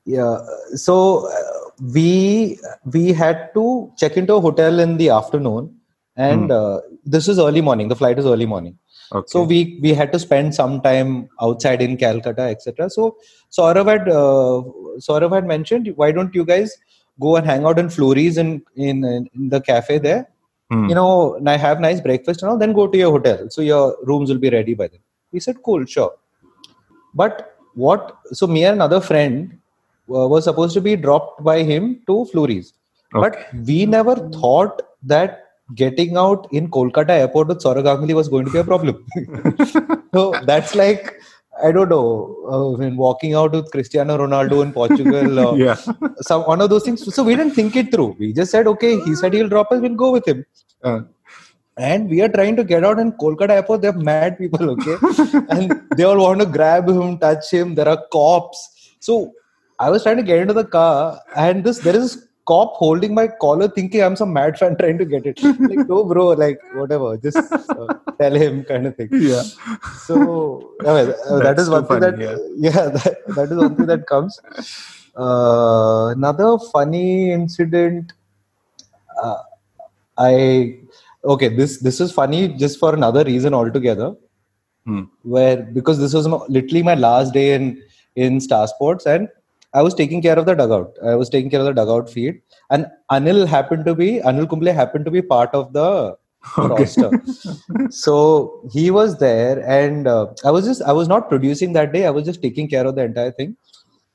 yeah, 0.04 0.38
so 0.74 1.28
uh, 1.28 1.70
we 1.94 2.58
we 2.92 3.12
had 3.12 3.52
to 3.54 3.92
check 3.98 4.16
into 4.16 4.34
a 4.34 4.40
hotel 4.40 4.80
in 4.80 4.96
the 4.96 5.10
afternoon, 5.10 5.74
and 6.16 6.50
uh, 6.50 6.80
this 7.04 7.28
is 7.28 7.38
early 7.38 7.60
morning. 7.60 7.88
The 7.88 7.96
flight 7.96 8.18
is 8.18 8.26
early 8.26 8.46
morning. 8.46 8.78
Okay. 9.12 9.26
So 9.26 9.42
we 9.42 9.78
we 9.82 9.92
had 9.92 10.12
to 10.12 10.18
spend 10.18 10.54
some 10.54 10.80
time 10.80 11.28
outside 11.40 11.82
in 11.82 11.96
Calcutta, 11.96 12.42
etc. 12.42 12.90
So 12.90 13.16
Sourav 13.50 13.86
had 13.86 14.08
uh, 14.08 14.62
Sourav 14.98 15.34
had 15.34 15.46
mentioned, 15.46 15.92
why 15.96 16.12
don't 16.12 16.34
you 16.34 16.44
guys 16.44 16.76
go 17.20 17.36
and 17.36 17.46
hang 17.46 17.64
out 17.64 17.78
in 17.78 17.88
Flurys 17.88 18.38
in 18.38 18.62
in, 18.76 19.04
in 19.04 19.48
the 19.48 19.60
cafe 19.60 19.98
there? 19.98 20.28
Hmm. 20.72 20.88
You 20.88 20.94
know, 20.94 21.34
and 21.34 21.50
I 21.50 21.58
have 21.58 21.80
nice 21.80 22.00
breakfast 22.00 22.40
and 22.40 22.50
all. 22.50 22.56
Then 22.56 22.72
go 22.72 22.86
to 22.86 22.96
your 22.96 23.10
hotel, 23.10 23.50
so 23.50 23.60
your 23.60 23.96
rooms 24.04 24.30
will 24.30 24.38
be 24.38 24.48
ready 24.48 24.72
by 24.72 24.88
then. 24.88 25.00
We 25.30 25.40
said, 25.40 25.62
cool, 25.62 25.84
sure. 25.84 26.14
But 27.14 27.58
what? 27.74 28.16
So 28.32 28.46
me 28.46 28.64
and 28.64 28.76
another 28.76 29.00
friend 29.00 29.58
uh, 30.08 30.26
was 30.34 30.44
supposed 30.44 30.72
to 30.74 30.80
be 30.80 30.96
dropped 30.96 31.44
by 31.44 31.62
him 31.62 32.00
to 32.06 32.26
Flurys, 32.32 32.72
but 33.12 33.36
we 33.66 33.84
never 33.84 34.16
thought 34.30 34.80
that 35.02 35.50
getting 35.74 36.16
out 36.16 36.48
in 36.52 36.70
Kolkata 36.70 37.10
airport 37.10 37.48
with 37.48 37.62
Sourav 37.62 37.84
Ganguly 37.84 38.14
was 38.14 38.30
going 38.30 38.46
to 38.46 38.50
be 38.50 38.58
a 38.58 38.64
problem. 38.64 39.06
so 40.14 40.32
that's 40.44 40.74
like 40.74 41.20
I 41.62 41.70
don't 41.70 41.88
know. 41.88 42.36
Uh, 42.50 42.90
walking 42.96 43.34
out 43.34 43.52
with 43.52 43.70
Cristiano 43.70 44.16
Ronaldo 44.18 44.62
in 44.62 44.72
Portugal, 44.72 45.38
or 45.38 45.58
yeah. 45.64 45.76
some 46.20 46.42
one 46.42 46.60
of 46.60 46.70
those 46.70 46.84
things. 46.84 47.14
So 47.14 47.22
we 47.22 47.36
didn't 47.36 47.54
think 47.54 47.76
it 47.76 47.90
through. 47.92 48.16
We 48.18 48.32
just 48.32 48.50
said, 48.50 48.66
okay, 48.66 49.00
he 49.00 49.14
said 49.14 49.34
he'll 49.34 49.48
drop 49.48 49.70
us, 49.72 49.80
we'll 49.80 49.94
go 49.94 50.12
with 50.12 50.26
him. 50.26 50.44
Uh, 50.82 51.00
And 51.76 52.10
we 52.10 52.20
are 52.20 52.28
trying 52.28 52.56
to 52.56 52.64
get 52.64 52.84
out 52.84 52.98
in 52.98 53.12
Kolkata 53.12 53.50
airport. 53.50 53.82
They're 53.82 53.92
mad 53.92 54.38
people, 54.38 54.70
okay? 54.72 54.96
and 55.50 55.80
they 55.96 56.04
all 56.04 56.18
want 56.18 56.40
to 56.40 56.46
grab 56.46 56.88
him, 56.88 57.18
touch 57.18 57.50
him. 57.50 57.74
There 57.74 57.88
are 57.88 58.02
cops. 58.12 58.96
So 59.00 59.32
I 59.78 59.88
was 59.90 60.02
trying 60.02 60.18
to 60.18 60.22
get 60.22 60.38
into 60.38 60.52
the 60.52 60.64
car, 60.64 61.18
and 61.34 61.64
this 61.64 61.78
there 61.78 61.96
is 61.96 62.28
cop 62.46 62.74
holding 62.74 63.14
my 63.14 63.28
collar, 63.40 63.68
thinking 63.68 64.02
I'm 64.02 64.16
some 64.16 64.32
mad 64.32 64.58
fan 64.58 64.76
trying 64.76 64.98
to 64.98 65.04
get 65.04 65.26
it. 65.26 65.42
Like, 65.42 65.88
no, 65.88 66.04
bro, 66.04 66.28
like 66.30 66.60
whatever, 66.74 67.16
just 67.16 67.38
uh, 67.52 67.94
tell 68.18 68.34
him, 68.34 68.64
kind 68.64 68.86
of 68.86 68.96
thing. 68.96 69.08
yeah. 69.12 69.42
So 70.04 70.74
I 70.80 71.04
mean, 71.04 71.14
uh, 71.28 71.38
That's 71.38 71.62
is 71.62 71.68
too 71.68 71.72
one 71.72 71.86
thing 71.86 72.00
funny, 72.00 72.24
that 72.24 72.54
yeah, 72.56 72.88
that, 72.96 73.16
that 73.36 73.52
is 73.52 73.56
one 73.56 73.76
thing 73.76 73.86
that 73.86 74.06
comes. 74.06 74.40
Uh, 75.16 76.08
another 76.16 76.58
funny 76.72 77.32
incident. 77.32 78.12
Uh, 79.22 79.42
I 80.18 80.78
okay. 81.24 81.48
This 81.48 81.78
this 81.78 82.00
is 82.00 82.12
funny 82.12 82.48
just 82.48 82.78
for 82.78 82.94
another 82.94 83.24
reason 83.24 83.54
altogether. 83.54 84.14
Hmm. 84.84 85.02
Where 85.22 85.58
because 85.58 85.98
this 86.00 86.12
was 86.12 86.26
my- 86.26 86.44
literally 86.48 86.82
my 86.82 86.94
last 86.94 87.32
day 87.32 87.54
in 87.54 87.80
in 88.16 88.40
Star 88.40 88.66
Sports 88.66 89.06
and 89.06 89.28
I 89.74 89.82
was 89.82 89.94
taking 89.94 90.20
care 90.22 90.38
of 90.38 90.46
the 90.46 90.54
dugout. 90.54 90.96
I 91.04 91.14
was 91.14 91.28
taking 91.30 91.50
care 91.50 91.60
of 91.60 91.66
the 91.66 91.72
dugout 91.72 92.10
feed, 92.10 92.42
and 92.70 92.86
Anil 93.10 93.46
happened 93.46 93.84
to 93.86 93.94
be 93.94 94.20
Anil 94.20 94.48
Kumble 94.48 94.72
happened 94.72 95.04
to 95.06 95.10
be 95.10 95.22
part 95.22 95.54
of 95.54 95.72
the 95.72 96.16
Okay. 96.58 96.84
roster. 96.84 97.22
so 97.90 98.60
he 98.72 98.90
was 98.90 99.18
there, 99.18 99.60
and 99.66 100.06
uh, 100.06 100.26
I 100.44 100.50
was 100.50 100.66
just 100.66 100.82
I 100.82 100.92
was 100.92 101.08
not 101.08 101.28
producing 101.28 101.72
that 101.74 101.92
day. 101.92 102.06
I 102.06 102.10
was 102.10 102.24
just 102.24 102.42
taking 102.42 102.68
care 102.68 102.86
of 102.86 102.96
the 102.96 103.02
entire 103.04 103.30
thing. 103.32 103.56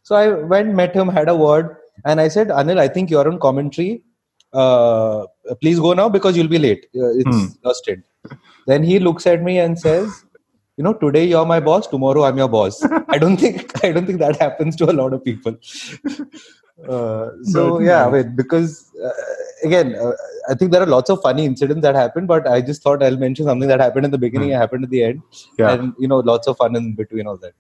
So 0.04 0.16
I 0.16 0.30
went, 0.30 0.74
met 0.74 0.96
him, 0.96 1.10
had 1.10 1.28
a 1.30 1.36
word, 1.36 1.76
and 2.06 2.22
I 2.22 2.28
said, 2.30 2.48
Anil, 2.50 2.80
I 2.80 2.88
think 2.88 3.10
you're 3.10 3.28
on 3.28 3.40
commentary. 3.40 4.04
Uh, 4.54 5.26
please 5.62 5.80
go 5.80 5.94
now 5.94 6.08
because 6.10 6.38
you'll 6.38 6.48
be 6.48 6.60
late. 6.60 6.86
Uh, 6.96 7.12
it's 7.24 7.58
Hmm. 7.64 7.72
stint. 7.74 8.06
Then 8.68 8.84
he 8.84 9.00
looks 9.00 9.28
at 9.28 9.44
me 9.44 9.60
and 9.60 9.78
says, 9.78 10.24
you 10.78 10.84
know, 10.84 10.94
today 10.94 11.26
you're 11.26 11.46
my 11.46 11.60
boss, 11.60 11.88
tomorrow 11.88 12.24
I'm 12.24 12.38
your 12.38 12.48
boss. 12.48 12.86
I 13.10 13.18
don't 13.18 13.38
think 13.38 13.84
I 13.84 13.92
don't 13.92 14.06
think 14.06 14.20
that 14.20 14.38
happens 14.40 14.76
to 14.78 14.90
a 14.90 14.94
lot 14.94 15.14
of 15.14 15.24
people. 15.24 15.58
Uh, 16.88 17.32
so 17.42 17.80
yeah, 17.80 18.04
nice. 18.04 18.12
wait, 18.14 18.36
because 18.36 18.94
uh, 19.04 19.10
again, 19.64 19.96
uh, 19.96 20.12
I 20.48 20.54
think 20.54 20.72
there 20.72 20.84
are 20.84 20.86
lots 20.86 21.10
of 21.10 21.20
funny 21.24 21.44
incidents 21.44 21.82
that 21.82 21.96
happened, 21.96 22.28
but 22.28 22.48
I 22.48 22.62
just 22.62 22.84
thought 22.84 23.02
I'll 23.02 23.18
mention 23.18 23.46
something 23.48 23.68
that 23.68 23.80
happened 23.80 24.06
in 24.06 24.12
the 24.12 24.18
beginning 24.20 24.52
and 24.52 24.62
happened 24.62 24.84
at 24.84 24.92
the 24.92 25.04
end, 25.04 25.24
Yeah. 25.58 25.72
and 25.72 25.94
you 25.98 26.08
know, 26.08 26.18
lots 26.20 26.48
of 26.48 26.58
fun 26.58 26.76
in 26.76 26.94
between 26.94 27.26
all 27.26 27.38
that. 27.38 27.54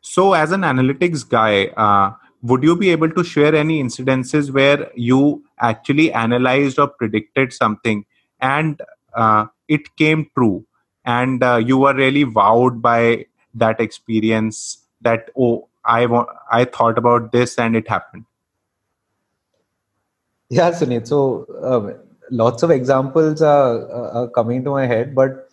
So, 0.00 0.32
as 0.32 0.50
an 0.50 0.62
analytics 0.62 1.22
guy, 1.28 1.66
uh, 1.76 2.14
would 2.42 2.64
you 2.64 2.74
be 2.74 2.90
able 2.90 3.10
to 3.10 3.22
share 3.22 3.54
any 3.54 3.80
incidences 3.80 4.50
where 4.50 4.90
you 4.96 5.44
actually 5.60 6.12
analyzed 6.12 6.80
or 6.80 6.88
predicted 6.88 7.52
something 7.52 8.04
and 8.40 8.82
uh, 9.14 9.46
it 9.68 9.94
came 9.94 10.30
true, 10.36 10.66
and 11.08 11.42
uh, 11.42 11.56
you 11.56 11.78
were 11.78 11.94
really 11.94 12.24
wowed 12.24 12.82
by 12.82 13.26
that 13.54 13.80
experience? 13.80 14.78
That 15.02 15.30
oh, 15.38 15.68
I 15.84 16.06
wa- 16.06 16.32
I 16.52 16.64
thought 16.64 16.98
about 16.98 17.32
this 17.32 17.58
and 17.58 17.76
it 17.76 17.88
happened. 17.88 18.26
Yeah, 20.50 20.70
Sunit. 20.70 21.06
So 21.06 21.46
um, 21.62 21.94
lots 22.30 22.62
of 22.62 22.70
examples 22.70 23.42
are, 23.42 23.90
are 23.92 24.28
coming 24.28 24.64
to 24.64 24.70
my 24.70 24.86
head, 24.86 25.14
but 25.14 25.48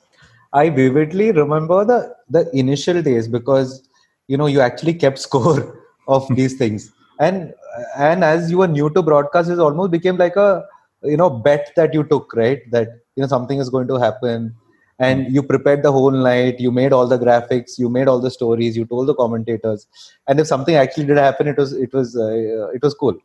I 0.54 0.70
vividly 0.70 1.32
remember 1.32 1.84
the 1.86 2.16
the 2.30 2.50
initial 2.58 3.02
days 3.02 3.28
because 3.28 3.88
you 4.28 4.38
know 4.38 4.48
you 4.48 4.62
actually 4.62 4.94
kept 4.94 5.20
score 5.28 5.80
of 6.08 6.28
these 6.36 6.58
things, 6.64 6.92
and 7.20 7.54
and 7.98 8.24
as 8.24 8.52
you 8.52 8.60
were 8.60 8.68
new 8.68 8.90
to 8.92 9.04
broadcast, 9.04 9.50
it 9.50 9.60
almost 9.60 9.92
became 9.92 10.18
like 10.18 10.36
a 10.38 10.66
you 11.04 11.18
know 11.18 11.30
bet 11.30 11.72
that 11.76 11.94
you 11.94 12.04
took, 12.04 12.34
right? 12.36 12.60
That 12.72 12.90
you 13.16 13.22
know 13.22 13.28
something 13.28 13.60
is 13.60 13.70
going 13.70 13.88
to 13.90 13.96
happen, 13.98 14.56
and 15.00 15.32
you 15.34 15.44
prepared 15.44 15.84
the 15.84 15.92
whole 15.92 16.12
night. 16.12 16.60
You 16.60 16.72
made 16.72 16.94
all 16.94 17.08
the 17.08 17.18
graphics, 17.18 17.78
you 17.78 17.90
made 17.90 18.08
all 18.08 18.20
the 18.20 18.32
stories, 18.32 18.78
you 18.78 18.86
told 18.86 19.08
the 19.08 19.16
commentators, 19.16 19.88
and 20.28 20.40
if 20.40 20.48
something 20.48 20.76
actually 20.76 21.06
did 21.06 21.18
happen, 21.18 21.48
it 21.48 21.58
was 21.58 21.74
it 21.74 21.94
was 21.94 22.16
uh, 22.18 22.70
it 22.74 22.82
was 22.82 22.94
cool. 22.94 23.18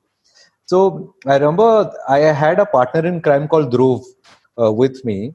So 0.66 1.14
I 1.26 1.36
remember 1.36 1.92
I 2.08 2.18
had 2.18 2.58
a 2.60 2.66
partner 2.66 3.06
in 3.06 3.20
crime 3.20 3.48
called 3.48 3.72
Dhruv 3.72 4.04
uh, 4.60 4.72
with 4.72 5.04
me, 5.04 5.34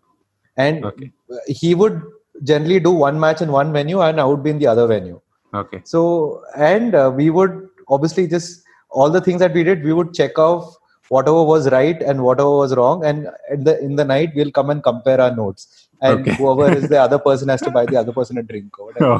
and 0.57 0.85
Okay. 0.85 1.11
he 1.47 1.75
would 1.75 2.01
generally 2.43 2.79
do 2.79 2.91
one 2.91 3.19
match 3.19 3.41
in 3.41 3.51
one 3.51 3.73
venue, 3.73 4.01
and 4.01 4.19
I 4.19 4.25
would 4.25 4.43
be 4.43 4.49
in 4.49 4.59
the 4.59 4.67
other 4.67 4.87
venue. 4.87 5.19
Okay. 5.53 5.81
So 5.83 6.41
and 6.55 6.95
uh, 6.95 7.11
we 7.15 7.29
would 7.29 7.69
obviously 7.87 8.27
just 8.27 8.63
all 8.89 9.09
the 9.09 9.21
things 9.21 9.39
that 9.39 9.53
we 9.53 9.63
did, 9.63 9.83
we 9.83 9.93
would 9.93 10.13
check 10.13 10.37
off 10.39 10.75
whatever 11.09 11.43
was 11.43 11.69
right 11.69 12.01
and 12.01 12.23
whatever 12.23 12.49
was 12.57 12.75
wrong, 12.75 13.05
and 13.05 13.27
in 13.51 13.63
the 13.63 13.79
in 13.79 13.95
the 13.95 14.05
night 14.05 14.31
we'll 14.35 14.51
come 14.51 14.69
and 14.69 14.83
compare 14.83 15.19
our 15.21 15.35
notes, 15.35 15.84
and 16.01 16.27
Okay. 16.27 16.31
whoever 16.37 16.73
is 16.75 16.87
the 16.89 16.99
other 17.01 17.19
person 17.19 17.49
has 17.49 17.61
to 17.61 17.71
buy 17.71 17.85
the 17.85 17.95
other 17.97 18.13
person 18.19 18.37
a 18.37 18.43
drink 18.43 18.77
or 18.79 18.87
whatever. 18.87 19.19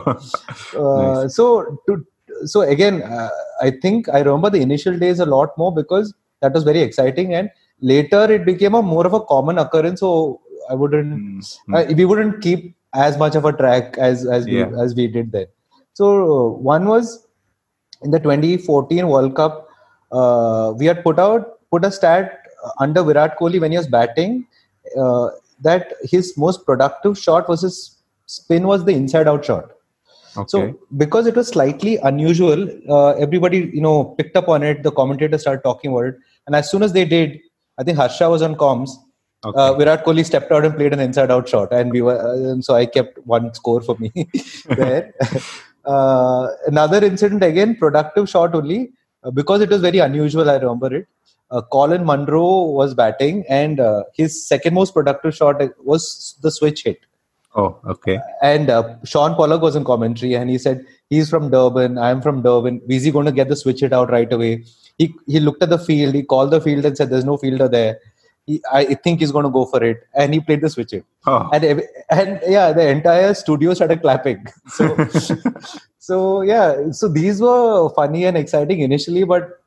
Uh, 0.77 1.27
so 1.27 1.79
to 1.87 2.05
so 2.45 2.61
again 2.61 3.01
uh, 3.03 3.29
i 3.61 3.69
think 3.83 4.09
i 4.09 4.19
remember 4.19 4.49
the 4.49 4.61
initial 4.61 4.97
days 4.97 5.19
a 5.19 5.25
lot 5.25 5.57
more 5.57 5.73
because 5.73 6.13
that 6.41 6.51
was 6.53 6.63
very 6.63 6.81
exciting 6.81 7.33
and 7.33 7.49
later 7.79 8.23
it 8.31 8.45
became 8.45 8.73
a 8.75 8.81
more 8.81 9.05
of 9.05 9.13
a 9.13 9.21
common 9.21 9.57
occurrence 9.57 9.99
so 10.01 10.41
i 10.69 10.73
wouldn't 10.73 11.21
Mm, 11.21 11.41
uh, 11.73 11.85
we 11.95 12.05
wouldn't 12.05 12.41
keep 12.41 12.75
as 12.93 13.17
much 13.17 13.35
of 13.35 13.45
a 13.45 13.53
track 13.53 13.97
as 13.97 14.25
as 14.25 14.47
we 14.47 14.59
Yeah. 14.59 14.71
as 14.83 14.95
we 14.95 15.07
did 15.07 15.31
then 15.31 15.47
so 15.93 16.07
uh, 16.35 16.49
one 16.73 16.85
was 16.87 17.27
in 18.03 18.11
the 18.11 18.19
2014 18.19 19.07
world 19.07 19.35
cup 19.35 19.67
uh, 20.11 20.73
we 20.77 20.85
had 20.85 21.03
put 21.03 21.19
out 21.19 21.59
put 21.71 21.85
a 21.85 21.91
stat 21.91 22.31
under 22.79 23.03
virat 23.03 23.37
kohli 23.39 23.59
when 23.63 23.71
he 23.71 23.77
was 23.77 23.87
batting 23.87 24.45
uh, 25.03 25.27
that 25.61 25.93
his 26.03 26.37
most 26.37 26.65
productive 26.65 27.17
shot 27.17 27.47
was 27.47 27.61
his 27.61 28.01
spin 28.25 28.67
was 28.67 28.85
the 28.85 28.93
inside 28.93 29.27
out 29.27 29.45
shot 29.45 29.75
okay. 30.37 30.47
so 30.47 30.79
because 30.97 31.27
it 31.27 31.35
was 31.35 31.47
slightly 31.47 31.97
unusual, 31.97 32.67
uh, 32.89 33.11
everybody 33.13 33.69
you 33.73 33.81
know 33.81 34.03
picked 34.17 34.35
up 34.35 34.47
on 34.47 34.63
it. 34.63 34.83
The 34.83 34.91
commentators 34.91 35.41
started 35.41 35.63
talking 35.63 35.91
about 35.91 36.05
it, 36.05 36.15
and 36.47 36.55
as 36.55 36.69
soon 36.69 36.83
as 36.83 36.93
they 36.93 37.05
did, 37.05 37.39
I 37.77 37.83
think 37.83 37.97
Harsha 37.97 38.29
was 38.29 38.41
on 38.41 38.55
comms. 38.55 38.91
okay. 39.43 39.57
Uh, 39.57 39.73
Virat 39.73 40.05
Kohli 40.05 40.25
stepped 40.25 40.51
out 40.51 40.65
and 40.65 40.75
played 40.75 40.93
an 40.93 40.99
inside-out 40.99 41.47
shot, 41.47 41.71
and 41.71 41.91
we 41.91 42.01
were. 42.01 42.17
Uh, 42.17 42.61
so 42.61 42.75
I 42.75 42.85
kept 42.85 43.19
one 43.25 43.53
score 43.53 43.81
for 43.81 43.97
me 43.97 44.11
there. 44.69 45.13
uh, 45.85 46.47
another 46.67 47.03
incident 47.05 47.43
again, 47.43 47.75
productive 47.75 48.29
shot 48.29 48.55
only 48.55 48.91
uh, 49.23 49.31
because 49.31 49.61
it 49.61 49.69
was 49.69 49.81
very 49.81 49.99
unusual. 49.99 50.49
I 50.49 50.57
remember 50.57 50.93
it. 50.95 51.07
Uh, 51.55 51.61
Colin 51.61 52.03
Munro 52.05 52.63
was 52.63 52.93
batting, 52.93 53.43
and 53.47 53.79
uh, 53.79 54.03
his 54.13 54.45
second 54.45 54.73
most 54.73 54.93
productive 54.93 55.33
shot 55.33 55.61
was 55.91 56.37
the 56.41 56.51
switch 56.51 56.83
hit 56.83 56.99
oh, 57.55 57.79
okay. 57.85 58.19
and 58.41 58.69
uh, 58.69 58.95
Shaun 59.05 59.35
Pollock 59.35 59.61
was 59.61 59.75
in 59.75 59.83
commentary, 59.83 60.33
and 60.33 60.49
he 60.49 60.57
said 60.57 60.85
he's 61.09 61.29
from 61.29 61.49
Durban. 61.49 61.97
I'm 61.97 62.21
from 62.21 62.41
Durban. 62.41 62.81
Is 62.89 63.03
he 63.03 63.11
going 63.11 63.25
to 63.25 63.31
get 63.31 63.47
the 63.47 63.55
switch 63.55 63.83
it 63.83 63.93
out 63.93 64.11
right 64.11 64.31
away? 64.31 64.65
He 64.97 65.13
he 65.27 65.39
looked 65.39 65.63
at 65.63 65.69
the 65.69 65.79
field. 65.79 66.13
He 66.13 66.23
called 66.23 66.51
the 66.51 66.61
field 66.61 66.85
and 66.85 66.97
said, 66.97 67.09
"There's 67.09 67.25
no 67.25 67.37
fielder 67.37 67.69
there." 67.69 67.99
He, 68.45 68.61
I 68.71 68.93
think 68.93 69.21
he's 69.21 69.31
going 69.31 69.45
to 69.45 69.49
go 69.49 69.65
for 69.65 69.83
it, 69.83 70.03
and 70.13 70.33
he 70.33 70.39
played 70.39 70.61
the 70.61 70.69
switch 70.69 70.93
it. 70.93 71.05
Oh, 71.25 71.49
And 71.53 71.83
and 72.09 72.39
yeah, 72.47 72.73
the 72.73 72.87
entire 72.89 73.33
studio 73.33 73.73
started 73.73 74.01
clapping. 74.01 74.45
So 74.67 74.95
so 75.99 76.41
yeah, 76.41 76.91
so 76.91 77.07
these 77.07 77.41
were 77.41 77.89
funny 77.95 78.25
and 78.25 78.37
exciting 78.37 78.81
initially, 78.81 79.23
but 79.23 79.61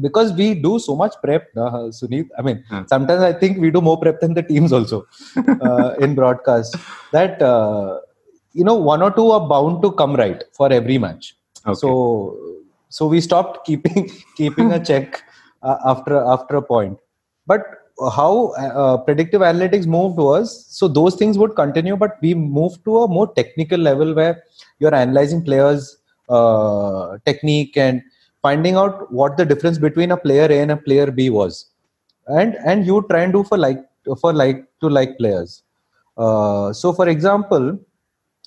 because 0.00 0.32
we 0.32 0.54
do 0.54 0.78
so 0.78 0.96
much 0.96 1.14
prep, 1.22 1.48
uh, 1.56 1.90
Sunit. 1.98 2.28
I 2.38 2.42
mean, 2.42 2.64
Hmm. 2.68 2.82
sometimes 2.86 3.22
I 3.22 3.32
think 3.32 3.58
we 3.58 3.70
do 3.70 3.80
more 3.80 3.98
prep 3.98 4.20
than 4.20 4.34
the 4.34 4.42
teams 4.42 4.72
also 4.72 5.06
uh, 5.60 5.94
in 5.98 6.14
broadcast. 6.14 6.76
That 7.12 7.40
uh, 7.42 8.00
you 8.52 8.64
know, 8.64 8.74
one 8.74 9.02
or 9.02 9.10
two 9.10 9.30
are 9.30 9.46
bound 9.48 9.82
to 9.82 9.92
come 9.92 10.14
right 10.16 10.42
for 10.52 10.72
every 10.72 10.98
match. 10.98 11.34
okay. 11.66 11.76
So 11.78 12.36
so 12.88 13.06
we 13.06 13.20
stopped 13.20 13.66
keeping 13.66 14.10
keeping 14.36 14.72
a 14.72 14.82
check 14.84 15.22
uh, 15.62 15.76
after 15.84 16.16
after 16.16 16.56
a 16.56 16.62
point. 16.62 16.98
But 17.46 17.62
how 18.14 18.48
uh, 18.58 18.98
predictive 18.98 19.40
analytics 19.40 19.86
moved 19.86 20.18
was 20.18 20.66
so 20.66 20.86
those 20.88 21.14
things 21.14 21.38
would 21.38 21.54
continue, 21.56 21.96
but 21.96 22.18
we 22.20 22.34
moved 22.34 22.84
to 22.84 22.98
a 22.98 23.08
more 23.08 23.32
technical 23.32 23.78
level 23.78 24.14
where 24.14 24.42
you're 24.78 24.94
analyzing 24.94 25.42
players' 25.42 25.96
uh, 26.28 27.16
technique 27.24 27.76
and 27.76 28.02
finding 28.46 28.76
out 28.82 29.10
what 29.20 29.36
the 29.36 29.44
difference 29.52 29.78
between 29.86 30.12
a 30.12 30.16
player 30.24 30.46
A 30.56 30.60
and 30.64 30.70
a 30.76 30.76
player 30.88 31.10
B 31.20 31.28
was, 31.38 31.60
and 32.40 32.56
and 32.72 32.86
you 32.90 33.04
try 33.10 33.22
and 33.26 33.32
do 33.38 33.44
for 33.52 33.58
like 33.66 33.84
for 34.22 34.32
like 34.32 34.64
to 34.80 34.88
like 34.98 35.16
players. 35.18 35.62
Uh, 36.16 36.72
so, 36.72 36.92
for 36.92 37.08
example, 37.08 37.78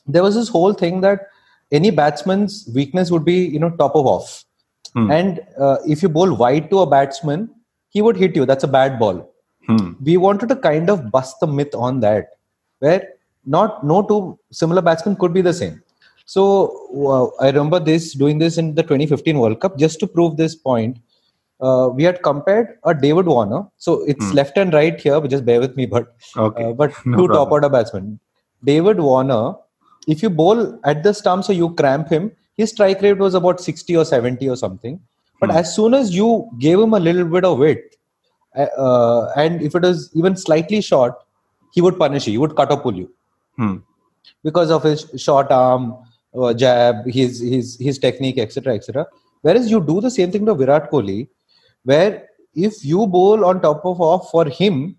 there 0.07 0.23
was 0.23 0.35
this 0.35 0.49
whole 0.49 0.73
thing 0.73 1.01
that 1.01 1.27
any 1.71 1.91
batsman's 1.91 2.67
weakness 2.75 3.11
would 3.15 3.25
be 3.25 3.39
you 3.55 3.59
know 3.65 3.71
top 3.81 3.95
of 4.03 4.07
off, 4.15 4.29
Hmm. 4.93 5.09
and 5.15 5.41
uh, 5.65 5.77
if 5.95 6.01
you 6.03 6.09
bowl 6.09 6.31
wide 6.35 6.69
to 6.71 6.79
a 6.83 6.85
batsman, 6.93 7.49
he 7.89 8.01
would 8.05 8.17
hit 8.17 8.35
you. 8.35 8.45
That's 8.51 8.63
a 8.63 8.73
bad 8.75 8.97
ball 9.01 9.17
Hmm. 9.67 9.89
we 10.07 10.13
wanted 10.21 10.49
to 10.49 10.55
kind 10.55 10.89
of 10.89 11.01
bust 11.15 11.35
the 11.41 11.47
myth 11.57 11.75
on 11.87 11.99
that 12.03 12.29
where 12.85 13.01
not 13.55 13.83
no 13.91 13.97
two 14.11 14.17
similar 14.59 14.81
batsmen 14.87 15.15
could 15.23 15.33
be 15.35 15.43
the 15.47 15.53
same 15.57 15.75
so 16.33 16.43
uh, 17.13 17.25
i 17.45 17.47
remember 17.55 17.79
this 17.89 18.05
doing 18.21 18.37
this 18.43 18.57
in 18.61 18.67
the 18.79 18.83
2015 18.83 19.37
world 19.41 19.59
cup 19.63 19.77
just 19.83 19.99
to 20.01 20.07
prove 20.15 20.37
this 20.41 20.55
point 20.69 20.97
uh, 21.67 21.89
we 21.97 22.03
had 22.09 22.21
compared 22.29 22.67
a 22.91 22.93
david 23.05 23.25
warner 23.35 23.61
so 23.85 23.93
it's 24.13 24.27
Hmm. 24.29 24.35
left 24.39 24.57
and 24.63 24.73
right 24.79 24.99
here 25.05 25.19
but 25.21 25.29
just 25.35 25.45
bear 25.49 25.59
with 25.65 25.75
me 25.79 25.85
but 25.95 26.15
Okay. 26.37 26.63
uh, 26.63 26.71
but 26.81 26.91
No 27.05 27.17
two 27.17 27.27
problem. 27.27 27.37
top 27.37 27.51
order 27.57 27.69
batsmen 27.77 28.07
david 28.71 28.99
warner 29.09 29.43
if 30.07 30.23
you 30.23 30.29
bowl 30.41 30.61
at 30.91 31.03
the 31.07 31.13
stump 31.21 31.43
so 31.49 31.53
you 31.61 31.69
cramp 31.81 32.09
him 32.17 32.31
his 32.61 32.71
strike 32.75 33.01
rate 33.07 33.17
was 33.25 33.35
about 33.41 33.59
60 33.69 33.95
or 34.01 34.05
70 34.13 34.49
or 34.49 34.57
something 34.65 34.99
but 35.41 35.51
Hmm. 35.51 35.57
as 35.61 35.73
soon 35.75 35.93
as 36.01 36.15
you 36.19 36.29
gave 36.67 36.79
him 36.85 36.93
a 36.93 36.99
little 37.07 37.25
bit 37.35 37.45
of 37.51 37.57
width 37.65 37.95
uh, 38.55 39.21
and 39.43 39.61
if 39.61 39.75
it 39.75 39.83
was 39.83 40.09
even 40.15 40.35
slightly 40.35 40.81
short, 40.81 41.13
he 41.71 41.81
would 41.81 41.97
punish 41.99 42.25
you. 42.27 42.31
He 42.33 42.37
would 42.37 42.55
cut 42.55 42.71
or 42.71 42.79
pull 42.79 42.95
you 42.95 43.09
Hmm. 43.57 43.75
because 44.43 44.71
of 44.71 44.83
his 44.83 45.05
short 45.17 45.51
arm, 45.51 45.95
uh, 46.37 46.53
jab, 46.53 47.05
his 47.05 47.39
his 47.39 47.77
his 47.79 47.97
technique, 47.97 48.37
etc., 48.37 48.75
etc. 48.75 49.07
Whereas 49.41 49.71
you 49.71 49.81
do 49.81 50.01
the 50.01 50.11
same 50.11 50.31
thing 50.31 50.45
to 50.45 50.53
Virat 50.53 50.91
Kohli, 50.91 51.27
where 51.83 52.27
if 52.55 52.83
you 52.83 53.07
bowl 53.07 53.45
on 53.45 53.61
top 53.61 53.85
of 53.85 54.01
off 54.01 54.29
for 54.31 54.45
him, 54.45 54.97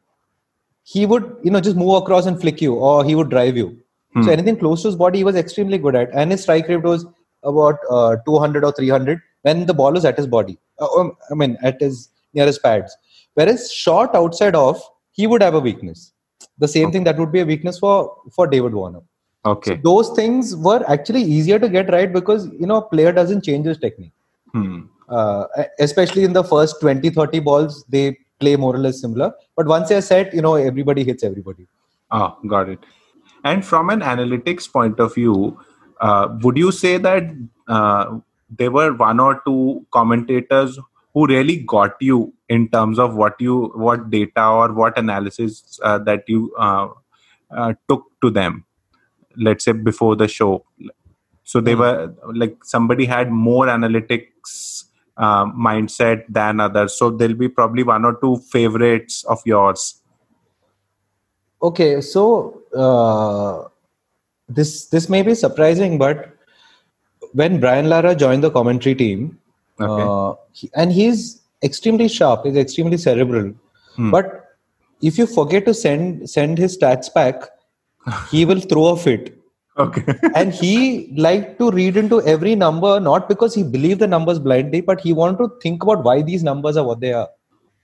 he 0.83 1.07
would 1.07 1.37
you 1.43 1.51
know 1.51 1.61
just 1.61 1.77
move 1.77 2.03
across 2.03 2.27
and 2.27 2.41
flick 2.41 2.61
you, 2.61 2.75
or 2.75 3.05
he 3.05 3.15
would 3.15 3.31
drive 3.31 3.57
you. 3.57 3.79
Hmm. 4.15 4.23
So 4.23 4.31
anything 4.31 4.57
close 4.57 4.83
to 4.83 4.89
his 4.89 4.97
body, 4.97 5.19
he 5.19 5.25
was 5.25 5.37
extremely 5.37 5.79
good 5.79 5.95
at, 5.95 6.11
and 6.15 6.31
his 6.31 6.43
strike 6.43 6.69
rate 6.69 6.83
was 6.83 7.07
about 7.43 7.79
uh, 7.91 8.17
200 8.27 8.65
or 8.65 8.73
300 8.73 9.21
when 9.43 9.67
the 9.67 9.75
ball 9.75 9.93
was 9.93 10.05
at 10.05 10.17
his 10.17 10.27
body. 10.27 10.59
Uh, 10.79 10.89
um, 10.99 11.17
I 11.31 11.35
mean, 11.35 11.57
at 11.63 11.81
his 11.81 12.09
near 12.35 12.47
his 12.47 12.59
pads. 12.59 12.97
Whereas 13.35 13.73
short 13.73 14.15
outside 14.15 14.55
off, 14.55 14.83
he 15.13 15.27
would 15.27 15.43
have 15.43 15.55
a 15.55 15.61
weakness. 15.61 16.13
The 16.59 16.69
same 16.69 16.93
thing 16.93 17.05
that 17.05 17.19
would 17.19 17.33
be 17.33 17.41
a 17.41 17.47
weakness 17.47 17.79
for 17.79 18.17
for 18.33 18.47
David 18.47 18.75
Warner. 18.75 19.01
Okay. 19.45 19.77
Those 19.83 20.11
things 20.11 20.55
were 20.55 20.85
actually 20.89 21.23
easier 21.23 21.59
to 21.59 21.69
get 21.69 21.91
right 21.91 22.13
because 22.13 22.47
you 22.59 22.67
know 22.67 22.77
a 22.77 22.83
player 22.83 23.13
doesn't 23.13 23.43
change 23.43 23.67
his 23.67 23.79
technique. 23.79 24.13
Hmm. 24.53 24.83
Uh, 25.09 25.45
especially 25.79 26.25
in 26.25 26.33
the 26.33 26.45
first 26.45 26.81
20, 26.81 27.11
30 27.11 27.41
balls, 27.41 27.85
they 27.89 28.17
play 28.39 28.55
more 28.57 28.75
or 28.75 28.79
less 28.79 29.01
similar. 29.01 29.33
But 29.57 29.67
once 29.67 29.89
they're 29.89 30.03
set, 30.03 30.35
you 30.35 30.43
know 30.43 30.55
everybody 30.55 31.05
hits 31.05 31.25
everybody. 31.25 31.67
Ah, 32.11 32.37
got 32.47 32.69
it. 32.69 32.81
And 33.45 33.65
from 33.65 33.91
an 33.91 34.01
analytics 34.01 34.71
point 34.71 35.01
of 35.01 35.15
view, 35.15 35.59
uh, 36.01 36.37
would 36.43 36.59
you 36.59 36.71
say 36.71 36.99
that 36.99 37.25
uh, 37.69 38.19
there 38.51 38.71
were 38.71 38.93
one 38.93 39.21
or 39.21 39.43
two 39.47 39.87
commentators 39.91 40.79
who 41.15 41.27
really 41.27 41.57
got 41.57 41.97
you 42.01 42.33
in 42.49 42.69
terms 42.69 42.99
of 42.99 43.15
what 43.15 43.41
you 43.41 43.73
what 43.75 44.11
data 44.11 44.47
or 44.47 44.73
what 44.73 44.99
analysis 44.99 45.81
uh, 45.83 45.99
that 45.99 46.25
you 46.29 46.53
uh, 46.59 46.89
uh, 47.51 47.73
took 47.89 48.05
to 48.21 48.31
them 48.31 48.65
let's 49.37 49.65
say 49.65 49.73
before 49.73 50.17
the 50.17 50.29
show. 50.29 50.65
So 51.45 51.61
they 51.61 51.75
were 51.75 52.15
like 52.35 52.65
somebody 52.65 53.05
had 53.07 53.31
more 53.31 53.67
analytics 53.67 54.85
uh, 55.17 55.47
mindset 55.47 56.25
than 56.29 56.61
others. 56.61 56.95
So 56.97 57.11
there'll 57.11 57.35
be 57.35 57.49
probably 57.49 57.83
one 57.83 58.05
or 58.05 58.19
two 58.21 58.37
favorites 58.51 59.25
of 59.25 59.41
yours. 59.45 60.01
Okay 61.63 62.01
so 62.01 62.63
uh, 62.75 63.69
this 64.49 64.87
this 64.87 65.09
may 65.09 65.23
be 65.23 65.35
surprising 65.35 65.99
but 65.99 66.31
when 67.35 67.61
brian 67.61 67.89
lara 67.89 68.15
joined 68.15 68.43
the 68.43 68.51
commentary 68.51 68.95
team 68.95 69.39
Okay. 69.81 70.03
uh, 70.09 70.35
he- 70.53 70.71
and 70.75 70.91
he's 70.93 71.43
extremely 71.63 72.09
sharp 72.09 72.45
he's 72.45 72.57
extremely 72.57 72.97
cerebral. 72.97 73.53
Hmm. 73.97 74.11
but 74.11 74.57
if 75.03 75.19
you 75.19 75.27
forget 75.27 75.65
to 75.67 75.75
send 75.75 76.29
send 76.31 76.57
his 76.59 76.77
stats 76.79 77.13
back 77.13 77.45
he 78.31 78.45
will 78.45 78.61
throw 78.61 78.89
a 78.89 78.97
fit. 78.97 79.37
Okay. 79.79 80.05
And 80.35 80.53
he 80.53 81.13
liked 81.17 81.59
to 81.59 81.71
read 81.71 81.97
into 81.97 82.21
every 82.23 82.55
number 82.55 83.01
not 83.01 83.29
because 83.29 83.55
he 83.55 83.63
believed 83.63 84.01
the 84.01 84.07
numbers 84.07 84.39
blindly 84.39 84.81
but 84.81 85.01
he 85.01 85.13
wanted 85.13 85.39
to 85.39 85.51
think 85.63 85.83
about 85.83 86.05
why 86.05 86.23
these 86.23 86.43
numbers 86.43 86.77
are 86.77 86.85
what 86.85 87.01
they 87.01 87.13
are. 87.13 87.29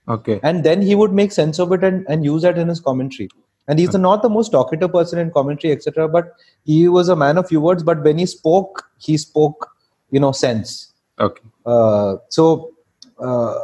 Okay. 0.07 0.39
And 0.43 0.63
then 0.63 0.81
he 0.81 0.95
would 0.95 1.11
make 1.11 1.31
sense 1.31 1.59
of 1.59 1.71
it 1.71 1.83
and, 1.83 2.05
and 2.07 2.23
use 2.23 2.41
that 2.43 2.57
in 2.57 2.67
his 2.67 2.79
commentary. 2.79 3.29
And 3.67 3.79
he's 3.79 3.93
not 3.93 4.21
the 4.21 4.29
most 4.29 4.49
talkative 4.49 4.91
person 4.91 5.19
in 5.19 5.31
commentary 5.31 5.73
etc 5.73 6.07
but 6.07 6.33
he 6.65 6.87
was 6.87 7.09
a 7.09 7.15
man 7.15 7.37
of 7.37 7.47
few 7.47 7.61
words 7.61 7.83
but 7.83 8.03
when 8.03 8.17
he 8.17 8.25
spoke 8.25 8.89
he 8.97 9.17
spoke 9.17 9.69
you 10.11 10.19
know 10.19 10.31
sense. 10.31 10.93
Okay. 11.19 11.41
Uh, 11.65 12.17
so 12.29 12.73
uh, 13.19 13.55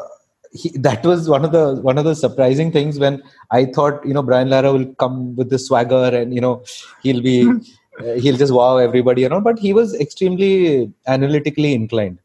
he, 0.53 0.69
that 0.77 1.03
was 1.05 1.27
one 1.27 1.43
of 1.43 1.51
the 1.51 1.75
one 1.81 1.97
of 1.97 2.05
the 2.05 2.15
surprising 2.15 2.71
things 2.71 2.99
when 2.99 3.21
I 3.51 3.65
thought 3.65 4.05
you 4.05 4.13
know 4.13 4.23
Brian 4.23 4.49
Lara 4.49 4.71
will 4.71 4.93
come 4.95 5.35
with 5.35 5.49
the 5.49 5.59
swagger 5.59 6.15
and 6.15 6.33
you 6.33 6.41
know 6.41 6.63
he'll 7.01 7.21
be 7.21 7.49
uh, 7.99 8.13
he'll 8.13 8.37
just 8.37 8.53
wow 8.53 8.77
everybody 8.77 9.23
and 9.23 9.33
all, 9.33 9.41
but 9.41 9.59
he 9.59 9.73
was 9.73 9.95
extremely 9.99 10.91
analytically 11.07 11.73
inclined. 11.73 12.19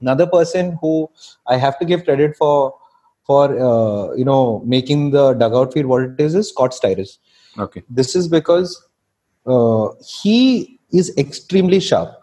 Another 0.00 0.26
person 0.26 0.78
who 0.80 1.10
I 1.46 1.56
have 1.56 1.78
to 1.78 1.84
give 1.84 2.04
credit 2.04 2.36
for 2.36 2.74
for 3.26 3.44
uh, 3.44 4.14
you 4.14 4.24
know 4.24 4.62
making 4.66 5.10
the 5.12 5.34
dugout 5.34 5.72
feel 5.72 5.86
what 5.86 6.02
it 6.02 6.20
is 6.20 6.34
is 6.34 6.48
Scott 6.48 6.72
Styris 6.72 7.18
okay. 7.58 7.82
This 7.88 8.16
is 8.16 8.28
because 8.28 8.82
uh, 9.46 9.88
he 10.22 10.78
is 10.92 11.16
extremely 11.16 11.80
sharp. 11.80 12.16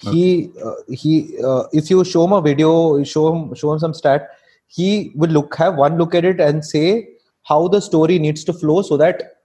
He 0.00 0.52
uh, 0.64 0.74
he 0.90 1.36
uh, 1.44 1.64
if 1.72 1.90
you 1.90 2.04
show 2.04 2.24
him 2.24 2.32
a 2.32 2.40
video 2.40 3.02
show 3.02 3.34
him 3.34 3.54
show 3.54 3.72
him 3.72 3.80
some 3.80 3.92
stat 3.92 4.30
he 4.68 5.12
will 5.14 5.30
look 5.30 5.56
have 5.56 5.76
one 5.76 5.98
look 5.98 6.14
at 6.14 6.24
it 6.24 6.40
and 6.40 6.64
say 6.64 7.08
how 7.42 7.68
the 7.68 7.80
story 7.80 8.18
needs 8.18 8.44
to 8.44 8.52
flow 8.52 8.82
so 8.82 8.96
that 8.96 9.36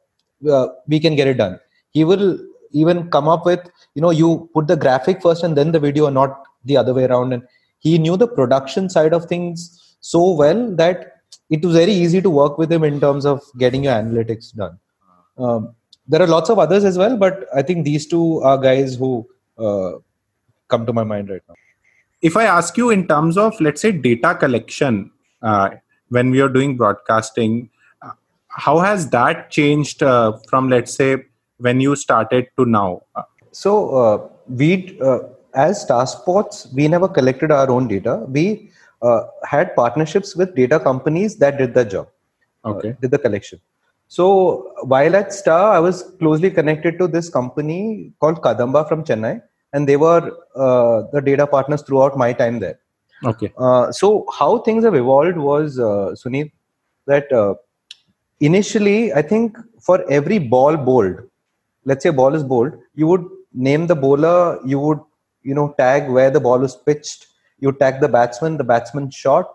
uh, 0.50 0.68
we 0.88 1.00
can 1.00 1.16
get 1.16 1.28
it 1.28 1.36
done. 1.36 1.60
He 1.92 2.04
will 2.04 2.38
even 2.72 3.10
come 3.10 3.28
up 3.28 3.46
with 3.46 3.62
you 3.96 4.02
know 4.02 4.12
you 4.12 4.50
put 4.54 4.68
the 4.68 4.76
graphic 4.76 5.22
first 5.22 5.44
and 5.44 5.58
then 5.58 5.72
the 5.72 5.80
video 5.80 6.10
not 6.10 6.44
the 6.66 6.78
other 6.78 6.94
way 6.94 7.06
around. 7.06 7.34
And 7.34 7.44
he 7.80 7.98
knew 7.98 8.18
the 8.18 8.28
production 8.28 8.90
side 8.90 9.14
of 9.14 9.26
things 9.26 9.98
so 10.02 10.32
well 10.32 10.76
that 10.76 11.12
it 11.50 11.64
was 11.64 11.76
very 11.76 11.94
easy 11.94 12.22
to 12.22 12.30
work 12.30 12.58
with 12.58 12.72
him 12.72 12.84
in 12.84 13.00
terms 13.00 13.26
of 13.26 13.42
getting 13.58 13.86
your 13.86 13.94
analytics 13.94 14.54
done. 14.56 14.78
Um, 15.38 15.76
there 16.08 16.22
are 16.22 16.28
lots 16.28 16.50
of 16.50 16.60
others 16.60 16.84
as 16.84 16.98
well 16.98 17.18
but 17.18 17.48
i 17.56 17.62
think 17.62 17.86
these 17.86 18.06
two 18.06 18.42
are 18.42 18.58
guys 18.58 18.96
who 18.96 19.28
uh, 19.58 19.94
come 20.68 20.86
to 20.86 20.94
my 20.94 21.04
mind 21.04 21.30
right 21.30 21.42
now 21.48 21.56
if 22.30 22.38
i 22.38 22.46
ask 22.46 22.78
you 22.78 22.90
in 22.90 23.08
terms 23.08 23.38
of 23.38 23.60
let's 23.68 23.82
say 23.82 23.92
data 23.92 24.34
collection 24.36 25.12
uh, 25.42 25.70
when 26.10 26.30
we 26.32 26.42
are 26.42 26.50
doing 26.50 26.78
broadcasting 26.78 27.70
uh, 28.02 28.12
how 28.48 28.80
has 28.80 29.10
that 29.10 29.50
changed 29.50 30.04
uh, 30.04 30.34
from 30.50 30.70
let's 30.70 30.94
say 30.94 31.12
when 31.58 31.80
you 31.80 31.96
started 31.96 32.48
to 32.58 32.66
now? 32.66 33.02
So 33.52 33.72
uh, 34.02 34.28
we 34.48 35.00
uh, 35.02 35.20
as 35.54 35.82
star 35.82 36.06
sports 36.08 36.68
we 36.74 36.88
never 36.88 37.08
collected 37.08 37.52
our 37.52 37.70
own 37.70 37.88
data. 37.88 38.16
We 38.28 38.72
uh, 39.02 39.22
had 39.44 39.76
partnerships 39.76 40.36
with 40.36 40.56
data 40.56 40.80
companies 40.80 41.38
that 41.38 41.58
did 41.58 41.74
the 41.74 41.86
job 41.86 42.08
okay. 42.66 42.96
did 43.02 43.12
the 43.12 43.20
collection. 43.20 43.60
So 44.08 44.74
while 44.84 45.16
at 45.16 45.34
star 45.34 45.74
i 45.76 45.80
was 45.80 46.04
closely 46.20 46.52
connected 46.52 47.00
to 47.00 47.08
this 47.08 47.30
company 47.30 47.80
called 48.20 48.42
kadamba 48.48 48.88
from 48.90 49.04
chennai 49.10 49.42
and 49.74 49.88
they 49.88 49.98
were 49.98 50.32
uh, 50.56 51.04
the 51.12 51.22
data 51.22 51.46
partners 51.46 51.82
throughout 51.82 52.18
my 52.18 52.32
time 52.32 52.60
there 52.60 52.80
okay 53.26 53.52
uh, 53.58 53.92
so 53.92 54.26
how 54.40 54.58
things 54.60 54.84
have 54.84 54.96
evolved 54.96 55.38
was 55.38 55.80
uh, 55.80 56.16
Sunil 56.22 56.52
that 57.06 57.32
uh, 57.32 57.56
initially 58.40 59.14
I 59.14 59.22
think 59.22 59.58
for 59.80 60.10
every 60.10 60.40
ball 60.40 60.78
bowled, 60.78 61.18
let's 61.86 62.04
say 62.04 62.10
ball 62.10 62.36
is 62.36 62.44
bowled, 62.44 62.74
you 62.96 63.08
would 63.08 63.26
name 63.54 63.88
the 63.88 63.96
bowler, 63.96 64.60
you 64.66 64.80
would 64.80 65.00
you 65.44 65.54
know 65.54 65.74
tag 65.78 66.10
where 66.10 66.30
the 66.30 66.40
ball 66.40 66.60
was 66.60 66.76
pitched, 66.76 67.28
you 67.60 67.72
tag 67.72 68.00
the 68.00 68.08
batsman, 68.08 68.58
the 68.58 68.64
batsman 68.64 69.10
shot, 69.12 69.52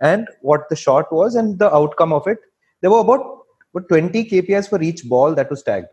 and 0.00 0.28
what 0.40 0.68
the 0.68 0.76
shot 0.76 1.12
was 1.12 1.34
and 1.34 1.58
the 1.58 1.72
outcome 1.74 2.12
of 2.12 2.26
it. 2.26 2.38
There 2.80 2.90
were 2.90 3.00
about, 3.00 3.44
about 3.74 3.88
20 3.88 4.24
KPIs 4.30 4.68
for 4.68 4.80
each 4.82 5.06
ball 5.08 5.34
that 5.34 5.50
was 5.50 5.62
tagged. 5.62 5.88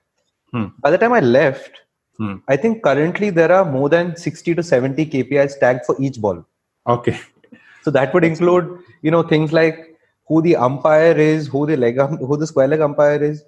Hmm. 0.51 0.67
By 0.79 0.91
the 0.91 0.97
time 0.97 1.11
I 1.11 1.19
left, 1.19 1.81
Hmm. 2.19 2.35
I 2.47 2.57
think 2.57 2.83
currently 2.83 3.29
there 3.29 3.51
are 3.51 3.63
more 3.65 3.89
than 3.89 4.15
60 4.15 4.55
to 4.55 4.63
70 4.63 5.05
KPIs 5.05 5.59
tagged 5.59 5.85
for 5.85 5.95
each 6.01 6.19
ball. 6.19 6.45
okay 6.87 7.19
So 7.83 7.91
that 7.91 8.13
would 8.13 8.23
include, 8.23 8.79
you 9.01 9.11
know, 9.11 9.23
things 9.23 9.53
like 9.53 9.77
who 10.27 10.41
the 10.41 10.55
umpire 10.55 11.15
is, 11.17 11.47
who 11.47 11.65
the 11.65 11.77
leg, 11.77 11.99
um, 11.99 12.17
who 12.17 12.37
the 12.37 12.47
square 12.47 12.67
leg 12.67 12.81
umpire 12.81 13.21
is, 13.23 13.43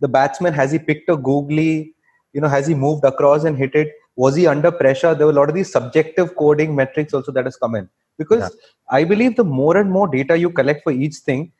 the 0.00 0.08
batsman 0.08 0.52
has 0.54 0.72
he 0.72 0.78
picked 0.78 1.08
a 1.08 1.16
googly, 1.16 1.94
you 2.32 2.40
know, 2.40 2.48
has 2.48 2.66
he 2.66 2.74
moved 2.74 3.04
across 3.04 3.44
and 3.44 3.56
hit 3.56 3.74
it? 3.74 3.92
Was 4.16 4.34
he 4.36 4.46
under 4.46 4.72
pressure? 4.72 5.14
There 5.14 5.26
were 5.26 5.32
a 5.32 5.36
lot 5.36 5.48
of 5.48 5.54
these 5.54 5.70
subjective 5.70 6.34
coding 6.36 6.74
metrics 6.74 7.14
also 7.14 7.30
that 7.32 7.44
has 7.44 7.56
come 7.56 7.74
in 7.76 7.88
because 8.18 8.42
Yeah. 8.42 8.48
I 8.98 9.04
believe 9.04 9.36
the 9.36 9.44
more 9.44 9.76
and 9.76 9.90
more 9.90 10.08
data 10.08 10.36
you 10.36 10.50
collect 10.50 10.82
for 10.82 10.92
each 10.92 11.16
thing, 11.28 11.52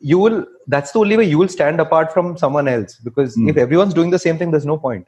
you 0.00 0.18
will. 0.18 0.44
That's 0.66 0.92
the 0.92 0.98
only 1.00 1.16
way 1.16 1.24
you 1.24 1.38
will 1.38 1.48
stand 1.48 1.78
apart 1.80 2.12
from 2.12 2.36
someone 2.36 2.68
else 2.68 2.96
because 3.10 3.34
Hmm. 3.34 3.48
if 3.50 3.56
everyone's 3.56 3.94
doing 3.94 4.10
the 4.10 4.18
same 4.26 4.38
thing, 4.38 4.50
there's 4.50 4.66
no 4.66 4.78
point. 4.78 5.06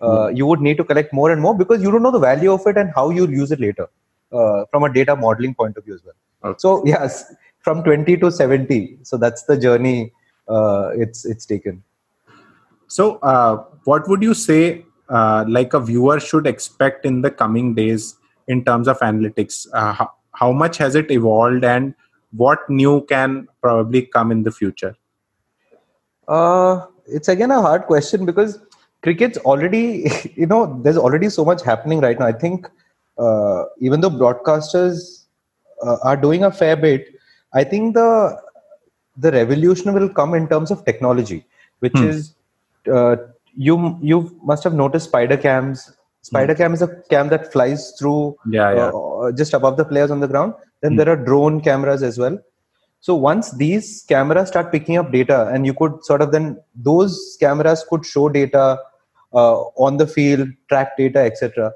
Uh, 0.00 0.28
You 0.28 0.46
would 0.46 0.60
need 0.60 0.76
to 0.78 0.84
collect 0.84 1.12
more 1.12 1.30
and 1.30 1.40
more 1.42 1.54
because 1.56 1.82
you 1.82 1.90
don't 1.90 2.02
know 2.02 2.10
the 2.10 2.18
value 2.18 2.52
of 2.52 2.66
it 2.66 2.76
and 2.76 2.90
how 2.94 3.10
you'll 3.10 3.30
use 3.30 3.50
it 3.52 3.60
later 3.60 3.88
uh, 4.32 4.64
from 4.70 4.84
a 4.84 4.92
data 4.92 5.14
modeling 5.16 5.54
point 5.54 5.76
of 5.76 5.84
view 5.84 5.94
as 5.94 6.02
well. 6.04 6.14
Okay. 6.44 6.58
So 6.58 6.82
yes, 6.94 7.34
from 7.60 7.82
20 7.84 8.16
to 8.18 8.30
70. 8.30 8.98
So 9.02 9.16
that's 9.16 9.44
the 9.44 9.56
journey 9.58 10.12
uh, 10.48 10.90
it's 10.94 11.24
it's 11.24 11.46
taken. 11.46 11.82
so 12.88 13.18
uh, 13.22 13.56
what 13.84 14.08
would 14.08 14.22
you 14.22 14.34
say 14.34 14.84
uh, 15.08 15.44
like 15.48 15.74
a 15.74 15.80
viewer 15.80 16.18
should 16.20 16.46
expect 16.46 17.04
in 17.10 17.20
the 17.22 17.30
coming 17.30 17.74
days 17.74 18.16
in 18.48 18.64
terms 18.64 18.88
of 18.88 18.98
analytics 19.00 19.66
uh, 19.72 19.92
how, 19.92 20.10
how 20.32 20.52
much 20.52 20.78
has 20.78 20.94
it 20.94 21.10
evolved 21.10 21.64
and 21.64 21.94
what 22.32 22.58
new 22.68 22.94
can 23.12 23.46
probably 23.62 24.02
come 24.02 24.32
in 24.32 24.42
the 24.42 24.50
future 24.50 24.94
Uh, 26.28 26.86
it's 27.06 27.28
again 27.28 27.50
a 27.50 27.60
hard 27.60 27.82
question 27.86 28.24
because 28.24 28.58
cricket's 29.02 29.38
already, 29.38 30.10
you 30.34 30.46
know, 30.46 30.80
there's 30.82 30.96
already 30.96 31.28
so 31.28 31.44
much 31.44 31.62
happening 31.62 32.00
right 32.00 32.18
now. 32.18 32.26
I 32.26 32.32
think 32.32 32.68
uh, 33.18 33.64
even 33.80 34.00
though 34.00 34.10
broadcasters 34.10 35.24
uh, 35.84 35.96
are 36.04 36.16
doing 36.16 36.44
a 36.44 36.50
fair 36.50 36.76
bit, 36.76 37.06
I 37.52 37.64
think 37.64 37.94
the 37.94 38.38
the 39.16 39.30
revolution 39.32 39.92
will 39.92 40.08
come 40.08 40.34
in 40.34 40.48
terms 40.48 40.70
of 40.70 40.84
technology, 40.84 41.44
which 41.80 42.00
Hmm. 42.00 42.02
is 42.02 42.34
uh, 42.92 43.16
you 43.56 43.98
you 44.00 44.38
must 44.42 44.64
have 44.64 44.74
noticed 44.74 45.06
spider 45.06 45.36
cams. 45.36 45.92
Spider 46.22 46.54
cam 46.54 46.74
is 46.74 46.82
a 46.82 46.88
cam 47.10 47.28
that 47.28 47.52
flies 47.52 47.92
through 47.98 48.36
yeah 48.44 48.72
yeah 48.74 48.92
uh, 48.94 49.32
just 49.32 49.54
above 49.54 49.76
the 49.76 49.84
players 49.84 50.10
on 50.10 50.20
the 50.20 50.28
ground. 50.28 50.54
Then 50.82 50.94
Hmm. 50.94 50.96
there 50.96 51.08
are 51.08 51.16
drone 51.16 51.60
cameras 51.60 52.02
as 52.02 52.18
well. 52.18 52.38
So 53.00 53.14
once 53.14 53.50
these 53.52 54.04
cameras 54.08 54.48
start 54.48 54.70
picking 54.72 54.96
up 54.96 55.10
data, 55.10 55.48
and 55.48 55.66
you 55.66 55.74
could 55.74 56.04
sort 56.04 56.20
of 56.22 56.32
then 56.32 56.60
those 56.74 57.36
cameras 57.40 57.84
could 57.88 58.04
show 58.04 58.28
data 58.28 58.58
uh, 58.60 58.76
on 59.32 59.96
the 59.96 60.06
field, 60.06 60.48
track 60.68 60.96
data, 60.96 61.20
etc., 61.20 61.72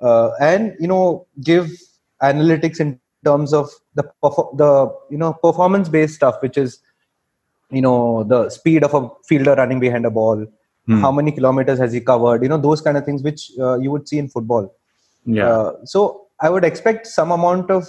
uh, 0.00 0.30
and 0.40 0.74
you 0.80 0.86
know 0.88 1.26
give 1.42 1.70
analytics 2.22 2.80
in 2.80 2.98
terms 3.24 3.52
of 3.52 3.70
the 3.94 4.04
the 4.54 4.92
you 5.10 5.18
know 5.18 5.32
performance 5.32 5.88
based 5.88 6.14
stuff, 6.14 6.36
which 6.42 6.56
is 6.56 6.78
you 7.70 7.80
know 7.82 8.24
the 8.24 8.48
speed 8.50 8.84
of 8.84 8.94
a 8.94 9.08
fielder 9.28 9.54
running 9.54 9.80
behind 9.80 10.06
a 10.06 10.10
ball, 10.10 10.46
Hmm. 10.86 11.00
how 11.00 11.10
many 11.10 11.32
kilometers 11.32 11.78
has 11.78 11.94
he 11.94 12.00
covered, 12.00 12.42
you 12.42 12.48
know 12.48 12.58
those 12.58 12.82
kind 12.82 12.96
of 12.98 13.04
things 13.06 13.22
which 13.22 13.50
uh, 13.58 13.78
you 13.78 13.90
would 13.90 14.06
see 14.06 14.18
in 14.18 14.28
football. 14.28 14.64
yeah 15.24 15.48
Uh, 15.48 15.72
so 15.84 16.26
I 16.40 16.50
would 16.50 16.64
expect 16.64 17.06
some 17.06 17.30
amount 17.32 17.70
of 17.70 17.86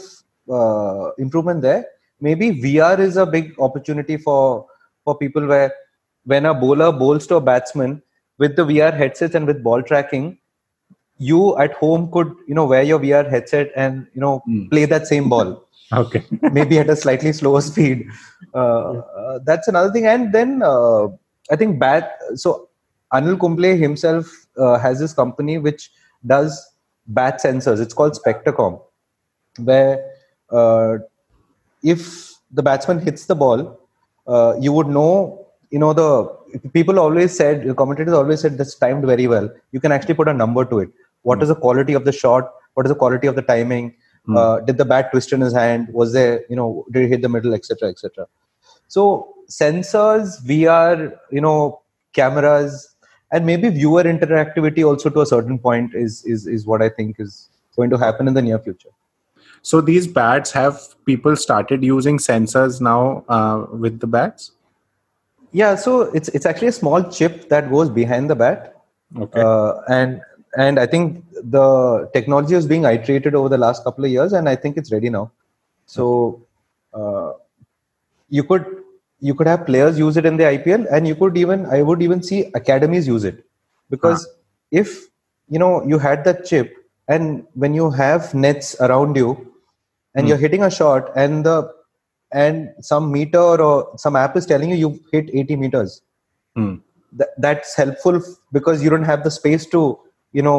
uh, 0.49 1.12
improvement 1.18 1.62
there. 1.62 1.86
Maybe 2.22 2.51
VR 2.51 2.97
is 2.99 3.18
a 3.18 3.26
big 3.26 3.60
opportunity 3.60 4.16
for 4.18 4.66
for 5.03 5.18
people 5.18 5.45
where 5.45 5.74
when 6.24 6.45
a 6.45 6.53
bowler 6.53 6.91
bowls 7.01 7.28
to 7.28 7.36
a 7.36 7.41
batsman 7.41 8.01
with 8.38 8.56
the 8.56 8.66
VR 8.66 8.92
headsets 8.92 9.36
and 9.36 9.46
with 9.48 9.64
ball 9.64 9.82
tracking, 9.84 10.38
you 11.18 11.58
at 11.58 11.74
home 11.74 12.12
could 12.12 12.34
you 12.48 12.56
know 12.56 12.66
wear 12.66 12.84
your 12.84 13.00
VR 13.00 13.24
headset 13.30 13.72
and 13.76 14.08
you 14.14 14.22
know 14.22 14.42
Hmm. 14.46 14.68
play 14.70 14.86
that 14.86 15.08
same 15.08 15.30
ball. 15.30 15.62
Okay. 15.94 16.24
maybe 16.52 16.80
at 16.80 16.90
a 16.90 16.96
slightly 16.96 17.32
slower 17.32 17.62
speed. 17.62 18.08
Uh, 18.54 18.94
uh, 19.22 19.40
that's 19.46 19.68
another 19.68 19.92
thing. 19.92 20.08
And 20.08 20.34
then 20.34 20.62
uh, 20.64 21.06
I 21.52 21.56
think 21.56 21.80
bat. 21.80 22.18
So 22.36 22.70
Anil 23.14 23.40
Kumble 23.40 23.76
himself 23.78 24.26
uh, 24.58 24.80
has 24.80 25.00
this 25.00 25.14
company 25.14 25.60
which 25.60 25.92
does 26.26 26.60
bat 27.06 27.40
sensors. 27.44 27.80
It's 27.80 27.94
called 27.94 28.14
Spektacom, 28.14 28.82
where 29.60 30.04
uh, 30.52 30.98
if 31.84 32.34
the 32.52 32.64
batsman 32.64 33.00
hits 33.00 33.26
the 33.26 33.36
ball, 33.36 33.80
uh, 34.28 34.56
you 34.60 34.74
would 34.74 34.88
know. 34.88 35.42
You 35.72 35.80
know 35.80 35.94
the 35.94 36.30
people 36.74 36.99
always 36.99 37.36
said 37.36 37.68
the 37.68 37.74
commentators 37.74 38.14
always 38.14 38.41
said 38.41 38.58
that's 38.58 38.76
timed 38.76 39.06
very 39.06 39.28
well. 39.28 39.49
You 39.72 39.80
can 39.80 39.91
actually 39.91 40.14
put 40.14 40.28
a 40.28 40.34
number 40.34 40.66
to 40.66 40.80
it. 40.80 40.89
What 41.24 41.41
is 41.41 41.49
the 41.49 41.56
quality 41.56 41.93
of 41.93 42.06
the 42.06 42.12
shot? 42.12 42.51
What 42.74 42.86
is 42.86 42.89
the 42.89 42.95
quality 42.95 43.28
of 43.28 43.36
the 43.36 43.41
timing? 43.41 43.95
Hmm. 44.26 44.38
Uh, 44.38 44.60
did 44.62 44.78
the 44.78 44.86
bat 44.86 45.12
twist 45.12 45.34
in 45.34 45.41
his 45.41 45.53
hand? 45.53 45.88
Was 45.91 46.14
there, 46.14 46.45
you 46.49 46.56
know, 46.56 46.86
did 46.91 47.03
he 47.03 47.10
hit 47.10 47.22
the 47.22 47.30
middle, 47.30 47.53
etc., 47.53 47.89
etc. 47.89 48.28
So 48.88 49.36
sensors, 49.49 50.43
VR, 50.43 51.18
you 51.32 51.41
know, 51.41 51.82
cameras, 52.14 52.95
and 53.32 53.45
maybe 53.45 53.70
viewer 53.70 54.03
interactivity 54.03 54.86
also 54.86 55.10
to 55.10 55.22
a 55.22 55.26
certain 55.26 55.60
point 55.60 55.93
is 55.93 56.24
is 56.26 56.47
is 56.47 56.66
what 56.66 56.82
I 56.82 56.89
think 56.89 57.20
is 57.20 57.49
going 57.76 57.89
to 57.89 57.97
happen 57.97 58.28
in 58.28 58.34
the 58.34 58.41
near 58.41 58.60
future. 58.60 58.89
So 59.62 59.82
these 59.82 60.08
bats 60.08 60.51
have 60.51 60.80
people 61.06 61.36
started 61.36 61.84
using 61.84 62.18
sensors 62.18 62.80
now 62.82 63.26
uh, 63.28 63.66
with 63.72 63.99
the 63.99 64.08
bats. 64.08 64.51
Yeah, 65.56 65.76
so 65.76 66.01
it's 66.20 66.30
it's 66.30 66.45
actually 66.45 66.68
a 66.70 66.78
small 66.78 67.03
chip 67.18 67.49
that 67.49 67.70
goes 67.72 67.89
behind 67.89 68.30
the 68.30 68.36
bat, 68.36 68.76
Okay. 69.16 69.45
uh, 69.45 69.82
and 69.88 70.22
and 70.58 70.80
I 70.80 70.86
think 70.86 71.24
the 71.58 72.10
technology 72.14 72.56
is 72.56 72.66
being 72.68 72.84
iterated 72.84 73.36
over 73.36 73.49
the 73.49 73.58
last 73.58 73.84
couple 73.86 74.03
of 74.06 74.12
years, 74.12 74.34
and 74.34 74.49
I 74.49 74.56
think 74.56 74.78
it's 74.78 74.91
ready 74.91 75.10
now. 75.10 75.32
So 75.86 76.41
uh, 76.93 77.34
you 78.30 78.43
could 78.43 78.66
you 79.22 79.34
could 79.36 79.47
have 79.47 79.66
players 79.66 79.97
use 79.97 80.18
it 80.18 80.26
in 80.26 80.38
the 80.38 80.45
IPL, 80.45 80.88
and 80.91 81.08
you 81.08 81.16
could 81.16 81.38
even 81.38 81.66
I 81.68 81.82
would 81.84 82.01
even 82.01 82.22
see 82.24 82.51
academies 82.53 83.08
use 83.08 83.24
it 83.24 83.45
because 83.89 84.28
if 84.72 85.08
you 85.49 85.60
know 85.60 85.86
you 85.86 85.99
had 85.99 86.26
that 86.26 86.45
chip, 86.45 86.74
and 87.08 87.45
when 87.53 87.74
you 87.74 87.91
have 87.91 88.34
nets 88.34 88.76
around 88.82 89.16
you, 89.16 89.53
and 90.16 90.28
Hmm. 90.28 90.30
you're 90.30 90.38
hitting 90.38 90.64
a 90.64 90.72
shot, 90.72 91.12
and 91.16 91.45
the 91.45 91.74
and 92.44 92.70
some 92.92 93.12
meter 93.16 93.46
or 93.68 93.74
some 94.04 94.16
app 94.22 94.36
is 94.40 94.46
telling 94.52 94.70
you 94.74 94.78
you've 94.84 95.00
hit 95.16 95.30
80 95.42 95.56
meters 95.64 96.02
Hmm. 96.60 96.74
that, 97.20 97.30
that's 97.46 97.76
helpful 97.82 98.16
f- 98.18 98.36
because 98.58 98.84
you 98.84 98.90
don't 98.94 99.08
have 99.12 99.24
the 99.28 99.32
space 99.38 99.66
to 99.76 99.82
you 100.40 100.44
know 100.48 100.58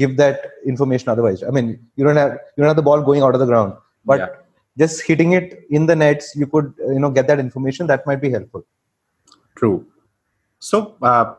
give 0.00 0.16
that 0.22 0.46
information 0.72 1.08
otherwise 1.14 1.42
i 1.50 1.50
mean 1.58 1.68
you 1.96 2.04
don't 2.08 2.20
have 2.22 2.32
you 2.32 2.60
don't 2.62 2.70
have 2.72 2.80
the 2.82 2.88
ball 2.90 3.02
going 3.10 3.22
out 3.28 3.34
of 3.38 3.42
the 3.44 3.50
ground 3.52 3.74
but 4.12 4.20
Yeah. 4.22 4.32
just 4.82 5.02
hitting 5.10 5.32
it 5.40 5.54
in 5.80 5.86
the 5.90 5.96
nets 6.04 6.32
you 6.40 6.48
could 6.54 6.72
you 6.96 7.00
know 7.04 7.10
get 7.18 7.28
that 7.32 7.42
information 7.46 7.86
that 7.92 8.06
might 8.10 8.20
be 8.28 8.30
helpful 8.38 8.64
True. 9.60 9.86
So, 10.58 10.96
uh, 11.02 11.34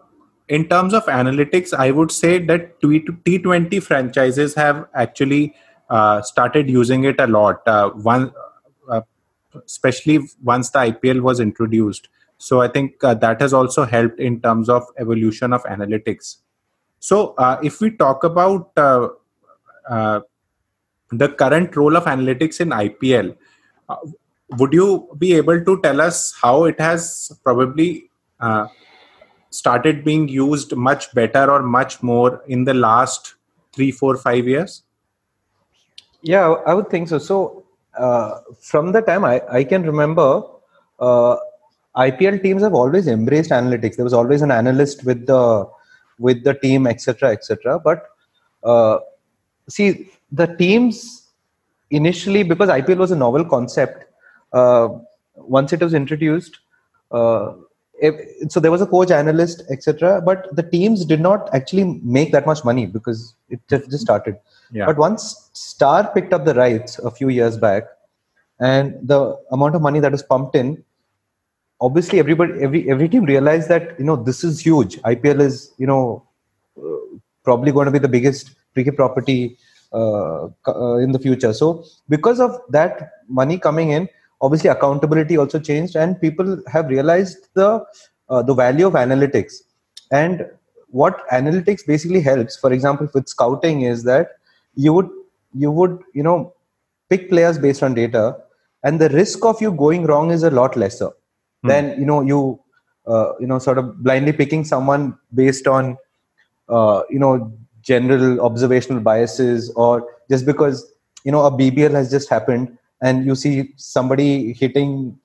in 0.48 0.68
terms 0.70 0.94
of 0.94 1.06
analytics, 1.06 1.74
I 1.74 1.92
would 1.92 2.12
say 2.12 2.32
that 2.46 2.80
T- 2.82 3.02
T20 3.26 3.82
franchises 3.84 4.56
have 4.56 4.88
actually 5.04 5.54
uh, 5.90 6.22
started 6.22 6.70
using 6.70 7.04
it 7.04 7.20
a 7.20 7.28
lot. 7.28 7.68
Uh, 7.68 7.90
one, 7.92 8.32
especially 9.66 10.20
once 10.44 10.70
the 10.70 10.80
IPL 10.80 11.22
was 11.22 11.40
introduced. 11.40 12.10
So, 12.38 12.62
I 12.62 12.68
think 12.68 13.04
uh, 13.04 13.16
that 13.16 13.42
has 13.42 13.54
also 13.54 13.86
helped 13.86 14.20
in 14.20 14.42
terms 14.42 14.70
of 14.70 14.84
evolution 15.00 15.54
of 15.54 15.64
analytics. 15.64 16.38
So, 17.00 17.34
uh, 17.38 17.60
if 17.64 17.82
we 17.82 17.92
talk 17.92 18.24
about 18.24 18.72
uh, 18.78 19.10
uh, 19.90 20.22
the 21.12 21.30
current 21.30 21.76
role 21.76 21.96
of 21.96 22.06
analytics 22.06 22.60
in 22.60 22.70
IPL, 22.70 23.36
uh, 23.90 23.96
would 24.52 24.74
you 24.74 25.10
be 25.18 25.34
able 25.34 25.64
to 25.64 25.82
tell 25.82 26.02
us 26.02 26.34
how 26.42 26.66
it 26.66 26.80
has 26.80 27.32
probably 27.44 28.10
uh, 28.40 28.68
started 29.50 30.04
being 30.04 30.28
used 30.28 30.76
much 30.76 31.14
better 31.14 31.50
or 31.50 31.64
much 31.64 32.02
more 32.04 32.44
in 32.48 32.64
the 32.64 32.74
last 32.74 33.36
three, 33.74 33.92
four, 33.92 34.18
five 34.18 34.48
years? 34.48 34.84
Yeah, 36.22 36.56
I 36.66 36.74
would 36.74 36.90
think 36.90 37.10
so. 37.10 37.20
So, 37.20 37.64
uh, 37.98 38.40
from 38.60 38.92
the 38.92 39.02
time 39.02 39.26
I, 39.26 39.42
I 39.50 39.64
can 39.64 39.84
remember, 39.84 40.44
uh, 41.00 41.38
IPL 41.96 42.42
teams 42.42 42.62
have 42.62 42.74
always 42.74 43.08
embraced 43.08 43.52
analytics. 43.52 43.96
There 43.96 44.04
was 44.04 44.14
always 44.14 44.42
an 44.42 44.52
analyst 44.52 45.04
with 45.04 45.26
the 45.26 45.68
with 46.20 46.44
the 46.44 46.54
team, 46.54 46.88
etc., 46.88 47.32
etc. 47.32 47.80
But 47.80 48.08
uh, 48.64 49.00
see, 49.70 50.12
the 50.32 50.48
teams 50.48 51.32
initially, 51.92 52.44
because 52.44 52.70
IPL 52.70 52.98
was 52.98 53.12
a 53.12 53.16
novel 53.16 53.46
concept, 53.46 54.06
uh, 54.54 54.90
once 55.36 55.74
it 55.74 55.82
was 55.82 55.94
introduced, 55.94 56.60
uh, 57.12 57.54
if, 58.00 58.52
so 58.52 58.60
there 58.60 58.72
was 58.72 58.82
a 58.82 58.86
coach, 58.86 59.12
analyst, 59.12 59.64
etc. 59.70 60.22
But 60.22 60.56
the 60.56 60.64
teams 60.64 61.06
did 61.06 61.20
not 61.20 61.54
actually 61.54 62.00
make 62.04 62.32
that 62.32 62.46
much 62.46 62.64
money 62.64 62.86
because 62.86 63.36
it 63.50 63.60
just, 63.70 63.90
just 63.90 64.04
started. 64.04 64.38
Yeah. 64.72 64.86
But 64.86 64.98
once 64.98 65.50
Star 65.54 66.12
picked 66.14 66.34
up 66.34 66.46
the 66.46 66.54
rights 66.54 67.00
a 67.00 67.12
few 67.12 67.30
years 67.30 67.58
back, 67.58 67.84
and 68.60 68.96
the 69.08 69.38
amount 69.52 69.76
of 69.76 69.82
money 69.82 70.00
that 70.00 70.12
was 70.12 70.24
pumped 70.24 70.56
in, 70.56 70.84
obviously 71.80 72.20
everybody, 72.20 72.54
every 72.62 72.90
every 72.90 73.08
team 73.10 73.26
realized 73.26 73.70
that 73.70 73.98
you 74.00 74.06
know 74.06 74.16
this 74.16 74.44
is 74.44 74.60
huge. 74.60 74.98
IPL 75.02 75.42
is 75.42 75.74
you 75.78 75.88
know 75.88 76.24
uh, 76.78 77.18
probably 77.44 77.72
going 77.72 77.86
to 77.86 77.92
be 77.92 78.00
the 78.00 78.08
biggest 78.08 78.52
cricket 78.74 78.96
property 78.96 79.58
uh, 79.94 80.46
uh, 80.68 80.96
in 80.98 81.12
the 81.12 81.20
future. 81.20 81.54
So 81.54 81.86
because 82.10 82.40
of 82.40 82.60
that 82.70 83.12
money 83.28 83.58
coming 83.58 83.92
in, 83.92 84.10
obviously 84.42 84.70
accountability 84.70 85.38
also 85.38 85.60
changed, 85.60 85.96
and 85.96 86.20
people 86.20 86.62
have 86.68 86.88
realized 86.88 87.48
the 87.54 87.86
uh, 88.30 88.42
the 88.42 88.54
value 88.54 88.88
of 88.88 88.94
analytics. 88.94 89.54
And 90.12 90.46
what 90.90 91.28
analytics 91.30 91.86
basically 91.86 92.22
helps 92.22 92.58
for 92.58 92.72
example 92.72 93.10
with 93.14 93.28
scouting 93.28 93.82
is 93.82 94.04
that 94.04 94.38
you 94.76 94.94
would 94.94 95.10
you 95.54 95.72
would 95.72 96.00
you 96.14 96.24
know 96.24 96.54
pick 97.10 97.30
players 97.30 97.58
based 97.58 97.84
on 97.84 97.94
data 97.94 98.38
and 98.84 99.00
the 99.00 99.10
risk 99.10 99.44
of 99.44 99.62
you 99.62 99.72
going 99.72 100.06
wrong 100.06 100.32
is 100.32 100.44
a 100.44 100.52
lot 100.52 100.76
lesser 100.78 101.12
than 101.64 102.00
you 102.00 102.06
know 102.06 102.22
you 102.22 102.60
uh, 103.08 103.34
you 103.40 103.48
know 103.48 103.60
sort 103.60 103.78
of 103.78 104.02
blindly 104.04 104.32
picking 104.32 104.64
someone 104.64 105.18
based 105.34 105.68
on 105.68 105.98
uh, 106.70 107.02
you 107.10 107.20
know 107.20 107.52
general 107.82 108.40
observational 108.42 109.02
biases 109.02 109.72
or 109.76 110.08
just 110.30 110.46
because 110.46 110.92
you 111.24 111.32
know 111.32 111.46
a 111.46 111.52
bbl 111.52 111.92
has 111.92 112.12
just 112.12 112.30
happened 112.30 112.78
and 113.02 113.26
you 113.26 113.36
see 113.36 113.74
somebody 113.76 114.54
hitting 114.54 115.18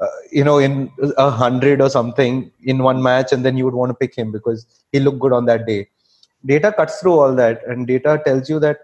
uh, 0.00 0.06
you 0.30 0.44
know 0.44 0.58
in 0.58 0.90
a 1.16 1.30
hundred 1.30 1.80
or 1.80 1.88
something 1.88 2.50
in 2.62 2.82
one 2.82 3.02
match 3.02 3.32
and 3.32 3.44
then 3.44 3.56
you 3.56 3.64
would 3.64 3.74
want 3.74 3.90
to 3.90 3.94
pick 3.94 4.14
him 4.14 4.32
because 4.32 4.66
he 4.92 5.00
looked 5.00 5.20
good 5.20 5.32
on 5.32 5.46
that 5.46 5.66
day. 5.66 5.88
Data 6.46 6.72
cuts 6.72 7.00
through 7.00 7.18
all 7.18 7.34
that 7.34 7.66
and 7.66 7.86
data 7.86 8.20
tells 8.24 8.50
you 8.50 8.58
that 8.60 8.78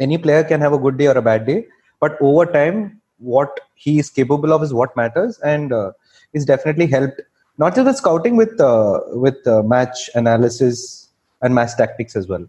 any 0.00 0.16
player 0.18 0.42
can 0.42 0.60
have 0.60 0.72
a 0.72 0.78
good 0.78 0.96
day 0.98 1.06
or 1.06 1.18
a 1.18 1.22
bad 1.22 1.46
day 1.46 1.66
but 2.00 2.16
over 2.20 2.46
time 2.46 3.00
what 3.18 3.60
he 3.74 3.98
is 3.98 4.10
capable 4.10 4.52
of 4.52 4.62
is 4.62 4.72
what 4.72 4.96
matters 4.96 5.38
and 5.40 5.72
uh, 5.72 5.92
is 6.32 6.44
definitely 6.44 6.86
helped 6.86 7.20
not 7.58 7.74
just 7.74 7.86
with 7.86 7.96
scouting 7.96 8.36
with 8.36 8.60
uh, 8.60 9.00
with 9.12 9.46
uh, 9.46 9.62
match 9.62 10.10
analysis 10.14 11.08
and 11.42 11.54
match 11.54 11.76
tactics 11.76 12.16
as 12.16 12.26
well. 12.26 12.46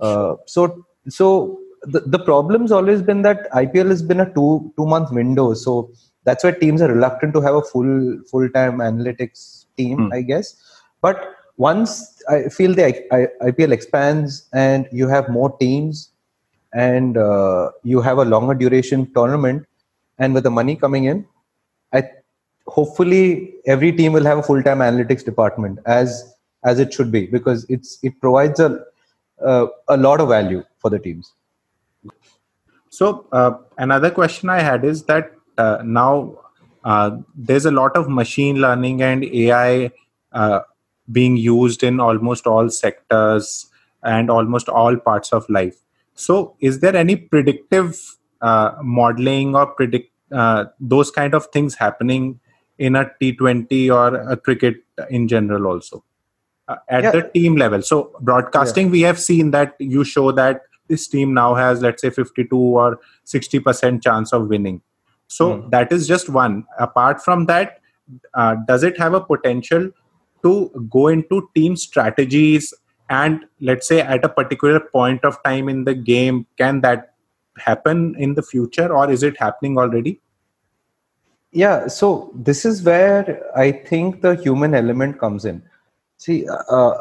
Uh, 0.00 0.34
so 0.46 0.84
so 1.08 1.60
the, 1.86 2.00
the 2.00 2.18
problem's 2.18 2.72
always 2.72 3.02
been 3.02 3.22
that 3.22 3.50
IPL 3.52 3.88
has 3.88 4.02
been 4.02 4.20
a 4.20 4.32
two 4.34 4.72
two 4.76 4.86
month 4.86 5.12
window. 5.12 5.54
So 5.54 5.90
that's 6.24 6.44
why 6.44 6.52
teams 6.52 6.82
are 6.82 6.88
reluctant 6.88 7.34
to 7.34 7.40
have 7.40 7.54
a 7.54 7.62
full 7.62 8.20
full 8.30 8.48
time 8.50 8.78
analytics 8.78 9.66
team 9.76 9.98
Hmm. 9.98 10.12
I 10.12 10.22
guess. 10.22 10.56
But 11.00 11.34
once 11.56 12.22
I 12.28 12.48
feel 12.48 12.74
the 12.74 12.86
I, 12.86 13.16
I, 13.16 13.50
IPL 13.50 13.72
expands 13.72 14.48
and 14.52 14.88
you 14.92 15.08
have 15.08 15.28
more 15.28 15.56
teams 15.58 16.10
and 16.72 17.16
uh, 17.16 17.70
you 17.82 18.00
have 18.00 18.18
a 18.18 18.24
longer 18.24 18.54
duration 18.54 19.12
tournament 19.14 19.66
and 20.18 20.34
with 20.34 20.44
the 20.44 20.50
money 20.50 20.76
coming 20.76 21.04
in 21.04 21.26
i 21.92 22.02
hopefully 22.66 23.54
every 23.66 23.92
team 23.92 24.12
will 24.12 24.24
have 24.24 24.38
a 24.38 24.42
full 24.42 24.62
time 24.62 24.78
analytics 24.78 25.24
department 25.24 25.78
as 25.86 26.34
as 26.64 26.78
it 26.78 26.92
should 26.92 27.10
be 27.12 27.26
because 27.26 27.64
it's 27.68 27.98
it 28.02 28.20
provides 28.20 28.60
a 28.60 28.84
uh, 29.42 29.66
a 29.88 29.96
lot 29.96 30.20
of 30.20 30.28
value 30.28 30.62
for 30.78 30.90
the 30.90 30.98
teams 30.98 31.32
So 32.88 33.26
uh, 33.32 33.58
another 33.78 34.10
question 34.10 34.48
I 34.48 34.60
had 34.60 34.84
is 34.84 35.04
that 35.04 35.32
uh, 35.58 35.78
now 35.84 36.38
uh, 36.84 37.18
there's 37.34 37.66
a 37.66 37.70
lot 37.70 37.96
of 37.96 38.08
machine 38.08 38.56
learning 38.56 39.02
and 39.02 39.24
AI 39.24 39.90
uh, 40.32 40.60
being 41.10 41.36
used 41.36 41.82
in 41.82 42.00
almost 42.00 42.46
all 42.46 42.68
sectors 42.68 43.66
and 44.02 44.30
almost 44.30 44.68
all 44.68 44.96
parts 44.96 45.32
of 45.32 45.48
life. 45.48 45.76
So 46.14 46.56
is 46.60 46.80
there 46.80 46.96
any 46.96 47.16
predictive 47.16 48.00
uh, 48.40 48.72
modeling 48.82 49.54
or 49.54 49.66
predict 49.66 50.12
uh, 50.32 50.66
those 50.80 51.10
kind 51.10 51.34
of 51.34 51.46
things 51.46 51.74
happening 51.74 52.40
in 52.78 52.96
a 52.96 53.10
T20 53.20 53.90
or 53.90 54.14
a 54.14 54.36
cricket 54.36 54.76
in 55.10 55.28
general 55.28 55.66
also? 55.66 56.04
Uh, 56.68 56.76
at 56.88 57.04
Yeah. 57.04 57.10
the 57.12 57.22
team 57.32 57.54
level 57.54 57.80
so 57.80 58.10
broadcasting 58.20 58.90
we 58.90 59.00
have 59.02 59.20
seen 59.20 59.52
that 59.52 59.76
you 59.78 60.02
show 60.02 60.32
that 60.32 60.62
this 60.88 61.08
team 61.08 61.34
now 61.34 61.54
has 61.54 61.82
let's 61.82 62.02
say 62.02 62.10
52 62.10 62.56
or 62.56 63.00
60% 63.24 64.02
chance 64.02 64.32
of 64.32 64.48
winning. 64.48 64.80
So 65.28 65.58
mm. 65.58 65.70
that 65.70 65.92
is 65.92 66.06
just 66.06 66.28
one. 66.28 66.64
Apart 66.78 67.22
from 67.22 67.46
that 67.46 67.80
uh, 68.34 68.56
does 68.66 68.82
it 68.82 68.98
have 68.98 69.14
a 69.14 69.20
potential 69.20 69.90
to 70.42 70.88
go 70.90 71.08
into 71.08 71.48
team 71.54 71.76
strategies 71.76 72.72
and 73.08 73.44
let's 73.60 73.86
say 73.88 74.00
at 74.00 74.24
a 74.24 74.28
particular 74.28 74.80
point 74.80 75.24
of 75.24 75.42
time 75.42 75.68
in 75.68 75.84
the 75.84 75.94
game 75.94 76.46
can 76.58 76.80
that 76.80 77.14
happen 77.58 78.14
in 78.18 78.34
the 78.34 78.42
future 78.42 78.94
or 78.94 79.10
is 79.10 79.22
it 79.22 79.36
happening 79.38 79.78
already? 79.78 80.20
Yeah 81.52 81.86
so 81.86 82.32
this 82.34 82.64
is 82.64 82.82
where 82.82 83.42
i 83.56 83.72
think 83.72 84.20
the 84.20 84.36
human 84.36 84.74
element 84.74 85.18
comes 85.18 85.44
in. 85.44 85.62
See 86.18 86.46
uh, 86.48 86.94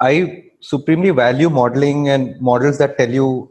i 0.00 0.45
supremely 0.60 1.10
value 1.10 1.50
modeling 1.50 2.08
and 2.08 2.40
models 2.40 2.78
that 2.78 2.96
tell 2.98 3.10
you 3.10 3.50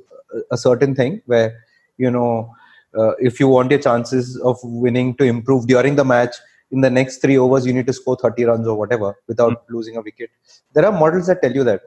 a 0.52 0.58
certain 0.58 0.96
thing 0.96 1.22
where 1.26 1.62
you 1.98 2.10
know 2.10 2.52
uh, 2.98 3.12
if 3.20 3.40
you 3.40 3.48
want 3.48 3.72
your 3.72 3.80
chances 3.80 4.40
of 4.42 4.58
winning 4.64 5.16
to 5.16 5.24
improve 5.24 5.68
during 5.68 5.96
the 5.96 6.06
match 6.06 6.36
in 6.72 6.82
the 6.82 6.90
next 6.90 7.18
three 7.18 7.38
overs 7.38 7.66
you 7.66 7.74
need 7.74 7.88
to 7.88 7.94
score 7.94 8.18
30 8.18 8.46
runs 8.46 8.68
or 8.68 8.78
whatever 8.78 9.16
without 9.28 9.54
mm-hmm. 9.54 9.76
losing 9.76 9.98
a 9.98 10.02
wicket 10.02 10.30
there 10.74 10.86
are 10.86 10.92
models 10.92 11.28
that 11.28 11.42
tell 11.42 11.54
you 11.54 11.64
that 11.64 11.82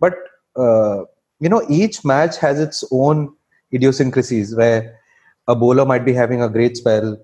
but 0.00 0.14
uh, 0.56 1.02
you 1.40 1.48
know 1.48 1.64
each 1.68 2.04
match 2.04 2.36
has 2.38 2.60
its 2.60 2.84
own 2.90 3.32
idiosyncrasies 3.72 4.54
where 4.54 4.98
a 5.48 5.54
bowler 5.54 5.84
might 5.84 6.04
be 6.04 6.12
having 6.12 6.42
a 6.42 6.48
great 6.48 6.76
spell 6.76 7.16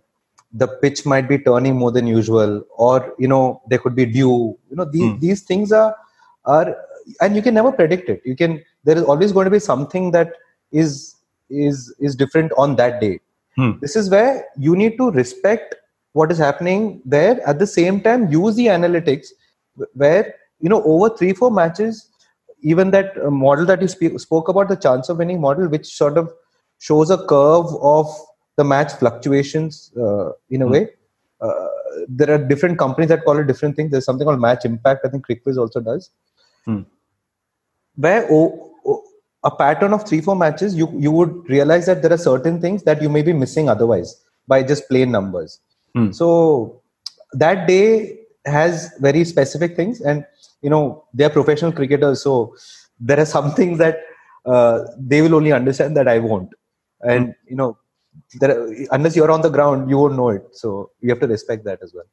the 0.52 0.66
pitch 0.66 1.06
might 1.06 1.28
be 1.28 1.38
turning 1.38 1.76
more 1.76 1.92
than 1.92 2.06
usual 2.06 2.62
or 2.76 3.14
you 3.18 3.28
know 3.28 3.62
there 3.68 3.78
could 3.78 3.94
be 3.94 4.04
dew 4.04 4.58
you 4.68 4.76
know 4.76 4.84
these, 4.84 5.10
mm. 5.12 5.20
these 5.20 5.42
things 5.42 5.72
are 5.72 5.96
are 6.44 6.76
and 7.20 7.36
you 7.36 7.42
can 7.42 7.54
never 7.54 7.72
predict 7.72 8.08
it. 8.08 8.20
You 8.24 8.36
can 8.36 8.62
there 8.84 8.96
is 8.96 9.04
always 9.04 9.32
going 9.32 9.44
to 9.44 9.50
be 9.50 9.58
something 9.58 10.10
that 10.12 10.32
is 10.72 11.16
is 11.48 11.94
is 11.98 12.16
different 12.16 12.52
on 12.56 12.76
that 12.76 13.00
day. 13.00 13.20
Hmm. 13.56 13.72
this 13.80 13.96
is 13.96 14.08
where 14.08 14.44
you 14.56 14.76
need 14.76 14.96
to 14.98 15.10
respect 15.10 15.74
what 16.12 16.30
is 16.30 16.38
happening 16.38 17.02
there. 17.04 17.46
At 17.46 17.58
the 17.58 17.66
same 17.66 18.00
time 18.00 18.30
use 18.30 18.54
the 18.54 18.66
analytics 18.66 19.28
where 19.94 20.34
you 20.60 20.68
know 20.68 20.82
over 20.84 21.14
three 21.16 21.32
four 21.32 21.50
matches 21.50 22.08
even 22.62 22.90
that 22.90 23.16
model 23.30 23.64
that 23.66 23.80
you 23.80 23.88
speak, 23.88 24.18
spoke 24.20 24.48
about 24.48 24.68
the 24.68 24.76
chance 24.76 25.08
of 25.08 25.18
winning 25.18 25.40
model 25.40 25.66
which 25.68 25.86
sort 25.86 26.18
of 26.18 26.30
shows 26.78 27.10
a 27.10 27.18
curve 27.26 27.74
of 27.82 28.06
the 28.56 28.64
match 28.64 28.92
fluctuations 28.92 29.92
uh, 29.96 30.30
in 30.50 30.62
a 30.62 30.66
hmm. 30.66 30.72
way. 30.72 30.88
Uh, 31.40 31.68
there 32.08 32.30
are 32.30 32.38
different 32.38 32.78
companies 32.78 33.08
that 33.08 33.24
call 33.24 33.38
it 33.38 33.46
different 33.46 33.74
things. 33.74 33.90
There's 33.90 34.04
something 34.04 34.26
called 34.26 34.40
match 34.40 34.64
impact. 34.64 35.04
I 35.04 35.08
think 35.08 35.26
CricViz 35.26 35.56
also 35.56 35.80
does 35.80 36.10
hmm. 36.64 36.80
where 37.96 38.26
oh, 38.30 38.72
oh, 38.86 39.02
a 39.44 39.50
pattern 39.50 39.92
of 39.92 40.06
three 40.08 40.20
four 40.20 40.36
matches 40.36 40.76
you 40.76 40.88
you 40.98 41.10
would 41.10 41.48
realize 41.48 41.86
that 41.86 42.02
there 42.02 42.12
are 42.12 42.18
certain 42.18 42.60
things 42.60 42.82
that 42.84 43.02
you 43.02 43.08
may 43.08 43.22
be 43.22 43.32
missing 43.32 43.68
otherwise 43.68 44.16
by 44.46 44.62
just 44.62 44.88
plain 44.88 45.10
numbers 45.10 45.60
hmm. 45.94 46.10
so 46.10 46.82
that 47.32 47.66
day 47.66 48.18
has 48.44 48.92
very 49.00 49.24
specific 49.24 49.76
things 49.76 50.00
and 50.00 50.24
you 50.62 50.70
know 50.70 51.04
they're 51.14 51.30
professional 51.30 51.72
cricketers 51.72 52.22
so 52.22 52.54
there 52.98 53.20
are 53.20 53.26
some 53.26 53.52
things 53.60 53.78
that 53.78 54.00
uh, 54.46 54.84
they 54.98 55.20
will 55.22 55.34
only 55.34 55.52
understand 55.52 55.96
that 55.96 56.08
i 56.08 56.18
won't 56.18 56.50
and 57.02 57.26
hmm. 57.26 57.32
you 57.48 57.56
know 57.56 57.76
there, 58.40 58.68
unless 58.90 59.16
you're 59.16 59.30
on 59.30 59.42
the 59.42 59.50
ground 59.50 59.88
you 59.88 59.98
won't 59.98 60.16
know 60.16 60.30
it 60.30 60.44
so 60.52 60.90
you 61.00 61.10
have 61.10 61.20
to 61.20 61.26
respect 61.26 61.64
that 61.64 61.80
as 61.82 61.94
well 61.94 62.08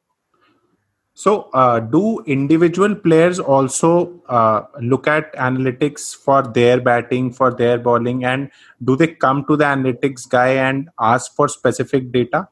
so, 1.18 1.50
uh, 1.52 1.80
do 1.80 2.22
individual 2.26 2.94
players 2.94 3.40
also 3.40 4.22
uh, 4.28 4.62
look 4.80 5.08
at 5.08 5.34
analytics 5.34 6.14
for 6.14 6.42
their 6.42 6.80
batting, 6.80 7.32
for 7.32 7.52
their 7.52 7.76
bowling, 7.76 8.24
and 8.24 8.52
do 8.84 8.94
they 8.94 9.08
come 9.08 9.44
to 9.46 9.56
the 9.56 9.64
analytics 9.64 10.28
guy 10.28 10.50
and 10.50 10.88
ask 11.00 11.34
for 11.34 11.48
specific 11.48 12.12
data? 12.12 12.46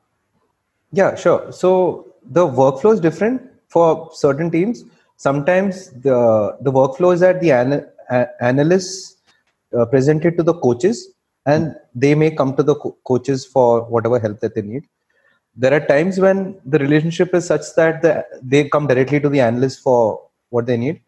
Yeah, 0.90 1.14
sure. 1.14 1.52
So, 1.52 2.12
the 2.24 2.44
workflow 2.44 2.92
is 2.94 2.98
different 2.98 3.40
for 3.68 4.10
certain 4.12 4.50
teams. 4.50 4.82
Sometimes 5.16 5.90
the 5.90 6.56
the 6.60 6.72
workflow 6.72 7.14
is 7.14 7.20
that 7.20 7.40
the 7.40 7.52
ana- 7.52 7.86
analysts 8.40 9.14
uh, 9.78 9.86
presented 9.86 10.36
to 10.38 10.42
the 10.42 10.54
coaches, 10.54 11.14
and 11.54 11.72
they 11.94 12.16
may 12.16 12.32
come 12.32 12.56
to 12.56 12.64
the 12.64 12.74
co- 12.74 12.96
coaches 13.04 13.46
for 13.46 13.82
whatever 13.84 14.18
help 14.18 14.40
that 14.40 14.56
they 14.56 14.62
need 14.62 14.88
there 15.56 15.72
are 15.72 15.84
times 15.86 16.18
when 16.20 16.60
the 16.64 16.78
relationship 16.78 17.34
is 17.34 17.46
such 17.46 17.74
that 17.76 18.02
the, 18.02 18.24
they 18.42 18.68
come 18.68 18.86
directly 18.86 19.20
to 19.20 19.28
the 19.28 19.40
analyst 19.40 19.82
for 19.82 20.22
what 20.50 20.66
they 20.66 20.76
need. 20.76 21.00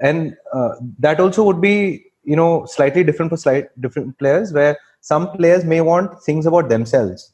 And 0.00 0.36
uh, 0.52 0.74
that 0.98 1.20
also 1.20 1.42
would 1.44 1.60
be 1.60 2.06
you 2.24 2.36
know 2.36 2.66
slightly 2.66 3.02
different 3.02 3.30
for 3.30 3.36
slight 3.36 3.68
different 3.80 4.18
players 4.18 4.52
where 4.52 4.78
some 5.00 5.30
players 5.32 5.64
may 5.64 5.80
want 5.80 6.22
things 6.22 6.46
about 6.46 6.68
themselves. 6.68 7.32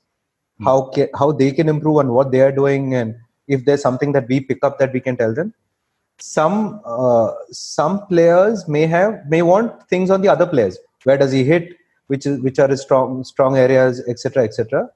Mm. 0.60 0.64
how 0.64 0.90
ca- 0.94 1.10
how 1.18 1.30
they 1.30 1.52
can 1.52 1.68
improve 1.68 1.98
on 1.98 2.12
what 2.12 2.32
they 2.32 2.40
are 2.40 2.50
doing 2.50 2.94
and 2.94 3.14
if 3.46 3.64
there's 3.64 3.80
something 3.80 4.12
that 4.12 4.28
we 4.28 4.40
pick 4.40 4.64
up 4.64 4.78
that 4.78 4.92
we 4.92 5.00
can 5.00 5.16
tell 5.16 5.34
them. 5.34 5.54
Some 6.20 6.80
uh, 6.84 7.30
some 7.50 8.06
players 8.06 8.66
may 8.66 8.86
have 8.86 9.24
may 9.28 9.42
want 9.42 9.88
things 9.88 10.10
on 10.10 10.20
the 10.20 10.28
other 10.28 10.46
players. 10.46 10.78
Where 11.04 11.16
does 11.16 11.32
he 11.32 11.44
hit? 11.44 11.76
Which 12.08 12.26
is 12.26 12.40
which 12.40 12.58
are 12.58 12.68
his 12.68 12.82
strong 12.82 13.22
strong 13.22 13.56
areas 13.56 14.02
etc 14.08 14.42
etc 14.44 14.88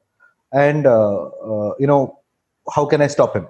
and 0.52 0.86
uh, 0.86 1.24
uh, 1.24 1.74
you 1.78 1.86
know 1.86 2.18
how 2.74 2.86
can 2.86 3.00
I 3.00 3.06
stop 3.06 3.34
him, 3.34 3.46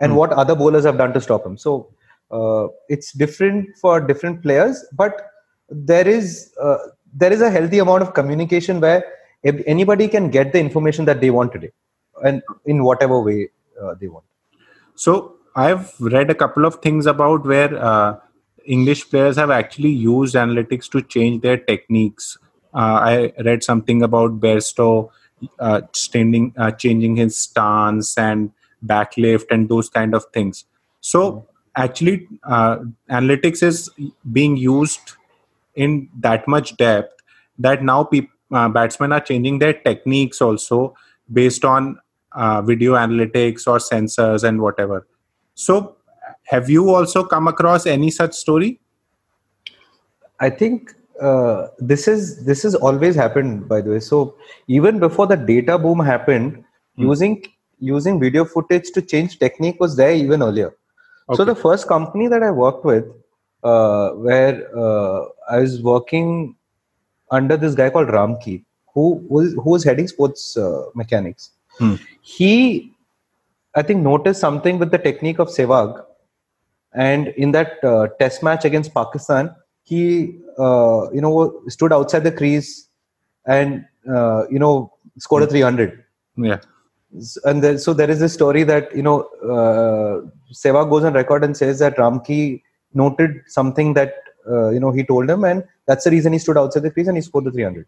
and 0.00 0.12
mm. 0.12 0.16
what 0.16 0.32
other 0.32 0.54
bowlers 0.54 0.84
have 0.84 0.98
done 0.98 1.12
to 1.12 1.20
stop 1.20 1.44
him. 1.44 1.56
So 1.56 1.90
uh, 2.30 2.68
it's 2.88 3.12
different 3.12 3.76
for 3.80 4.00
different 4.00 4.42
players, 4.42 4.84
but 4.92 5.30
there 5.70 6.08
is 6.08 6.54
there 7.14 7.32
is 7.32 7.40
a 7.40 7.50
healthy 7.50 7.78
amount 7.78 8.02
of 8.02 8.14
communication 8.14 8.80
where 8.80 9.04
anybody 9.66 10.08
can 10.08 10.30
get 10.30 10.52
the 10.52 10.58
information 10.58 11.04
that 11.04 11.20
they 11.20 11.30
want 11.30 11.52
today, 11.52 11.72
and 12.22 12.42
in 12.66 12.84
whatever 12.84 13.20
way 13.20 13.48
they 14.00 14.08
want. 14.08 14.24
So 14.94 15.36
I've 15.54 15.94
read 16.00 16.30
a 16.30 16.34
couple 16.34 16.64
of 16.64 16.76
things 16.76 17.06
about 17.06 17.44
where 17.44 17.76
uh, 17.76 18.18
English 18.64 19.10
players 19.10 19.36
have 19.36 19.50
actually 19.50 19.90
used 19.90 20.34
analytics 20.34 20.90
to 20.90 21.02
change 21.02 21.42
their 21.42 21.56
techniques. 21.56 22.38
Uh, 22.74 22.98
I 23.12 23.32
read 23.44 23.64
something 23.64 24.02
about 24.02 24.40
Bairstow 24.40 25.10
uh, 25.58 25.82
standing, 25.92 26.52
uh, 26.56 26.70
changing 26.70 27.16
his 27.16 27.36
stance 27.36 28.16
and 28.16 28.50
backlift 28.84 29.46
and 29.50 29.68
those 29.68 29.88
kind 29.88 30.14
of 30.14 30.24
things. 30.32 30.64
So 31.00 31.46
actually, 31.76 32.28
uh, 32.44 32.78
analytics 33.10 33.62
is 33.62 33.90
being 34.32 34.56
used 34.56 35.12
in 35.74 36.08
that 36.20 36.46
much 36.48 36.76
depth 36.76 37.22
that 37.58 37.82
now 37.82 38.04
people, 38.04 38.30
uh, 38.52 38.68
batsmen 38.68 39.12
are 39.12 39.20
changing 39.20 39.58
their 39.58 39.72
techniques 39.72 40.40
also 40.40 40.94
based 41.32 41.64
on 41.64 41.98
uh, 42.32 42.62
video 42.62 42.94
analytics 42.94 43.66
or 43.66 43.78
sensors 43.78 44.44
and 44.44 44.60
whatever. 44.60 45.06
So, 45.54 45.96
have 46.44 46.70
you 46.70 46.94
also 46.94 47.24
come 47.24 47.46
across 47.48 47.86
any 47.86 48.10
such 48.10 48.34
story? 48.34 48.80
I 50.40 50.50
think 50.50 50.94
uh, 51.20 51.68
this 51.78 52.06
is 52.08 52.44
this 52.44 52.62
has 52.62 52.74
always 52.74 53.14
happened 53.14 53.68
by 53.68 53.80
the 53.80 53.90
way 53.90 54.00
so 54.00 54.34
even 54.66 54.98
before 54.98 55.26
the 55.26 55.36
data 55.36 55.78
boom 55.78 55.98
happened 55.98 56.56
mm. 56.56 56.62
using 56.96 57.42
using 57.80 58.20
video 58.20 58.44
footage 58.44 58.90
to 58.92 59.02
change 59.02 59.38
technique 59.38 59.80
was 59.80 59.96
there 59.96 60.14
even 60.14 60.42
earlier 60.42 60.68
okay. 61.28 61.36
so 61.36 61.44
the 61.44 61.54
first 61.54 61.88
company 61.88 62.28
that 62.28 62.42
i 62.42 62.50
worked 62.50 62.84
with 62.84 63.04
uh, 63.64 64.10
where 64.10 64.68
uh, 64.76 65.24
i 65.50 65.58
was 65.58 65.82
working 65.82 66.54
under 67.30 67.56
this 67.56 67.74
guy 67.74 67.90
called 67.90 68.08
ramki 68.08 68.64
who 68.94 69.14
was 69.28 69.52
who 69.54 69.70
was 69.70 69.84
heading 69.84 70.08
sports 70.08 70.56
uh, 70.56 70.84
mechanics 70.94 71.50
mm. 71.80 71.98
he 72.22 72.92
i 73.74 73.82
think 73.82 74.02
noticed 74.02 74.40
something 74.40 74.78
with 74.78 74.90
the 74.90 74.98
technique 74.98 75.38
of 75.38 75.48
sehwag 75.48 76.04
and 76.94 77.28
in 77.28 77.52
that 77.52 77.84
uh, 77.84 78.06
test 78.20 78.42
match 78.42 78.64
against 78.64 78.94
pakistan 78.94 79.54
he 79.88 80.02
uh, 80.58 81.10
you 81.12 81.22
know 81.24 81.62
stood 81.68 81.92
outside 81.92 82.24
the 82.24 82.32
crease 82.40 82.88
and 83.46 83.84
uh, 84.16 84.42
you 84.50 84.58
know 84.58 84.92
scored 85.18 85.42
a 85.42 85.46
300 85.46 86.04
yeah. 86.36 86.60
And 87.44 87.62
there, 87.64 87.78
so 87.78 87.94
there 87.94 88.10
is 88.10 88.20
this 88.20 88.34
story 88.34 88.64
that 88.64 88.94
you 88.94 89.02
know 89.02 89.22
uh, 89.42 90.28
Sehwag 90.52 90.90
goes 90.90 91.04
on 91.04 91.14
record 91.14 91.42
and 91.42 91.56
says 91.56 91.78
that 91.78 91.96
Ramki 91.96 92.62
noted 92.92 93.30
something 93.46 93.94
that 93.94 94.14
uh, 94.50 94.68
you 94.70 94.80
know 94.80 94.92
he 94.92 95.04
told 95.04 95.30
him 95.30 95.44
and 95.44 95.64
that's 95.86 96.04
the 96.04 96.10
reason 96.10 96.34
he 96.34 96.38
stood 96.38 96.58
outside 96.58 96.82
the 96.82 96.90
crease 96.90 97.08
and 97.08 97.16
he 97.16 97.22
scored 97.22 97.44
the 97.44 97.50
300 97.50 97.86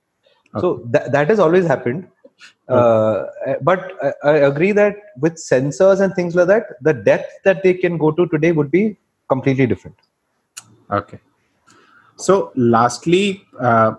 okay. 0.55 0.61
so 0.61 0.82
that, 0.86 1.12
that 1.12 1.28
has 1.28 1.38
always 1.38 1.66
happened. 1.66 2.09
Uh, 2.68 3.26
but 3.61 3.92
I, 4.03 4.12
I, 4.24 4.36
agree 4.51 4.72
that 4.72 4.96
with 5.18 5.34
sensors 5.34 6.01
and 6.01 6.14
things 6.14 6.34
like 6.34 6.46
that 6.46 6.68
the 6.80 6.94
depth 6.94 7.30
that 7.44 7.62
they 7.62 7.74
can 7.74 7.98
go 7.98 8.11
to 8.12 8.26
today 8.28 8.53
would 8.53 8.70
be 8.70 8.96
completely 9.28 9.66
different. 9.66 9.98
Okay 10.90 11.20
so, 12.21 12.53
lastly, 12.57 13.45
uh, 13.59 13.93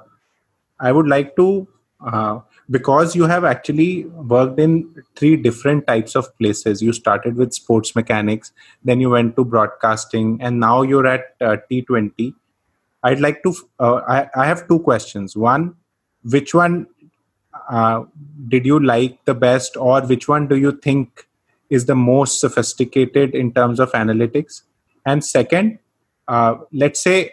I 0.79 0.91
would 0.91 1.07
like 1.07 1.35
to, 1.35 1.67
uh, 2.05 2.39
because 2.69 3.15
you 3.15 3.23
have 3.23 3.43
actually 3.43 4.05
worked 4.05 4.59
in 4.59 5.03
three 5.15 5.35
different 5.35 5.87
types 5.87 6.15
of 6.15 6.35
places. 6.37 6.81
You 6.81 6.93
started 6.93 7.35
with 7.35 7.53
sports 7.53 7.95
mechanics, 7.95 8.51
then 8.83 9.01
you 9.01 9.09
went 9.09 9.35
to 9.35 9.45
broadcasting, 9.45 10.39
and 10.41 10.59
now 10.59 10.81
you're 10.81 11.07
at 11.07 11.35
uh, 11.41 11.57
T20. 11.69 12.33
I'd 13.03 13.19
like 13.19 13.43
to. 13.43 13.53
Uh, 13.79 14.01
I, 14.07 14.29
I 14.35 14.45
have 14.45 14.67
two 14.67 14.79
questions. 14.79 15.35
One, 15.35 15.75
which 16.23 16.53
one 16.53 16.87
uh, 17.69 18.03
did 18.47 18.65
you 18.65 18.79
like 18.79 19.23
the 19.25 19.33
best, 19.33 19.75
or 19.77 20.01
which 20.01 20.27
one 20.27 20.47
do 20.47 20.55
you 20.55 20.71
think 20.71 21.27
is 21.69 21.85
the 21.85 21.95
most 21.95 22.39
sophisticated 22.39 23.35
in 23.35 23.53
terms 23.53 23.79
of 23.79 23.91
analytics? 23.93 24.61
And 25.05 25.23
second, 25.23 25.79
uh, 26.27 26.55
let's 26.71 26.99
say 26.99 27.31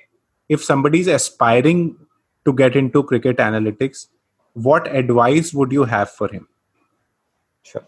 if 0.49 0.64
somebody 0.64 1.01
is 1.01 1.07
aspiring 1.07 1.96
to 2.44 2.53
get 2.53 2.76
into 2.76 3.03
cricket 3.03 3.36
analytics, 3.38 4.07
what 4.55 4.94
advice 4.94 5.53
would 5.53 5.72
you 5.72 5.84
have 5.84 6.11
for 6.11 6.28
him? 6.28 6.49
Sure. 7.62 7.84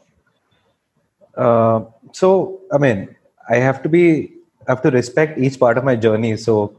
Uh, 1.37 1.85
so, 2.13 2.61
I 2.73 2.79
mean, 2.79 3.17
I 3.49 3.57
have 3.57 3.83
to 3.83 3.89
be, 3.89 4.33
I 4.69 4.73
have 4.73 4.83
to 4.83 4.91
respect 4.91 5.39
each 5.39 5.59
part 5.59 5.79
of 5.79 5.85
my 5.85 5.97
journey. 5.97 6.37
So, 6.37 6.77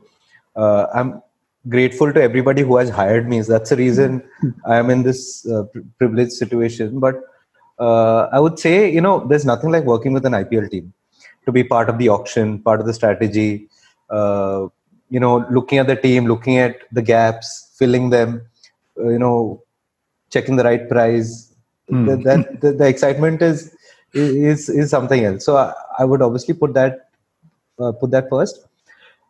uh, 0.55 0.87
I'm 0.93 1.21
grateful 1.69 2.11
to 2.11 2.21
everybody 2.21 2.61
who 2.61 2.77
has 2.77 2.89
hired 2.89 3.27
me. 3.27 3.41
So 3.41 3.53
that's 3.53 3.69
the 3.69 3.75
reason 3.75 4.23
I 4.65 4.77
am 4.77 4.89
in 4.89 5.03
this 5.03 5.45
uh, 5.47 5.63
privileged 5.97 6.33
situation. 6.33 6.99
But 6.99 7.15
uh, 7.79 8.27
I 8.31 8.39
would 8.39 8.59
say, 8.59 8.91
you 8.91 9.01
know, 9.01 9.25
there's 9.27 9.45
nothing 9.45 9.71
like 9.71 9.83
working 9.83 10.13
with 10.13 10.25
an 10.25 10.33
IPL 10.33 10.69
team 10.69 10.93
to 11.45 11.51
be 11.51 11.63
part 11.63 11.89
of 11.89 11.97
the 11.97 12.09
auction, 12.09 12.59
part 12.59 12.79
of 12.79 12.85
the 12.85 12.93
strategy. 12.93 13.67
Uh, 14.09 14.67
you 15.11 15.19
know, 15.19 15.45
looking 15.51 15.77
at 15.77 15.87
the 15.87 15.95
team, 15.95 16.25
looking 16.25 16.57
at 16.57 16.77
the 16.91 17.03
gaps, 17.03 17.75
filling 17.77 18.09
them. 18.09 18.41
Uh, 18.99 19.09
you 19.09 19.19
know, 19.19 19.63
checking 20.29 20.55
the 20.55 20.63
right 20.63 20.87
price. 20.89 21.53
Mm. 21.89 22.05
The, 22.07 22.15
that, 22.23 22.61
the, 22.61 22.71
the, 22.73 22.87
excitement 22.87 23.41
is 23.41 23.75
is 24.13 24.69
is 24.69 24.89
something 24.89 25.23
else. 25.23 25.45
So 25.45 25.57
I, 25.57 25.73
I 25.99 26.05
would 26.05 26.21
obviously 26.21 26.53
put 26.53 26.73
that 26.73 27.09
uh, 27.79 27.91
put 27.91 28.11
that 28.11 28.29
first. 28.29 28.65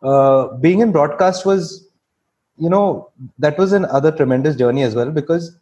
Uh, 0.02 0.48
being 0.56 0.80
in 0.80 0.92
broadcast 0.92 1.46
was 1.46 1.88
you 2.58 2.68
know 2.68 3.10
that 3.38 3.58
was 3.58 3.72
another 3.72 4.12
tremendous 4.12 4.56
journey 4.56 4.82
as 4.82 4.94
well 4.94 5.10
because 5.10 5.56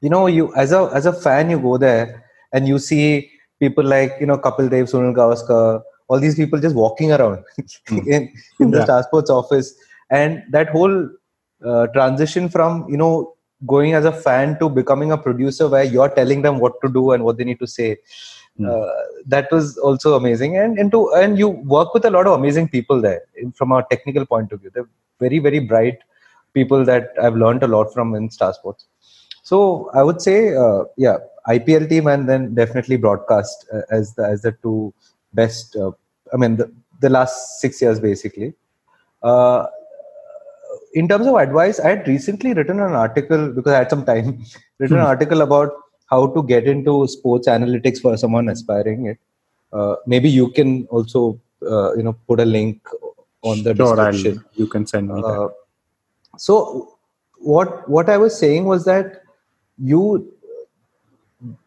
you 0.00 0.10
know 0.10 0.26
you 0.26 0.54
as 0.54 0.72
a 0.72 0.90
as 0.94 1.06
a 1.06 1.12
fan 1.12 1.50
you 1.50 1.58
go 1.58 1.76
there 1.76 2.24
and 2.52 2.68
you 2.68 2.78
see 2.78 3.30
people 3.60 3.84
like 3.84 4.12
you 4.20 4.26
know 4.26 4.38
Kapil 4.38 4.70
Dev, 4.70 4.86
Sunil 4.86 5.14
Gavaskar, 5.14 5.82
all 6.10 6.18
these 6.18 6.34
people 6.34 6.60
just 6.60 6.74
walking 6.74 7.12
around 7.12 7.44
mm. 7.88 8.06
in, 8.06 8.32
in 8.58 8.70
the 8.72 8.78
yeah. 8.78 8.84
Star 8.84 9.02
Sports 9.04 9.30
office, 9.30 9.74
and 10.10 10.42
that 10.50 10.70
whole 10.70 11.08
uh, 11.64 11.86
transition 11.98 12.48
from 12.48 12.88
you 12.88 12.96
know 12.96 13.34
going 13.66 13.94
as 13.94 14.04
a 14.04 14.12
fan 14.12 14.58
to 14.58 14.68
becoming 14.68 15.12
a 15.12 15.18
producer 15.18 15.68
where 15.68 15.84
you're 15.84 16.08
telling 16.08 16.42
them 16.42 16.58
what 16.58 16.80
to 16.82 16.88
do 16.88 17.12
and 17.12 17.24
what 17.24 17.36
they 17.36 17.44
need 17.44 17.58
to 17.58 17.66
say 17.66 17.96
mm. 18.58 18.68
uh, 18.68 18.92
that 19.26 19.50
was 19.52 19.76
also 19.78 20.14
amazing 20.16 20.56
and 20.56 20.78
into 20.78 21.12
and 21.14 21.38
you 21.38 21.48
work 21.48 21.92
with 21.92 22.04
a 22.04 22.10
lot 22.10 22.26
of 22.26 22.38
amazing 22.38 22.68
people 22.68 23.00
there 23.00 23.22
from 23.54 23.72
a 23.72 23.84
technical 23.90 24.24
point 24.24 24.50
of 24.52 24.60
view 24.60 24.70
they're 24.74 24.88
very 25.18 25.38
very 25.38 25.58
bright 25.58 25.98
people 26.54 26.84
that 26.84 27.12
i've 27.22 27.36
learned 27.36 27.62
a 27.62 27.68
lot 27.68 27.92
from 27.92 28.14
in 28.14 28.30
star 28.30 28.54
sports 28.54 28.86
so 29.42 29.90
i 29.92 30.02
would 30.02 30.22
say 30.22 30.56
uh, 30.56 30.84
yeah 30.96 31.18
ipl 31.48 31.88
team 31.88 32.06
and 32.06 32.28
then 32.28 32.54
definitely 32.54 32.96
broadcast 32.96 33.66
uh, 33.74 33.82
as 33.90 34.14
the 34.14 34.24
as 34.24 34.42
the 34.42 34.52
two 34.62 34.94
best 35.32 35.76
uh, 35.76 35.90
i 36.32 36.36
mean 36.36 36.56
the, 36.56 36.70
the 37.00 37.10
last 37.10 37.60
6 37.60 37.82
years 37.82 38.00
basically 38.00 38.54
uh, 39.22 39.66
in 40.94 41.08
terms 41.08 41.26
of 41.26 41.34
advice, 41.36 41.78
I 41.78 41.90
had 41.90 42.08
recently 42.08 42.52
written 42.52 42.80
an 42.80 42.92
article 42.92 43.52
because 43.52 43.72
I 43.72 43.78
had 43.78 43.90
some 43.90 44.04
time, 44.04 44.44
written 44.78 44.96
an 44.96 45.02
hmm. 45.02 45.08
article 45.08 45.42
about 45.42 45.72
how 46.06 46.26
to 46.26 46.42
get 46.42 46.66
into 46.66 47.06
sports 47.06 47.46
analytics 47.48 48.00
for 48.00 48.16
someone 48.16 48.48
aspiring 48.48 49.06
it. 49.06 49.18
Uh, 49.72 49.96
maybe 50.06 50.28
you 50.28 50.50
can 50.50 50.86
also, 50.86 51.40
uh, 51.62 51.94
you 51.94 52.02
know, 52.02 52.16
put 52.26 52.40
a 52.40 52.44
link 52.44 52.82
on 53.42 53.62
the 53.62 53.74
sure, 53.74 53.94
description. 53.94 54.38
I'll, 54.38 54.60
you 54.60 54.66
can 54.66 54.86
send 54.86 55.08
me 55.08 55.20
that. 55.20 55.28
Uh, 55.28 55.48
so, 56.36 56.96
what 57.36 57.88
what 57.88 58.10
I 58.10 58.16
was 58.16 58.36
saying 58.36 58.64
was 58.64 58.84
that 58.86 59.22
you, 59.78 60.32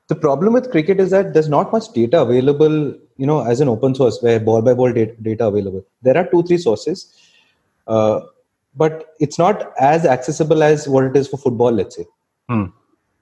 the 0.07 0.15
problem 0.15 0.53
with 0.53 0.69
cricket 0.71 0.99
is 0.99 1.11
that 1.11 1.33
there's 1.33 1.49
not 1.49 1.71
much 1.71 1.91
data 1.93 2.21
available, 2.21 2.93
you 3.17 3.25
know, 3.27 3.41
as 3.45 3.59
an 3.59 3.69
open 3.69 3.95
source 3.95 4.19
where 4.21 4.39
ball 4.39 4.61
by 4.61 4.73
ball 4.73 4.91
data, 4.91 5.13
data 5.21 5.47
available. 5.47 5.85
There 6.01 6.17
are 6.17 6.27
two 6.29 6.43
three 6.43 6.57
sources. 6.57 7.13
Uh, 7.87 8.21
but 8.75 9.13
it's 9.19 9.37
not 9.37 9.71
as 9.79 10.05
accessible 10.05 10.63
as 10.63 10.87
what 10.87 11.03
it 11.05 11.15
is 11.15 11.27
for 11.27 11.37
football 11.37 11.71
let's 11.71 11.95
say 11.95 12.05
hmm. 12.49 12.65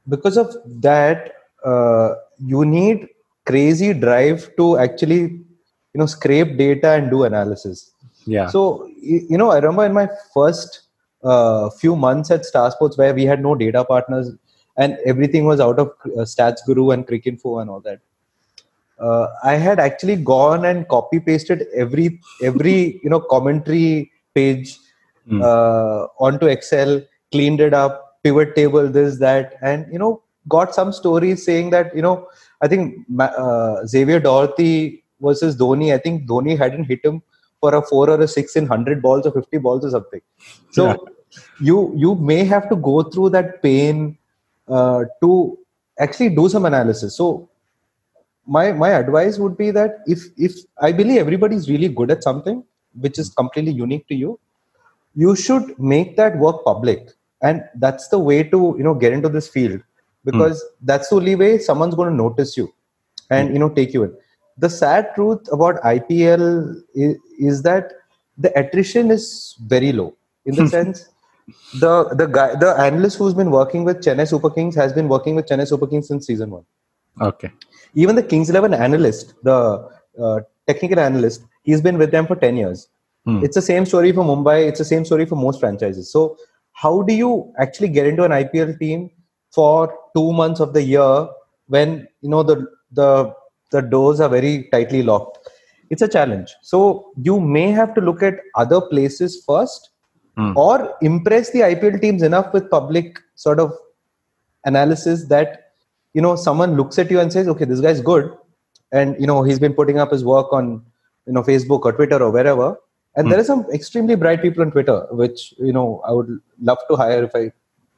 because 0.08 0.38
of 0.38 0.56
that 0.66 1.34
uh, 1.66 2.16
you 2.39 2.66
need 2.66 3.08
crazy 3.46 3.94
drive 3.94 4.50
to 4.56 4.78
actually 4.78 5.22
you 5.22 6.00
know 6.00 6.06
scrape 6.06 6.58
data 6.58 6.92
and 6.92 7.10
do 7.10 7.24
analysis 7.24 7.92
yeah 8.26 8.48
so 8.48 8.89
you 9.02 9.38
know 9.38 9.52
i 9.52 9.58
remember 9.58 9.86
in 9.86 9.94
my 9.94 10.08
first 10.34 10.82
uh, 11.24 11.70
few 11.70 11.96
months 11.96 12.32
at 12.32 12.46
star 12.46 12.72
sports 12.72 12.98
where 12.98 13.14
we 13.14 13.26
had 13.26 13.42
no 13.42 13.56
data 13.56 13.84
partners 13.84 14.32
and 14.78 14.98
everything 15.06 15.46
was 15.46 15.60
out 15.60 15.78
of 15.80 15.88
uh, 16.06 16.26
stats 16.34 16.66
guru 16.66 16.92
and 16.92 17.08
cricinfo 17.08 17.62
and 17.62 17.70
all 17.70 17.80
that 17.82 18.00
uh, 19.02 19.28
i 19.43 19.56
had 19.56 19.80
actually 19.80 20.16
gone 20.16 20.66
and 20.66 20.88
copy 20.88 21.20
pasted 21.20 21.68
every 21.76 22.08
every 22.49 22.99
you 23.04 23.10
know 23.10 23.20
commentary 23.20 24.12
page 24.36 24.78
mm. 25.28 25.41
uh, 25.41 26.08
onto 26.20 26.47
Excel, 26.47 27.02
cleaned 27.32 27.62
it 27.62 27.74
up, 27.74 28.22
pivot 28.24 28.56
table, 28.56 28.88
this, 28.88 29.20
that, 29.20 29.56
and 29.62 29.91
you 29.91 29.99
know, 29.99 30.22
got 30.47 30.74
some 30.74 30.91
stories 30.91 31.45
saying 31.45 31.70
that 31.72 31.95
you 31.95 32.02
know, 32.02 32.28
I 32.62 32.68
think 32.68 33.06
uh, 33.20 33.86
Xavier 33.86 34.20
Doherty 34.20 35.04
versus 35.22 35.58
Dhoni. 35.58 35.93
I 35.93 35.97
think 35.97 36.28
Dhoni 36.28 36.58
hadn't 36.58 36.86
hit 36.86 37.04
him 37.04 37.22
for 37.60 37.76
a 37.76 37.82
four 37.82 38.10
or 38.10 38.20
a 38.20 38.28
six 38.28 38.56
in 38.56 38.66
hundred 38.66 39.02
balls 39.02 39.26
or 39.26 39.32
fifty 39.32 39.58
balls 39.58 39.86
or 39.86 39.91
something. 39.91 40.22
So 40.72 40.88
yeah. 40.88 40.95
you 41.60 41.93
you 41.95 42.16
may 42.16 42.43
have 42.43 42.70
to 42.70 42.76
go 42.76 43.04
through 43.04 43.30
that 43.32 43.62
pain 43.62 44.18
uh, 44.68 45.06
to 45.22 45.58
actually 45.99 46.30
do 46.30 46.49
some 46.49 46.66
analysis. 46.66 47.16
So 47.16 47.49
my 48.48 48.72
my 48.72 48.89
advice 48.89 49.38
would 49.38 49.58
be 49.58 49.72
that 49.72 50.00
if 50.06 50.24
if 50.38 50.54
I 50.80 50.92
believe 50.92 51.20
everybody 51.20 51.56
is 51.56 51.70
really 51.70 51.88
good 51.88 52.12
at 52.12 52.24
something 52.24 52.64
which 53.00 53.18
is 53.18 53.30
completely 53.30 53.72
unique 53.72 54.08
to 54.08 54.16
you, 54.16 54.39
you 55.16 55.36
should 55.36 55.78
make 55.80 56.18
that 56.18 56.38
work 56.38 56.64
public 56.66 57.10
and 57.42 57.64
that's 57.76 58.08
the 58.10 58.20
way 58.20 58.44
to 58.44 58.76
you 58.78 58.84
know 58.84 58.94
get 58.94 59.14
into 59.14 59.30
this 59.30 59.48
field 59.48 59.82
because 60.26 60.62
mm. 60.64 60.68
that's 60.84 61.10
the 61.10 61.16
only 61.16 61.36
way 61.36 61.58
someone's 61.58 61.96
going 61.96 62.10
to 62.10 62.16
notice 62.16 62.56
you 62.58 62.74
and 63.30 63.50
mm. 63.50 63.54
you 63.54 63.60
know 63.60 63.70
take 63.70 63.94
you 63.94 64.04
in 64.04 64.14
the 64.58 64.70
sad 64.70 65.14
truth 65.16 65.48
about 65.52 65.82
ipl 65.84 66.76
is, 66.94 67.18
is 67.39 67.64
that 67.64 67.94
the 68.38 68.52
attrition 68.58 69.12
is 69.12 69.56
very 69.68 69.92
low 69.92 70.16
in 70.46 70.56
the 70.56 70.68
sense 70.76 71.10
the 71.80 71.94
the 72.16 72.28
guy 72.28 72.56
the 72.56 72.72
analyst 72.80 73.18
who's 73.18 73.34
been 73.34 73.52
working 73.52 73.84
with 73.84 73.98
chennai 74.06 74.28
super 74.28 74.50
kings 74.50 74.76
has 74.76 74.94
been 74.94 75.08
working 75.08 75.36
with 75.36 75.46
chennai 75.48 75.68
super 75.68 75.88
kings 75.88 76.08
since 76.08 76.28
season 76.28 76.52
1 76.52 76.64
okay 77.30 77.52
even 77.94 78.16
the 78.16 78.24
kings 78.24 78.50
11 78.50 78.74
analyst 78.74 79.34
the 79.44 79.58
uh, 80.24 80.39
technical 80.68 81.00
analyst 81.00 81.44
he's 81.64 81.82
been 81.82 81.98
with 81.98 82.12
them 82.12 82.28
for 82.28 82.36
10 82.36 82.56
years 82.58 82.89
Hmm. 83.26 83.44
It's 83.44 83.56
the 83.56 83.62
same 83.62 83.86
story 83.86 84.12
for 84.12 84.24
Mumbai. 84.24 84.68
It's 84.68 84.80
the 84.80 84.86
same 84.86 85.06
story 85.06 85.26
for 85.26 85.36
most 85.36 85.60
franchises. 85.60 86.12
So, 86.12 86.38
how 86.74 87.04
do 87.04 87.14
you 87.14 87.54
actually 87.60 87.89
get 87.89 88.08
into 88.08 88.24
an 88.24 88.32
IPL 88.32 88.80
team 88.80 89.12
for 89.52 89.96
two 90.16 90.34
months 90.34 90.60
of 90.60 90.74
the 90.74 90.82
year 90.82 91.28
when 91.68 92.08
you 92.22 92.30
know 92.30 92.44
the 92.44 92.68
the 92.92 93.34
the 93.72 93.82
doors 93.82 94.20
are 94.20 94.30
very 94.30 94.70
tightly 94.72 95.04
locked? 95.04 95.50
It's 95.92 96.02
a 96.02 96.08
challenge. 96.08 96.56
So 96.62 97.12
you 97.22 97.39
may 97.39 97.70
have 97.72 97.94
to 97.96 98.02
look 98.02 98.24
at 98.24 98.36
other 98.56 98.82
places 98.82 99.44
first, 99.46 99.89
hmm. 100.36 100.54
or 100.56 100.96
impress 101.02 101.52
the 101.52 101.60
IPL 101.60 102.02
teams 102.02 102.24
enough 102.24 102.54
with 102.54 102.72
public 102.72 103.20
sort 103.36 103.60
of 103.60 103.74
analysis 104.66 105.28
that 105.28 105.61
you 106.14 106.22
know 106.22 106.36
someone 106.36 106.76
looks 106.76 106.99
at 106.99 107.09
you 107.09 107.20
and 107.20 107.32
says, 107.32 107.47
"Okay, 107.47 107.66
this 107.66 107.82
guy's 107.82 108.01
good," 108.01 108.32
and 108.91 109.20
you 109.20 109.28
know 109.28 109.43
he's 109.43 109.59
been 109.59 109.74
putting 109.74 109.99
up 109.99 110.12
his 110.12 110.24
work 110.24 110.51
on 110.53 110.84
you 111.26 111.34
know 111.34 111.43
Facebook 111.43 111.82
or 111.86 111.93
Twitter 111.93 112.22
or 112.22 112.32
wherever 112.32 112.78
and 113.16 113.30
there 113.30 113.38
hmm. 113.38 113.41
are 113.41 113.43
some 113.43 113.66
extremely 113.74 114.16
bright 114.16 114.41
people 114.41 114.62
on 114.62 114.72
twitter 114.72 114.99
which 115.12 115.53
you 115.59 115.74
know 115.74 116.01
i 116.05 116.12
would 116.12 116.39
love 116.62 116.78
to 116.89 116.95
hire 116.95 117.24
if 117.24 117.36
i 117.36 117.51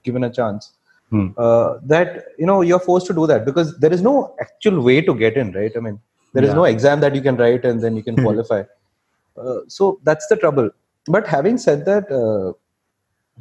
given 0.03 0.24
a 0.24 0.30
chance 0.30 0.72
hmm. 1.09 1.28
uh, 1.38 1.76
that 1.84 2.26
you 2.38 2.45
know 2.45 2.61
you're 2.61 2.86
forced 2.88 3.07
to 3.07 3.14
do 3.14 3.28
that 3.28 3.45
because 3.45 3.78
there 3.80 3.93
is 3.93 4.01
no 4.01 4.36
actual 4.39 4.82
way 4.82 5.01
to 5.01 5.14
get 5.16 5.38
in 5.38 5.51
right 5.51 5.74
i 5.76 5.80
mean 5.80 5.99
there 6.34 6.43
is 6.43 6.49
yeah. 6.49 6.61
no 6.61 6.64
exam 6.64 6.99
that 6.99 7.16
you 7.16 7.22
can 7.22 7.38
write 7.38 7.66
and 7.66 7.82
then 7.82 7.95
you 7.95 8.03
can 8.03 8.16
hmm. 8.16 8.24
qualify 8.24 8.64
uh, 9.38 9.59
so 9.68 9.99
that's 10.03 10.28
the 10.28 10.36
trouble 10.36 10.70
but 11.07 11.28
having 11.28 11.57
said 11.57 11.86
that 11.86 12.05
uh, 12.22 12.53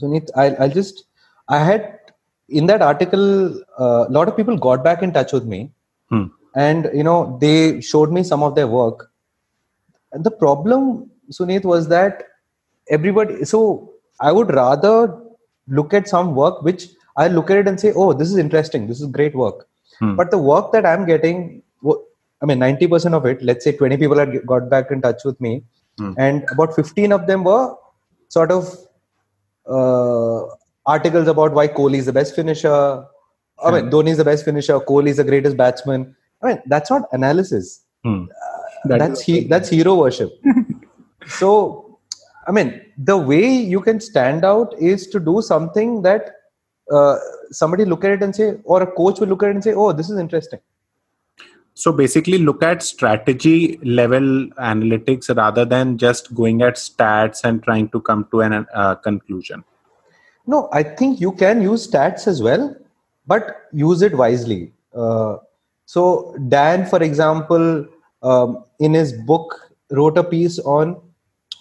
Sunit, 0.01 0.31
I'll, 0.37 0.57
I'll 0.63 0.77
just 0.81 1.05
i 1.49 1.59
had 1.59 1.99
in 2.59 2.67
that 2.67 2.83
article 2.91 3.27
uh, 3.85 4.05
a 4.09 4.13
lot 4.17 4.29
of 4.29 4.37
people 4.37 4.57
got 4.69 4.85
back 4.89 5.03
in 5.07 5.13
touch 5.17 5.33
with 5.37 5.47
me 5.55 5.61
hmm. 6.11 6.27
and 6.67 6.91
you 6.99 7.07
know 7.09 7.39
they 7.41 7.81
showed 7.93 8.13
me 8.19 8.23
some 8.33 8.43
of 8.49 8.55
their 8.59 8.71
work 8.81 9.09
and 10.13 10.25
the 10.25 10.31
problem 10.31 11.11
Sunit, 11.31 11.65
was 11.65 11.89
that 11.89 12.25
everybody. 12.89 13.45
So 13.45 13.93
I 14.21 14.33
would 14.33 14.53
rather 14.53 15.19
look 15.69 15.95
at 15.95 16.09
some 16.09 16.35
work 16.35 16.63
which 16.63 16.89
I 17.17 17.29
look 17.29 17.51
at 17.51 17.59
it 17.59 17.69
and 17.69 17.81
say, 17.81 17.93
"Oh, 17.95 18.13
this 18.13 18.29
is 18.29 18.37
interesting. 18.37 18.87
This 18.87 19.01
is 19.01 19.07
great 19.07 19.35
work." 19.35 19.67
Hmm. 19.99 20.17
But 20.17 20.31
the 20.31 20.39
work 20.39 20.73
that 20.73 20.87
I'm 20.87 21.07
getting, 21.07 21.63
I 22.43 22.47
mean, 22.47 22.59
ninety 22.59 22.87
percent 22.87 23.15
of 23.15 23.27
it. 23.27 23.43
Let's 23.43 23.65
say 23.65 23.73
twenty 23.73 23.97
people 23.97 24.19
had 24.19 24.47
got 24.47 24.69
back 24.71 24.91
in 24.91 25.03
touch 25.03 25.25
with 25.25 25.41
me, 25.41 25.63
hmm. 25.99 26.13
and 26.19 26.45
about 26.51 26.75
fifteen 26.75 27.13
of 27.13 27.27
them 27.27 27.45
were 27.45 27.75
sort 28.29 28.51
of 28.51 28.77
uh, 29.67 30.47
articles 30.87 31.29
about 31.29 31.53
why 31.53 31.69
Kohli 31.69 31.97
is 31.97 32.07
the 32.07 32.13
best 32.13 32.35
finisher. 32.35 33.05
I 33.65 33.71
mean, 33.71 33.91
Dhoni 33.91 34.09
is 34.11 34.17
the 34.17 34.25
best 34.25 34.45
finisher. 34.45 34.79
Kohli 34.81 35.09
is 35.09 35.19
the 35.19 35.25
greatest 35.25 35.57
batsman. 35.57 36.17
I 36.43 36.47
mean, 36.49 36.63
that's 36.67 36.91
not 36.91 37.03
analysis. 37.13 37.85
Hmm. 38.05 38.25
That 38.87 38.99
that's 38.99 39.21
he, 39.21 39.45
that's 39.45 39.69
hero 39.69 39.95
worship. 39.95 40.33
so, 41.29 41.99
I 42.49 42.53
mean, 42.53 42.81
the 42.99 43.17
way 43.17 43.47
you 43.47 43.81
can 43.81 44.01
stand 44.01 44.45
out 44.45 44.75
is 44.81 45.07
to 45.09 45.21
do 45.21 45.41
something 45.41 46.03
that 46.03 46.33
uh, 46.91 47.17
somebody 47.51 47.85
look 47.85 48.05
at 48.05 48.11
it 48.11 48.23
and 48.23 48.35
say, 48.35 48.55
or 48.65 48.83
a 48.83 48.87
coach 48.87 49.21
will 49.21 49.29
look 49.29 49.45
at 49.45 49.51
it 49.51 49.55
and 49.55 49.65
say, 49.65 49.75
"Oh, 49.75 49.93
this 49.93 50.11
is 50.11 50.19
interesting." 50.19 50.59
So 51.75 51.93
basically, 51.93 52.39
look 52.39 52.63
at 52.63 52.83
strategy 52.83 53.79
level 53.83 54.49
analytics 54.59 55.35
rather 55.35 55.65
than 55.65 55.97
just 55.97 56.35
going 56.35 56.61
at 56.63 56.75
stats 56.75 57.45
and 57.45 57.63
trying 57.63 57.89
to 57.91 58.01
come 58.01 58.27
to 58.33 58.41
an 58.41 58.67
uh, 58.75 58.97
conclusion. 58.97 59.65
No, 60.47 60.69
I 60.73 60.83
think 60.83 61.21
you 61.21 61.33
can 61.33 61.63
use 61.63 61.89
stats 61.89 62.27
as 62.27 62.43
well, 62.43 62.75
but 63.27 63.69
use 63.73 64.03
it 64.03 64.17
wisely. 64.17 64.73
Uh, 64.95 65.37
so 65.87 66.37
Dan, 66.49 66.87
for 66.87 67.03
example, 67.03 67.87
um, 68.23 68.65
in 68.81 68.95
his 68.95 69.13
book, 69.13 69.73
wrote 69.91 70.17
a 70.17 70.25
piece 70.25 70.59
on 70.61 71.01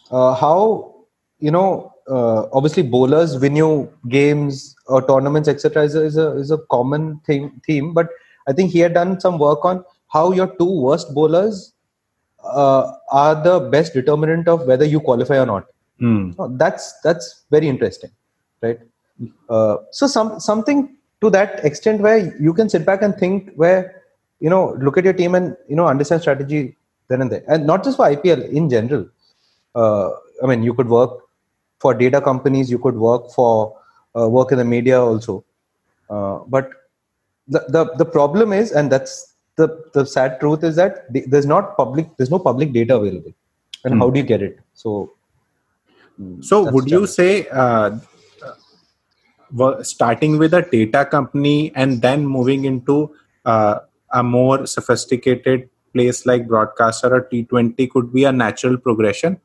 uh, 0.10 0.34
how 0.36 0.96
you 1.40 1.52
know 1.52 1.94
uh, 2.10 2.48
obviously 2.54 2.84
bowlers 2.84 3.38
win 3.40 3.56
you 3.56 3.92
games 4.10 4.76
or 4.88 5.06
tournaments, 5.06 5.48
etc. 5.48 5.84
Is 5.84 5.96
a, 5.96 6.04
is 6.04 6.18
a 6.18 6.32
is 6.38 6.52
a 6.52 6.58
common 6.70 7.20
thing 7.26 7.62
theme, 7.66 7.94
but 7.94 8.10
I 8.48 8.54
think 8.54 8.72
he 8.72 8.80
had 8.80 8.94
done 8.94 9.20
some 9.20 9.38
work 9.38 9.64
on 9.64 9.84
how 10.08 10.32
your 10.32 10.48
two 10.58 10.82
worst 10.82 11.14
bowlers 11.14 11.74
uh, 12.44 12.92
are 13.12 13.36
the 13.44 13.60
best 13.70 13.94
determinant 13.94 14.48
of 14.48 14.66
whether 14.66 14.86
you 14.86 15.00
qualify 15.00 15.40
or 15.40 15.46
not. 15.46 15.68
Hmm. 16.00 16.32
that's 16.58 17.00
that's 17.02 17.44
very 17.52 17.68
interesting 17.68 18.10
right? 18.62 18.80
Uh, 19.50 19.78
so 19.92 20.08
some 20.08 20.40
something 20.40 20.96
to 21.22 21.30
that 21.30 21.64
extent 21.64 22.02
where 22.02 22.36
you 22.40 22.54
can 22.54 22.70
sit 22.70 22.86
back 22.86 23.02
and 23.02 23.16
think 23.16 23.52
where 23.56 24.02
you 24.40 24.50
know 24.50 24.76
look 24.80 24.98
at 24.98 25.04
your 25.04 25.14
team 25.14 25.36
and 25.36 25.56
you 25.70 25.76
know 25.76 25.88
understand 25.88 26.22
strategy 26.22 26.76
then 27.08 27.22
and 27.22 27.32
there. 27.32 27.44
And 27.48 27.68
not 27.68 27.84
just 27.84 27.98
for 27.98 28.10
ipl 28.10 28.50
in 28.50 28.70
general. 28.70 29.08
Uh, 29.76 30.10
i 30.44 30.48
mean 30.48 30.64
you 30.64 30.74
could 30.74 30.90
work 30.90 31.12
for 31.80 31.94
data 31.94 32.20
companies 32.20 32.70
you 32.70 32.78
could 32.78 32.96
work 32.96 33.32
for 33.32 33.78
uh, 34.18 34.28
work 34.28 34.52
in 34.52 34.58
the 34.58 34.66
media 34.66 35.00
also. 35.00 35.44
Uh, 36.10 36.40
but 36.48 36.72
the, 37.48 37.64
the 37.70 37.86
the 37.98 38.06
problem 38.06 38.54
is 38.54 38.72
and 38.72 38.92
that's 38.92 39.36
the 39.56 39.68
the 39.94 40.06
sad 40.06 40.40
truth 40.40 40.64
is 40.64 40.76
that 40.76 41.06
there's 41.14 41.46
not 41.46 41.78
public 41.78 42.10
there's 42.18 42.32
no 42.32 42.40
public 42.40 42.74
data 42.74 42.96
available. 42.98 43.34
And 43.84 43.96
mm. 43.96 44.00
how 44.00 44.10
do 44.10 44.20
you 44.20 44.26
get 44.26 44.42
it? 44.42 44.60
So 44.74 45.14
so 46.42 46.70
would 46.72 46.90
you 46.90 47.08
say 47.08 47.48
uh, 47.50 47.98
starting 49.82 50.38
with 50.38 50.54
a 50.54 50.62
data 50.62 51.06
company 51.06 51.72
and 51.76 52.02
then 52.02 52.26
moving 52.26 52.66
into 52.66 53.16
uh, 53.46 53.80
a 54.14 54.24
more 54.24 54.66
sophisticated 54.66 55.70
place 55.94 56.26
like 56.26 56.48
broadcaster 56.48 57.14
or 57.14 57.22
T20 57.32 57.90
could 57.90 58.14
be 58.14 58.24
a 58.24 58.32
natural 58.32 58.78
progression? 58.78 59.40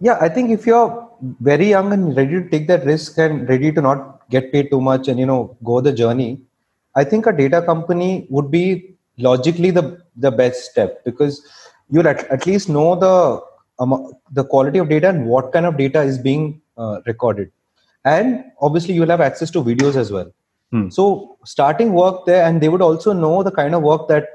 Yeah, 0.00 0.18
I 0.20 0.28
think 0.28 0.50
if 0.50 0.66
you're 0.66 1.08
very 1.40 1.68
young 1.68 1.92
and 1.92 2.16
ready 2.16 2.42
to 2.42 2.48
take 2.48 2.66
that 2.68 2.84
risk 2.84 3.18
and 3.18 3.48
ready 3.48 3.70
to 3.72 3.80
not 3.80 4.28
get 4.30 4.50
paid 4.50 4.70
too 4.70 4.80
much 4.80 5.06
and 5.08 5.18
you 5.18 5.26
know 5.26 5.56
go 5.62 5.80
the 5.80 5.92
journey, 5.92 6.40
I 6.96 7.04
think 7.04 7.26
a 7.26 7.32
data 7.32 7.62
company 7.62 8.26
would 8.28 8.50
be 8.50 8.96
logically 9.18 9.70
the 9.70 10.02
the 10.16 10.30
best 10.30 10.70
step 10.70 11.04
because 11.04 11.46
you'll 11.88 12.08
at, 12.08 12.24
at 12.30 12.46
least 12.46 12.68
know 12.68 12.96
the 12.96 13.40
um, 13.78 14.12
the 14.32 14.44
quality 14.44 14.78
of 14.78 14.88
data 14.88 15.08
and 15.08 15.26
what 15.26 15.52
kind 15.52 15.66
of 15.66 15.76
data 15.76 16.02
is 16.02 16.18
being 16.18 16.60
uh, 16.76 17.00
recorded 17.06 17.52
and 18.04 18.44
obviously 18.60 18.94
you'll 18.94 19.08
have 19.08 19.20
access 19.20 19.50
to 19.50 19.62
videos 19.62 19.96
as 19.96 20.10
well 20.10 20.30
hmm. 20.70 20.88
so 20.88 21.36
starting 21.44 21.92
work 21.92 22.24
there 22.26 22.44
and 22.44 22.60
they 22.60 22.68
would 22.68 22.82
also 22.82 23.12
know 23.12 23.42
the 23.42 23.50
kind 23.50 23.74
of 23.74 23.82
work 23.82 24.08
that 24.08 24.28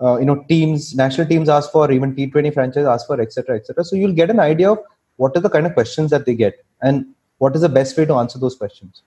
uh, 0.00 0.18
you 0.18 0.24
know 0.24 0.44
teams 0.48 0.94
national 0.94 1.26
teams 1.26 1.48
ask 1.48 1.70
for 1.70 1.90
even 1.92 2.14
t20 2.14 2.52
franchise 2.54 2.86
ask 2.86 3.06
for 3.06 3.20
etc 3.20 3.56
etc 3.56 3.84
so 3.84 3.96
you'll 3.96 4.18
get 4.20 4.30
an 4.30 4.40
idea 4.40 4.70
of 4.70 4.78
what 5.16 5.36
are 5.36 5.40
the 5.40 5.50
kind 5.50 5.66
of 5.66 5.74
questions 5.74 6.10
that 6.10 6.24
they 6.26 6.34
get 6.34 6.64
and 6.80 7.06
what 7.38 7.54
is 7.54 7.62
the 7.62 7.68
best 7.68 7.96
way 7.96 8.04
to 8.04 8.14
answer 8.14 8.38
those 8.38 8.56
questions 8.56 9.02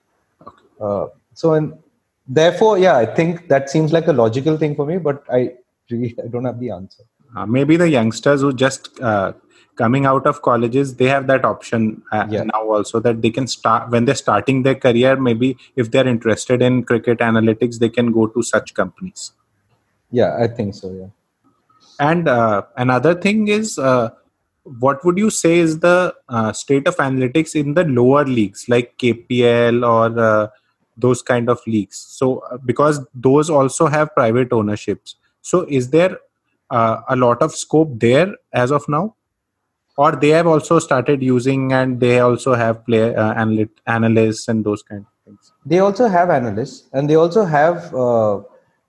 okay. 0.46 0.64
uh, 0.80 1.06
so 1.34 1.54
and 1.54 1.74
therefore 2.28 2.78
yeah 2.78 2.96
i 2.96 3.06
think 3.06 3.48
that 3.48 3.68
seems 3.68 3.92
like 3.92 4.06
a 4.06 4.12
logical 4.12 4.56
thing 4.56 4.74
for 4.74 4.86
me 4.86 4.98
but 4.98 5.22
i 5.30 5.52
really 5.90 6.14
i 6.24 6.28
don't 6.28 6.44
have 6.44 6.60
the 6.60 6.70
answer 6.70 7.04
uh, 7.36 7.46
maybe 7.46 7.76
the 7.76 7.88
youngsters 7.88 8.40
who 8.40 8.52
just 8.52 9.00
uh, 9.00 9.32
coming 9.76 10.06
out 10.06 10.26
of 10.26 10.40
colleges 10.42 10.94
they 10.96 11.06
have 11.06 11.26
that 11.26 11.44
option 11.44 12.02
uh, 12.12 12.26
yeah. 12.30 12.42
now 12.42 12.62
also 12.76 13.00
that 13.00 13.20
they 13.22 13.30
can 13.30 13.46
start 13.46 13.90
when 13.90 14.04
they're 14.04 14.14
starting 14.14 14.62
their 14.62 14.74
career 14.74 15.16
maybe 15.16 15.56
if 15.76 15.90
they're 15.90 16.08
interested 16.08 16.62
in 16.62 16.82
cricket 16.82 17.18
analytics 17.18 17.78
they 17.78 17.88
can 17.88 18.10
go 18.12 18.26
to 18.26 18.42
such 18.42 18.74
companies. 18.74 19.32
Yeah 20.10 20.36
i 20.38 20.46
think 20.46 20.74
so 20.74 20.92
yeah. 20.92 21.08
And 21.98 22.28
uh, 22.28 22.62
another 22.76 23.14
thing 23.14 23.48
is 23.48 23.78
uh, 23.78 24.10
what 24.64 25.04
would 25.04 25.18
you 25.18 25.30
say 25.30 25.58
is 25.58 25.80
the 25.80 26.14
uh, 26.28 26.52
state 26.52 26.86
of 26.86 26.96
analytics 26.96 27.54
in 27.54 27.74
the 27.74 27.84
lower 27.84 28.24
leagues 28.24 28.68
like 28.68 28.98
kpl 28.98 29.86
or 29.86 30.18
uh, 30.18 30.48
those 30.96 31.22
kind 31.22 31.48
of 31.48 31.60
leagues? 31.66 31.98
So 31.98 32.38
uh, 32.50 32.58
because 32.58 33.00
those 33.14 33.48
also 33.48 33.86
have 33.86 34.14
private 34.14 34.52
ownerships. 34.52 35.16
So 35.42 35.66
is 35.68 35.90
there 35.90 36.18
a 36.68 37.14
lot 37.14 37.42
of 37.42 37.54
scope 37.54 38.00
there 38.00 38.34
as 38.52 38.72
of 38.72 38.88
now 38.88 39.14
or 39.96 40.12
they 40.12 40.28
have 40.28 40.46
also 40.46 40.78
started 40.78 41.22
using 41.22 41.72
and 41.72 42.00
they 42.00 42.18
also 42.20 42.54
have 42.54 42.84
play 42.84 43.14
uh, 43.14 43.34
analyt- 43.34 43.80
analysts 43.86 44.48
and 44.48 44.64
those 44.64 44.82
kind 44.82 45.00
of 45.00 45.12
things 45.24 45.52
they 45.64 45.78
also 45.78 46.08
have 46.08 46.30
analysts 46.30 46.88
and 46.92 47.10
they 47.10 47.14
also 47.14 47.44
have 47.44 47.94
uh, 47.94 48.40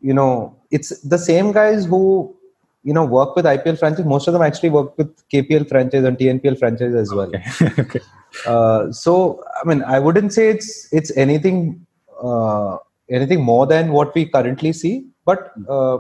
you 0.02 0.14
know 0.14 0.56
it's 0.72 1.00
the 1.02 1.18
same 1.18 1.52
guys 1.52 1.86
who 1.86 2.36
you 2.84 2.94
know 2.94 3.06
work 3.06 3.36
with 3.36 3.46
ipl 3.46 3.78
franchise 3.80 4.06
most 4.06 4.28
of 4.28 4.34
them 4.34 4.42
actually 4.42 4.70
work 4.70 4.98
with 4.98 5.10
kpl 5.30 5.68
franchise 5.68 6.04
and 6.04 6.18
tnpl 6.18 6.58
franchise 6.60 6.96
as 6.96 7.14
well 7.14 7.32
okay. 7.36 7.72
okay. 7.84 8.00
Uh, 8.46 8.92
so 8.92 9.44
i 9.62 9.68
mean 9.68 9.84
i 9.84 10.00
wouldn't 10.00 10.34
say 10.34 10.50
it's 10.50 10.70
it's 10.92 11.16
anything 11.26 11.86
uh, 12.22 12.78
anything 13.10 13.42
more 13.42 13.66
than 13.66 13.92
what 13.92 14.14
we 14.16 14.26
currently 14.26 14.72
see 14.74 15.06
but 15.26 15.52
uh, 15.70 15.98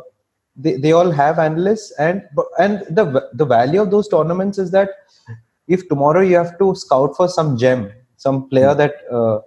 they, 0.57 0.75
they 0.75 0.91
all 0.91 1.11
have 1.11 1.39
analysts 1.39 1.91
and 1.99 2.23
and 2.59 2.83
the 2.89 3.29
the 3.33 3.45
value 3.45 3.81
of 3.81 3.91
those 3.91 4.07
tournaments 4.07 4.57
is 4.57 4.71
that 4.71 4.89
if 5.67 5.87
tomorrow 5.87 6.21
you 6.21 6.35
have 6.35 6.57
to 6.57 6.73
scout 6.75 7.15
for 7.15 7.27
some 7.27 7.57
gem 7.57 7.91
some 8.17 8.49
player 8.49 8.73
mm. 8.73 8.77
that 8.77 8.95
uh, 9.11 9.39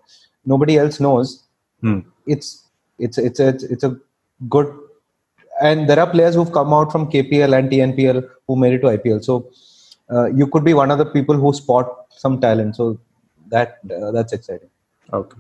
nobody 0.45 0.79
else 0.79 1.01
knows 1.01 1.45
mm. 1.83 2.05
it's 2.27 2.69
it's 2.99 3.19
it's 3.19 3.41
a, 3.41 3.49
it's 3.49 3.85
a 3.85 3.97
good 4.49 4.73
and 5.61 5.89
there 5.89 5.99
are 5.99 6.11
players 6.11 6.35
who've 6.35 6.53
come 6.53 6.73
out 6.73 6.91
from 6.93 7.11
KPL 7.11 7.59
and 7.59 7.71
TNPL 7.71 8.29
who 8.47 8.57
made 8.57 8.75
it 8.75 8.81
to 8.81 8.87
IPL 8.87 9.23
so 9.25 9.51
uh, 10.13 10.27
you 10.27 10.47
could 10.47 10.65
be 10.65 10.75
one 10.75 10.91
of 10.91 10.99
the 10.99 11.07
people 11.07 11.37
who 11.37 11.53
spot 11.53 12.07
some 12.11 12.41
talent 12.41 12.77
so 12.77 12.99
that 13.49 13.79
uh, 13.97 14.11
that's 14.13 14.33
exciting 14.33 14.71
okay 15.13 15.39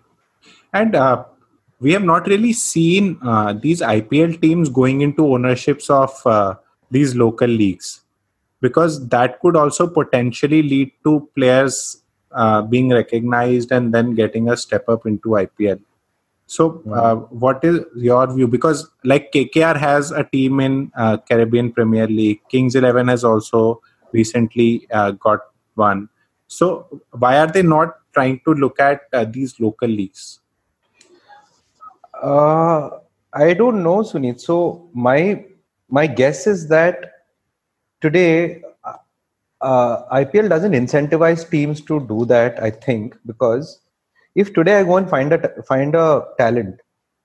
and 0.72 0.94
uh, 0.96 1.24
we 1.80 1.92
have 1.92 2.04
not 2.04 2.26
really 2.26 2.52
seen 2.52 3.18
uh, 3.22 3.54
these 3.54 3.80
IPL 3.80 4.40
teams 4.40 4.68
going 4.68 5.00
into 5.00 5.26
ownerships 5.26 5.88
of 5.88 6.14
uh, 6.26 6.54
these 6.90 7.14
local 7.14 7.48
leagues 7.48 8.02
because 8.60 9.08
that 9.08 9.40
could 9.40 9.56
also 9.56 9.86
potentially 9.86 10.62
lead 10.62 10.92
to 11.04 11.28
players 11.34 12.02
uh, 12.32 12.62
being 12.62 12.90
recognized 12.90 13.72
and 13.72 13.94
then 13.94 14.14
getting 14.14 14.50
a 14.50 14.56
step 14.56 14.88
up 14.88 15.06
into 15.06 15.30
IPL. 15.30 15.80
So, 16.46 16.82
uh, 16.92 17.14
what 17.14 17.64
is 17.64 17.80
your 17.96 18.32
view? 18.32 18.46
Because 18.48 18.88
like 19.04 19.32
KKR 19.32 19.76
has 19.76 20.10
a 20.10 20.24
team 20.24 20.60
in 20.60 20.92
uh, 20.96 21.16
Caribbean 21.18 21.72
Premier 21.72 22.08
League, 22.08 22.40
Kings 22.50 22.74
Eleven 22.74 23.08
has 23.08 23.24
also 23.24 23.80
recently 24.12 24.86
uh, 24.92 25.12
got 25.12 25.40
one. 25.76 26.08
So, 26.48 27.00
why 27.12 27.38
are 27.38 27.46
they 27.46 27.62
not 27.62 27.98
trying 28.12 28.40
to 28.44 28.54
look 28.54 28.80
at 28.80 29.02
these 29.32 29.60
local 29.60 29.88
leagues? 29.88 30.40
Uh, 32.22 32.90
I 33.32 33.54
don't 33.54 33.82
know, 33.82 33.98
Sunit. 33.98 34.40
So 34.40 34.88
my 34.92 35.44
my 35.88 36.06
guess 36.06 36.46
is 36.46 36.68
that 36.68 37.12
today 38.00 38.62
uh, 38.84 38.96
uh 39.60 40.16
IPL 40.16 40.48
doesn't 40.48 40.72
incentivize 40.72 41.48
teams 41.48 41.80
to 41.82 42.00
do 42.06 42.24
that. 42.26 42.62
I 42.62 42.70
think 42.70 43.16
because 43.26 43.80
if 44.34 44.52
today 44.52 44.80
I 44.80 44.84
go 44.84 44.96
and 44.96 45.08
find 45.08 45.32
a 45.32 45.62
find 45.62 45.94
a 45.94 46.24
talent, 46.38 46.80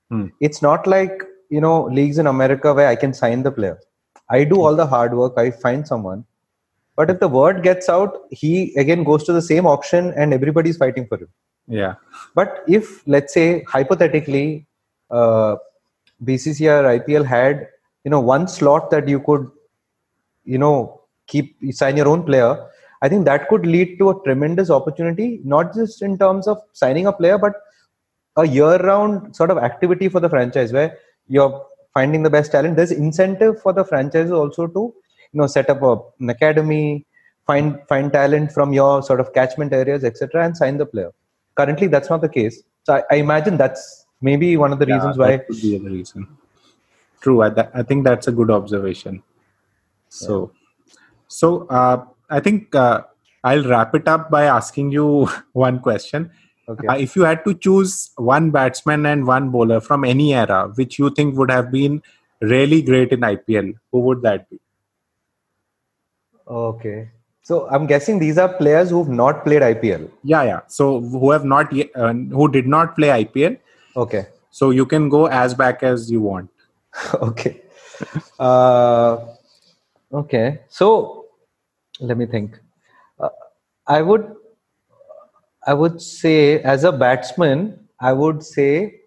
hmm. 0.09 0.27
it's 0.39 0.61
not 0.61 0.87
like 0.87 1.23
you 1.49 1.61
know 1.61 1.85
leagues 1.85 2.17
in 2.17 2.27
America 2.27 2.73
where 2.73 2.87
I 2.87 2.95
can 2.95 3.13
sign 3.13 3.43
the 3.43 3.51
player. 3.51 3.79
I 4.29 4.43
do 4.43 4.61
all 4.61 4.75
the 4.75 4.87
hard 4.87 5.13
work. 5.13 5.33
I 5.37 5.51
find 5.51 5.87
someone, 5.87 6.25
but 6.95 7.09
if 7.09 7.19
the 7.19 7.27
word 7.27 7.63
gets 7.63 7.89
out, 7.89 8.21
he 8.31 8.73
again 8.75 9.03
goes 9.03 9.23
to 9.25 9.33
the 9.33 9.41
same 9.41 9.65
auction 9.65 10.13
and 10.15 10.33
everybody's 10.33 10.77
fighting 10.77 11.07
for 11.07 11.17
him. 11.17 11.29
Yeah. 11.67 11.95
But 12.35 12.63
if 12.67 13.05
let's 13.07 13.33
say 13.33 13.63
hypothetically 13.63 14.67
uh, 15.11 15.55
BCCI 16.23 16.83
or 16.83 16.99
IPL 16.99 17.25
had 17.25 17.67
you 18.03 18.11
know 18.11 18.19
one 18.19 18.47
slot 18.47 18.89
that 18.91 19.07
you 19.07 19.19
could 19.19 19.49
you 20.43 20.57
know 20.57 21.01
keep 21.27 21.57
sign 21.71 21.97
your 21.97 22.07
own 22.07 22.23
player. 22.23 22.69
I 23.01 23.09
think 23.09 23.25
that 23.25 23.49
could 23.49 23.65
lead 23.65 23.99
to 23.99 24.09
a 24.09 24.23
tremendous 24.23 24.69
opportunity, 24.69 25.39
not 25.43 25.73
just 25.73 26.01
in 26.01 26.17
terms 26.17 26.47
of 26.47 26.61
signing 26.73 27.07
a 27.07 27.13
player, 27.13 27.37
but 27.37 27.53
a 28.37 28.47
year-round 28.47 29.35
sort 29.35 29.51
of 29.51 29.57
activity 29.57 30.09
for 30.09 30.19
the 30.19 30.29
franchise 30.29 30.73
where 30.73 30.97
you're 31.27 31.65
finding 31.93 32.23
the 32.23 32.29
best 32.29 32.51
talent. 32.51 32.75
There's 32.75 32.91
incentive 32.91 33.61
for 33.61 33.73
the 33.73 33.83
franchise 33.83 34.31
also 34.31 34.67
to, 34.67 34.93
you 35.31 35.39
know, 35.39 35.47
set 35.47 35.69
up 35.69 35.81
a, 35.81 35.97
an 36.19 36.29
academy, 36.29 37.05
find 37.45 37.79
find 37.87 38.11
talent 38.11 38.51
from 38.51 38.73
your 38.73 39.03
sort 39.03 39.19
of 39.19 39.33
catchment 39.33 39.73
areas, 39.73 40.03
etc., 40.03 40.45
and 40.45 40.57
sign 40.57 40.77
the 40.77 40.85
player. 40.85 41.11
Currently, 41.55 41.87
that's 41.87 42.09
not 42.09 42.21
the 42.21 42.29
case. 42.29 42.61
So 42.83 42.95
I, 42.95 43.03
I 43.11 43.15
imagine 43.17 43.57
that's 43.57 44.04
maybe 44.21 44.57
one 44.57 44.71
of 44.71 44.79
the 44.79 44.87
Yeah, 44.87 44.95
reasons 44.95 45.17
that 45.17 45.29
why. 45.29 45.37
could 45.37 45.61
be 45.61 45.77
the 45.77 45.89
reason. 45.89 46.27
True. 47.21 47.41
I, 47.41 47.49
th- 47.49 47.67
I 47.73 47.83
think 47.83 48.03
that's 48.03 48.27
a 48.27 48.31
good 48.31 48.51
observation. 48.51 49.23
So, 50.09 50.51
so 51.27 51.67
uh, 51.67 52.05
I 52.29 52.39
think 52.39 52.73
uh, 52.75 53.01
I'll 53.43 53.63
wrap 53.63 53.95
it 53.95 54.07
up 54.07 54.29
by 54.29 54.45
asking 54.45 54.91
you 54.91 55.27
one 55.53 55.79
question. 55.79 56.31
Okay. 56.67 56.87
Uh, 56.87 56.95
if 56.95 57.15
you 57.15 57.23
had 57.23 57.43
to 57.45 57.53
choose 57.53 58.11
one 58.17 58.49
batsman 58.49 59.05
and 59.05 59.27
one 59.27 59.49
bowler 59.49 59.79
from 59.79 60.03
any 60.03 60.33
era, 60.33 60.71
which 60.75 60.97
you 60.97 61.09
think 61.11 61.37
would 61.37 61.51
have 61.51 61.71
been 61.71 62.01
really 62.41 62.81
great 62.81 63.11
in 63.11 63.19
IPL, 63.21 63.75
who 63.91 63.99
would 63.99 64.21
that 64.23 64.49
be? 64.49 64.59
Okay. 66.47 67.09
So 67.43 67.67
I'm 67.69 67.85
guessing 67.85 68.17
these 68.17 68.39
are 68.39 68.49
players 68.49 68.89
who've 68.89 69.07
not 69.07 69.43
played 69.43 69.61
IPL. 69.61 70.09
Yeah, 70.23 70.43
yeah. 70.43 70.61
So 70.67 71.01
who 71.01 71.29
have 71.31 71.45
not 71.45 71.71
yet, 71.71 71.89
uh, 71.95 72.13
who 72.13 72.51
did 72.51 72.65
not 72.65 72.95
play 72.95 73.09
IPL. 73.23 73.59
Okay. 73.95 74.27
So 74.51 74.71
you 74.71 74.85
can 74.85 75.09
go 75.09 75.27
as 75.27 75.53
back 75.53 75.83
as 75.83 76.11
you 76.11 76.21
want. 76.21 76.49
okay. 77.15 77.61
Uh, 78.39 79.25
okay. 80.13 80.61
So 80.69 81.25
let 81.99 82.17
me 82.17 82.25
think. 82.25 82.59
Uh, 83.19 83.29
I 83.87 84.01
would, 84.01 84.35
I 85.67 85.73
would 85.73 86.01
say, 86.01 86.61
as 86.61 86.83
a 86.83 86.91
batsman, 86.91 87.79
I 87.99 88.13
would 88.13 88.43
say 88.43 89.01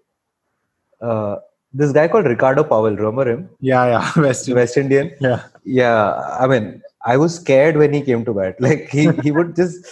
uh, 1.01 1.37
this 1.73 1.93
guy 1.93 2.09
called 2.09 2.27
Ricardo 2.27 2.65
Powell. 2.65 2.97
Remember 2.97 3.31
him? 3.31 3.49
Yeah, 3.61 3.87
yeah. 3.87 4.13
West. 4.23 4.49
West 4.49 4.77
Indian. 4.77 5.15
Yeah. 5.21 5.45
Yeah. 5.65 6.37
I 6.41 6.47
mean, 6.47 6.83
I 7.05 7.17
was 7.17 7.37
scared 7.37 7.77
when 7.77 7.93
he 7.93 8.03
came 8.03 8.25
to 8.25 8.35
bat. 8.35 8.61
Like 8.61 8.89
he, 8.89 9.11
he 9.23 9.31
would 9.31 9.55
just. 9.55 9.87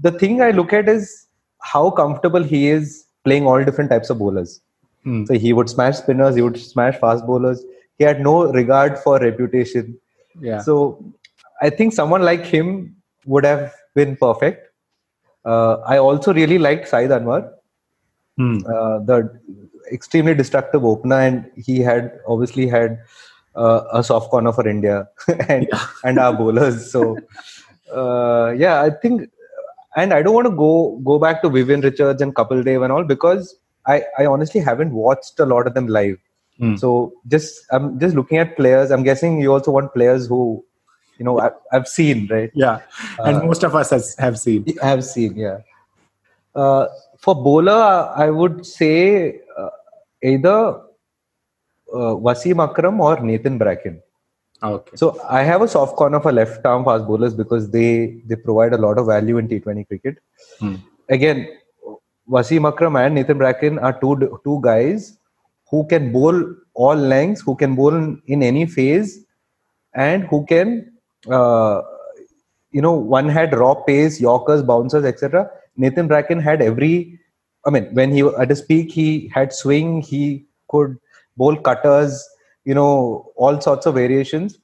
The 0.00 0.12
thing 0.12 0.42
I 0.42 0.50
look 0.50 0.72
at 0.72 0.88
is 0.88 1.26
how 1.60 1.90
comfortable 1.90 2.42
he 2.42 2.68
is 2.68 3.05
playing 3.26 3.46
all 3.52 3.64
different 3.68 3.90
types 3.90 4.10
of 4.14 4.18
bowlers. 4.22 4.60
Hmm. 5.04 5.24
So 5.30 5.34
he 5.44 5.52
would 5.58 5.70
smash 5.74 5.98
spinners, 5.98 6.36
he 6.40 6.42
would 6.46 6.58
smash 6.58 6.96
fast 7.04 7.26
bowlers. 7.26 7.64
He 7.98 8.04
had 8.04 8.20
no 8.20 8.36
regard 8.60 8.98
for 8.98 9.18
reputation. 9.18 9.98
Yeah. 10.40 10.60
So 10.60 11.04
I 11.62 11.70
think 11.70 11.92
someone 11.98 12.22
like 12.22 12.44
him 12.54 12.96
would 13.34 13.44
have 13.44 13.72
been 13.94 14.16
perfect. 14.16 14.66
Uh, 15.44 15.76
I 15.94 15.98
also 15.98 16.34
really 16.34 16.58
liked 16.58 16.88
Saeed 16.88 17.10
Anwar, 17.10 17.52
Hmm. 18.38 18.58
uh, 18.68 18.98
the 19.10 19.18
extremely 19.90 20.34
destructive 20.34 20.84
opener, 20.84 21.20
and 21.26 21.50
he 21.66 21.76
had 21.80 22.10
obviously 22.28 22.66
had 22.66 22.98
uh, 23.54 23.80
a 23.92 24.02
soft 24.08 24.30
corner 24.30 24.52
for 24.52 24.68
India 24.68 25.08
and 25.48 25.68
and 26.04 26.18
our 26.18 26.34
bowlers. 26.40 26.90
So 26.92 27.16
uh, 28.02 28.52
yeah, 28.64 28.82
I 28.82 28.90
think, 28.90 29.30
and 29.96 30.12
I 30.12 30.22
don't 30.22 30.34
want 30.34 30.46
to 30.46 30.54
go 30.54 31.00
go 31.04 31.18
back 31.18 31.42
to 31.42 31.48
Vivian 31.48 31.80
Richards 31.80 32.22
and 32.22 32.34
Kapil 32.34 32.64
Dev 32.64 32.82
and 32.82 32.92
all 32.92 33.04
because 33.04 33.56
I 33.86 34.02
I 34.18 34.26
honestly 34.26 34.60
haven't 34.60 34.92
watched 34.92 35.40
a 35.40 35.46
lot 35.46 35.66
of 35.66 35.74
them 35.74 35.88
live. 35.88 36.18
Hmm. 36.58 36.76
So 36.76 37.12
just 37.28 37.66
I'm 37.70 37.98
just 37.98 38.14
looking 38.14 38.38
at 38.38 38.56
players. 38.56 38.90
I'm 38.90 39.02
guessing 39.02 39.40
you 39.40 39.52
also 39.52 39.70
want 39.70 39.92
players 39.92 40.26
who, 40.26 40.64
you 41.18 41.24
know, 41.24 41.40
I, 41.40 41.50
I've 41.72 41.88
seen 41.88 42.28
right. 42.30 42.50
Yeah. 42.54 42.80
and 43.24 43.36
Uh, 43.36 43.44
most 43.44 43.62
of 43.62 43.74
us 43.74 43.90
has, 43.90 44.14
have 44.18 44.38
seen. 44.38 44.64
Have 44.82 45.04
seen, 45.04 45.36
yeah. 45.36 45.58
Uh, 46.54 46.86
for 47.18 47.34
bowler, 47.34 48.12
I 48.16 48.30
would 48.30 48.64
say 48.64 49.40
uh, 49.58 49.68
either 50.22 50.80
uh, 51.92 52.14
Wasim 52.26 52.62
Akram 52.66 53.00
or 53.00 53.20
Nathan 53.20 53.58
Bracken. 53.58 54.02
Okay. 54.62 54.96
So 54.96 55.20
I 55.28 55.42
have 55.42 55.62
a 55.62 55.68
soft 55.68 55.96
corner 55.96 56.20
for 56.20 56.32
left 56.32 56.64
arm 56.64 56.84
fast 56.84 57.06
bowlers 57.06 57.34
because 57.34 57.70
they 57.70 58.22
they 58.26 58.36
provide 58.36 58.72
a 58.72 58.78
lot 58.78 58.98
of 58.98 59.06
value 59.06 59.38
in 59.38 59.48
T20 59.48 59.86
cricket. 59.86 60.18
Hmm. 60.58 60.76
Again, 61.08 61.48
Wasim 62.28 62.66
Akram 62.66 62.96
and 62.96 63.14
Nathan 63.14 63.38
Bracken 63.38 63.78
are 63.78 63.98
two 64.00 64.40
two 64.44 64.60
guys 64.62 65.18
who 65.70 65.86
can 65.86 66.12
bowl 66.12 66.54
all 66.74 66.94
lengths, 66.94 67.42
who 67.42 67.54
can 67.54 67.74
bowl 67.74 67.94
in, 67.94 68.22
in 68.26 68.42
any 68.42 68.66
phase, 68.66 69.24
and 69.94 70.24
who 70.24 70.44
can 70.46 70.92
uh, 71.30 71.82
you 72.70 72.80
know 72.80 72.92
one 72.92 73.28
had 73.28 73.54
raw 73.54 73.74
pace, 73.74 74.20
Yorkers, 74.20 74.62
bouncers, 74.62 75.04
etc. 75.04 75.50
Nathan 75.76 76.08
Bracken 76.08 76.40
had 76.40 76.62
every. 76.62 77.18
I 77.66 77.70
mean, 77.70 77.92
when 77.94 78.12
he 78.12 78.22
at 78.22 78.48
his 78.48 78.62
peak, 78.62 78.92
he 78.92 79.28
had 79.34 79.52
swing. 79.52 80.00
He 80.00 80.46
could 80.68 80.98
bowl 81.36 81.56
cutters. 81.56 82.26
You 82.66 82.74
know, 82.74 83.32
all 83.36 83.60
sorts 83.62 83.86
of 83.86 83.94
variations, 83.94 84.58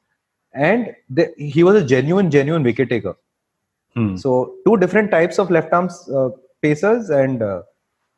and 0.55 0.95
the, 1.09 1.33
he 1.39 1.63
was 1.65 1.77
a 1.83 1.87
genuine, 1.87 2.31
genuine 2.31 2.65
wicket 2.65 2.91
taker. 2.91 3.17
Hmm. 3.95 4.17
So 4.17 4.55
two 4.67 4.77
different 4.79 5.11
types 5.11 5.39
of 5.39 5.51
left 5.51 5.73
arm 5.73 5.89
uh, 6.15 6.31
pacers, 6.63 7.11
and 7.11 7.43
uh, 7.43 7.63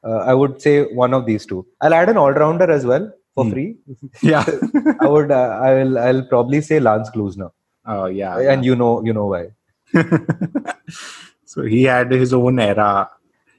uh, 0.05 0.19
I 0.33 0.35
would 0.35 0.61
say 0.63 0.85
one 1.03 1.15
of 1.15 1.27
these 1.27 1.47
two. 1.47 1.67
I'll 1.81 1.95
add 1.95 2.09
an 2.09 2.17
all 2.17 2.33
rounder 2.33 2.71
as 2.79 2.87
well 2.87 3.13
for 3.35 3.45
Hmm. 3.45 3.53
free. 3.53 3.77
Yeah. 4.23 4.45
I 5.01 5.07
would. 5.07 5.31
Uh, 5.31 5.59
I 5.69 5.75
will. 5.75 5.99
I'll 5.99 6.25
probably 6.35 6.61
say 6.63 6.81
Lance 6.81 7.11
Klusener, 7.11 7.51
oh, 7.87 8.07
yeah. 8.07 8.39
and 8.55 8.65
you 8.65 8.77
know, 8.77 9.05
you 9.05 9.13
know 9.13 9.27
why. 9.27 9.45
so 11.45 11.63
he 11.63 11.85
had 11.85 12.11
his 12.13 12.33
own 12.33 12.59
era. 12.59 13.11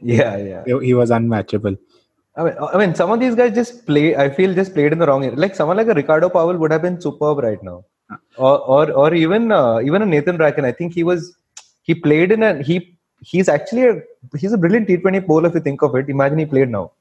Yeah, 0.01 0.37
yeah. 0.37 0.63
He 0.65 0.87
he 0.87 0.93
was 0.93 1.11
unmatchable. 1.11 1.77
I 2.37 2.43
mean, 2.43 2.53
I 2.73 2.77
mean, 2.77 2.95
some 2.95 3.11
of 3.11 3.19
these 3.19 3.35
guys 3.35 3.53
just 3.55 3.85
play. 3.85 4.15
I 4.15 4.29
feel 4.29 4.53
just 4.53 4.73
played 4.73 4.91
in 4.91 4.99
the 4.99 5.07
wrong 5.07 5.23
area. 5.23 5.37
Like 5.37 5.55
someone 5.55 5.77
like 5.77 5.87
a 5.87 5.93
Ricardo 5.93 6.29
Powell 6.29 6.57
would 6.57 6.71
have 6.71 6.81
been 6.81 6.99
superb 6.99 7.39
right 7.39 7.61
now, 7.63 7.85
or 8.37 8.59
or 8.59 8.91
or 8.91 9.13
even 9.13 9.51
uh, 9.51 9.79
even 9.79 10.01
a 10.01 10.05
Nathan 10.05 10.37
Bracken. 10.37 10.65
I 10.65 10.73
think 10.73 10.93
he 10.93 11.03
was 11.03 11.37
he 11.83 11.95
played 11.95 12.31
in 12.31 12.43
a 12.43 12.61
he 12.61 12.97
he's 13.21 13.47
actually 13.47 13.87
a 13.87 14.01
he's 14.37 14.51
a 14.51 14.57
brilliant 14.57 14.89
T20 14.89 15.25
bowler 15.25 15.49
if 15.49 15.55
you 15.55 15.61
think 15.61 15.81
of 15.81 15.95
it. 15.95 16.09
Imagine 16.09 16.39
he 16.39 16.45
played 16.45 16.69
now. 16.69 16.91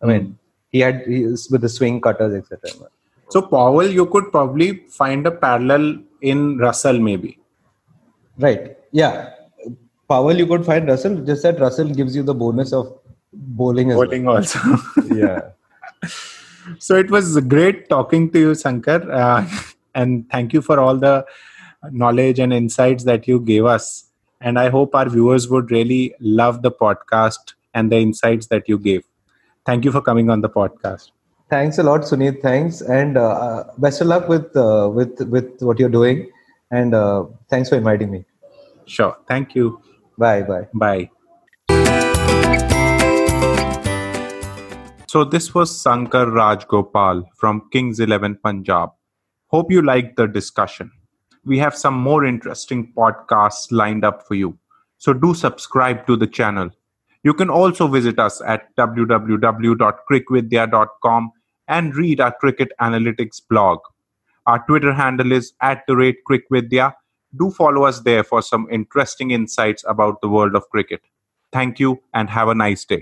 I 0.00 0.06
mean, 0.06 0.38
he 0.70 0.80
had 0.80 1.02
he 1.06 1.24
with 1.26 1.62
the 1.62 1.68
swing 1.68 2.00
cutters 2.00 2.34
etc. 2.34 2.88
So 3.30 3.42
Powell, 3.42 3.86
you 3.86 4.06
could 4.06 4.30
probably 4.30 4.84
find 4.88 5.26
a 5.26 5.30
parallel 5.30 5.98
in 6.20 6.58
Russell, 6.58 6.98
maybe. 7.00 7.38
Right. 8.38 8.76
Yeah. 8.92 9.30
Powell, 10.08 10.36
you 10.36 10.46
could 10.46 10.64
find 10.64 10.86
Russell. 10.86 11.16
Just 11.24 11.42
that 11.42 11.58
Russell 11.58 11.88
gives 11.88 12.14
you 12.14 12.22
the 12.22 12.34
bonus 12.34 12.72
of 12.72 12.98
bowling 13.34 13.88
Bowling 13.88 14.28
also. 14.28 14.58
Yeah. 15.14 15.40
so 16.78 16.96
it 16.96 17.10
was 17.10 17.38
great 17.40 17.88
talking 17.88 18.30
to 18.32 18.38
you, 18.38 18.50
Sankar, 18.52 19.10
uh, 19.10 19.46
and 19.94 20.28
thank 20.30 20.52
you 20.52 20.62
for 20.62 20.80
all 20.80 20.96
the 20.96 21.24
knowledge 21.90 22.38
and 22.38 22.52
insights 22.52 23.04
that 23.04 23.28
you 23.28 23.40
gave 23.40 23.64
us. 23.64 24.04
And 24.40 24.58
I 24.58 24.68
hope 24.68 24.94
our 24.94 25.08
viewers 25.08 25.48
would 25.48 25.70
really 25.70 26.14
love 26.20 26.62
the 26.62 26.70
podcast 26.70 27.54
and 27.72 27.90
the 27.90 27.96
insights 27.96 28.46
that 28.48 28.68
you 28.68 28.78
gave. 28.78 29.04
Thank 29.66 29.84
you 29.84 29.92
for 29.92 30.00
coming 30.00 30.30
on 30.30 30.40
the 30.40 30.50
podcast. 30.50 31.10
Thanks 31.50 31.78
a 31.78 31.82
lot, 31.82 32.00
Sunit. 32.02 32.42
Thanks, 32.42 32.80
and 32.80 33.16
uh, 33.16 33.30
uh, 33.30 33.70
best 33.78 34.00
of 34.00 34.08
luck 34.08 34.28
with 34.28 34.56
uh, 34.56 34.90
with 34.92 35.20
with 35.28 35.60
what 35.60 35.78
you're 35.78 35.88
doing. 35.88 36.30
And 36.70 36.94
uh, 36.94 37.24
thanks 37.48 37.68
for 37.68 37.76
inviting 37.76 38.10
me. 38.10 38.24
Sure. 38.86 39.16
Thank 39.28 39.54
you. 39.54 39.80
Bye, 40.18 40.42
bye. 40.42 40.68
Bye. 40.74 42.03
So 45.14 45.22
this 45.22 45.54
was 45.54 45.70
Sankar 45.70 46.26
Rajgopal 46.26 47.22
from 47.36 47.68
Kings 47.70 48.00
11 48.00 48.40
Punjab. 48.42 48.90
Hope 49.46 49.70
you 49.70 49.80
liked 49.80 50.16
the 50.16 50.26
discussion. 50.26 50.90
We 51.44 51.56
have 51.60 51.76
some 51.76 51.94
more 51.94 52.24
interesting 52.24 52.92
podcasts 52.96 53.70
lined 53.70 54.04
up 54.04 54.26
for 54.26 54.34
you. 54.34 54.58
So 54.98 55.12
do 55.12 55.32
subscribe 55.32 56.04
to 56.08 56.16
the 56.16 56.26
channel. 56.26 56.70
You 57.22 57.32
can 57.32 57.48
also 57.48 57.86
visit 57.86 58.18
us 58.18 58.42
at 58.44 58.74
www.crickvidya.com 58.74 61.32
and 61.68 61.94
read 61.94 62.20
our 62.20 62.32
cricket 62.32 62.72
analytics 62.80 63.40
blog. 63.48 63.78
Our 64.46 64.66
Twitter 64.66 64.92
handle 64.92 65.30
is 65.30 65.52
at 65.60 65.84
the 65.86 65.94
rate 65.94 66.24
crickvidya. 66.28 66.92
Do 67.38 67.52
follow 67.52 67.84
us 67.84 68.00
there 68.00 68.24
for 68.24 68.42
some 68.42 68.66
interesting 68.68 69.30
insights 69.30 69.84
about 69.86 70.20
the 70.22 70.28
world 70.28 70.56
of 70.56 70.68
cricket. 70.70 71.02
Thank 71.52 71.78
you 71.78 72.02
and 72.12 72.28
have 72.30 72.48
a 72.48 72.54
nice 72.56 72.84
day. 72.84 72.92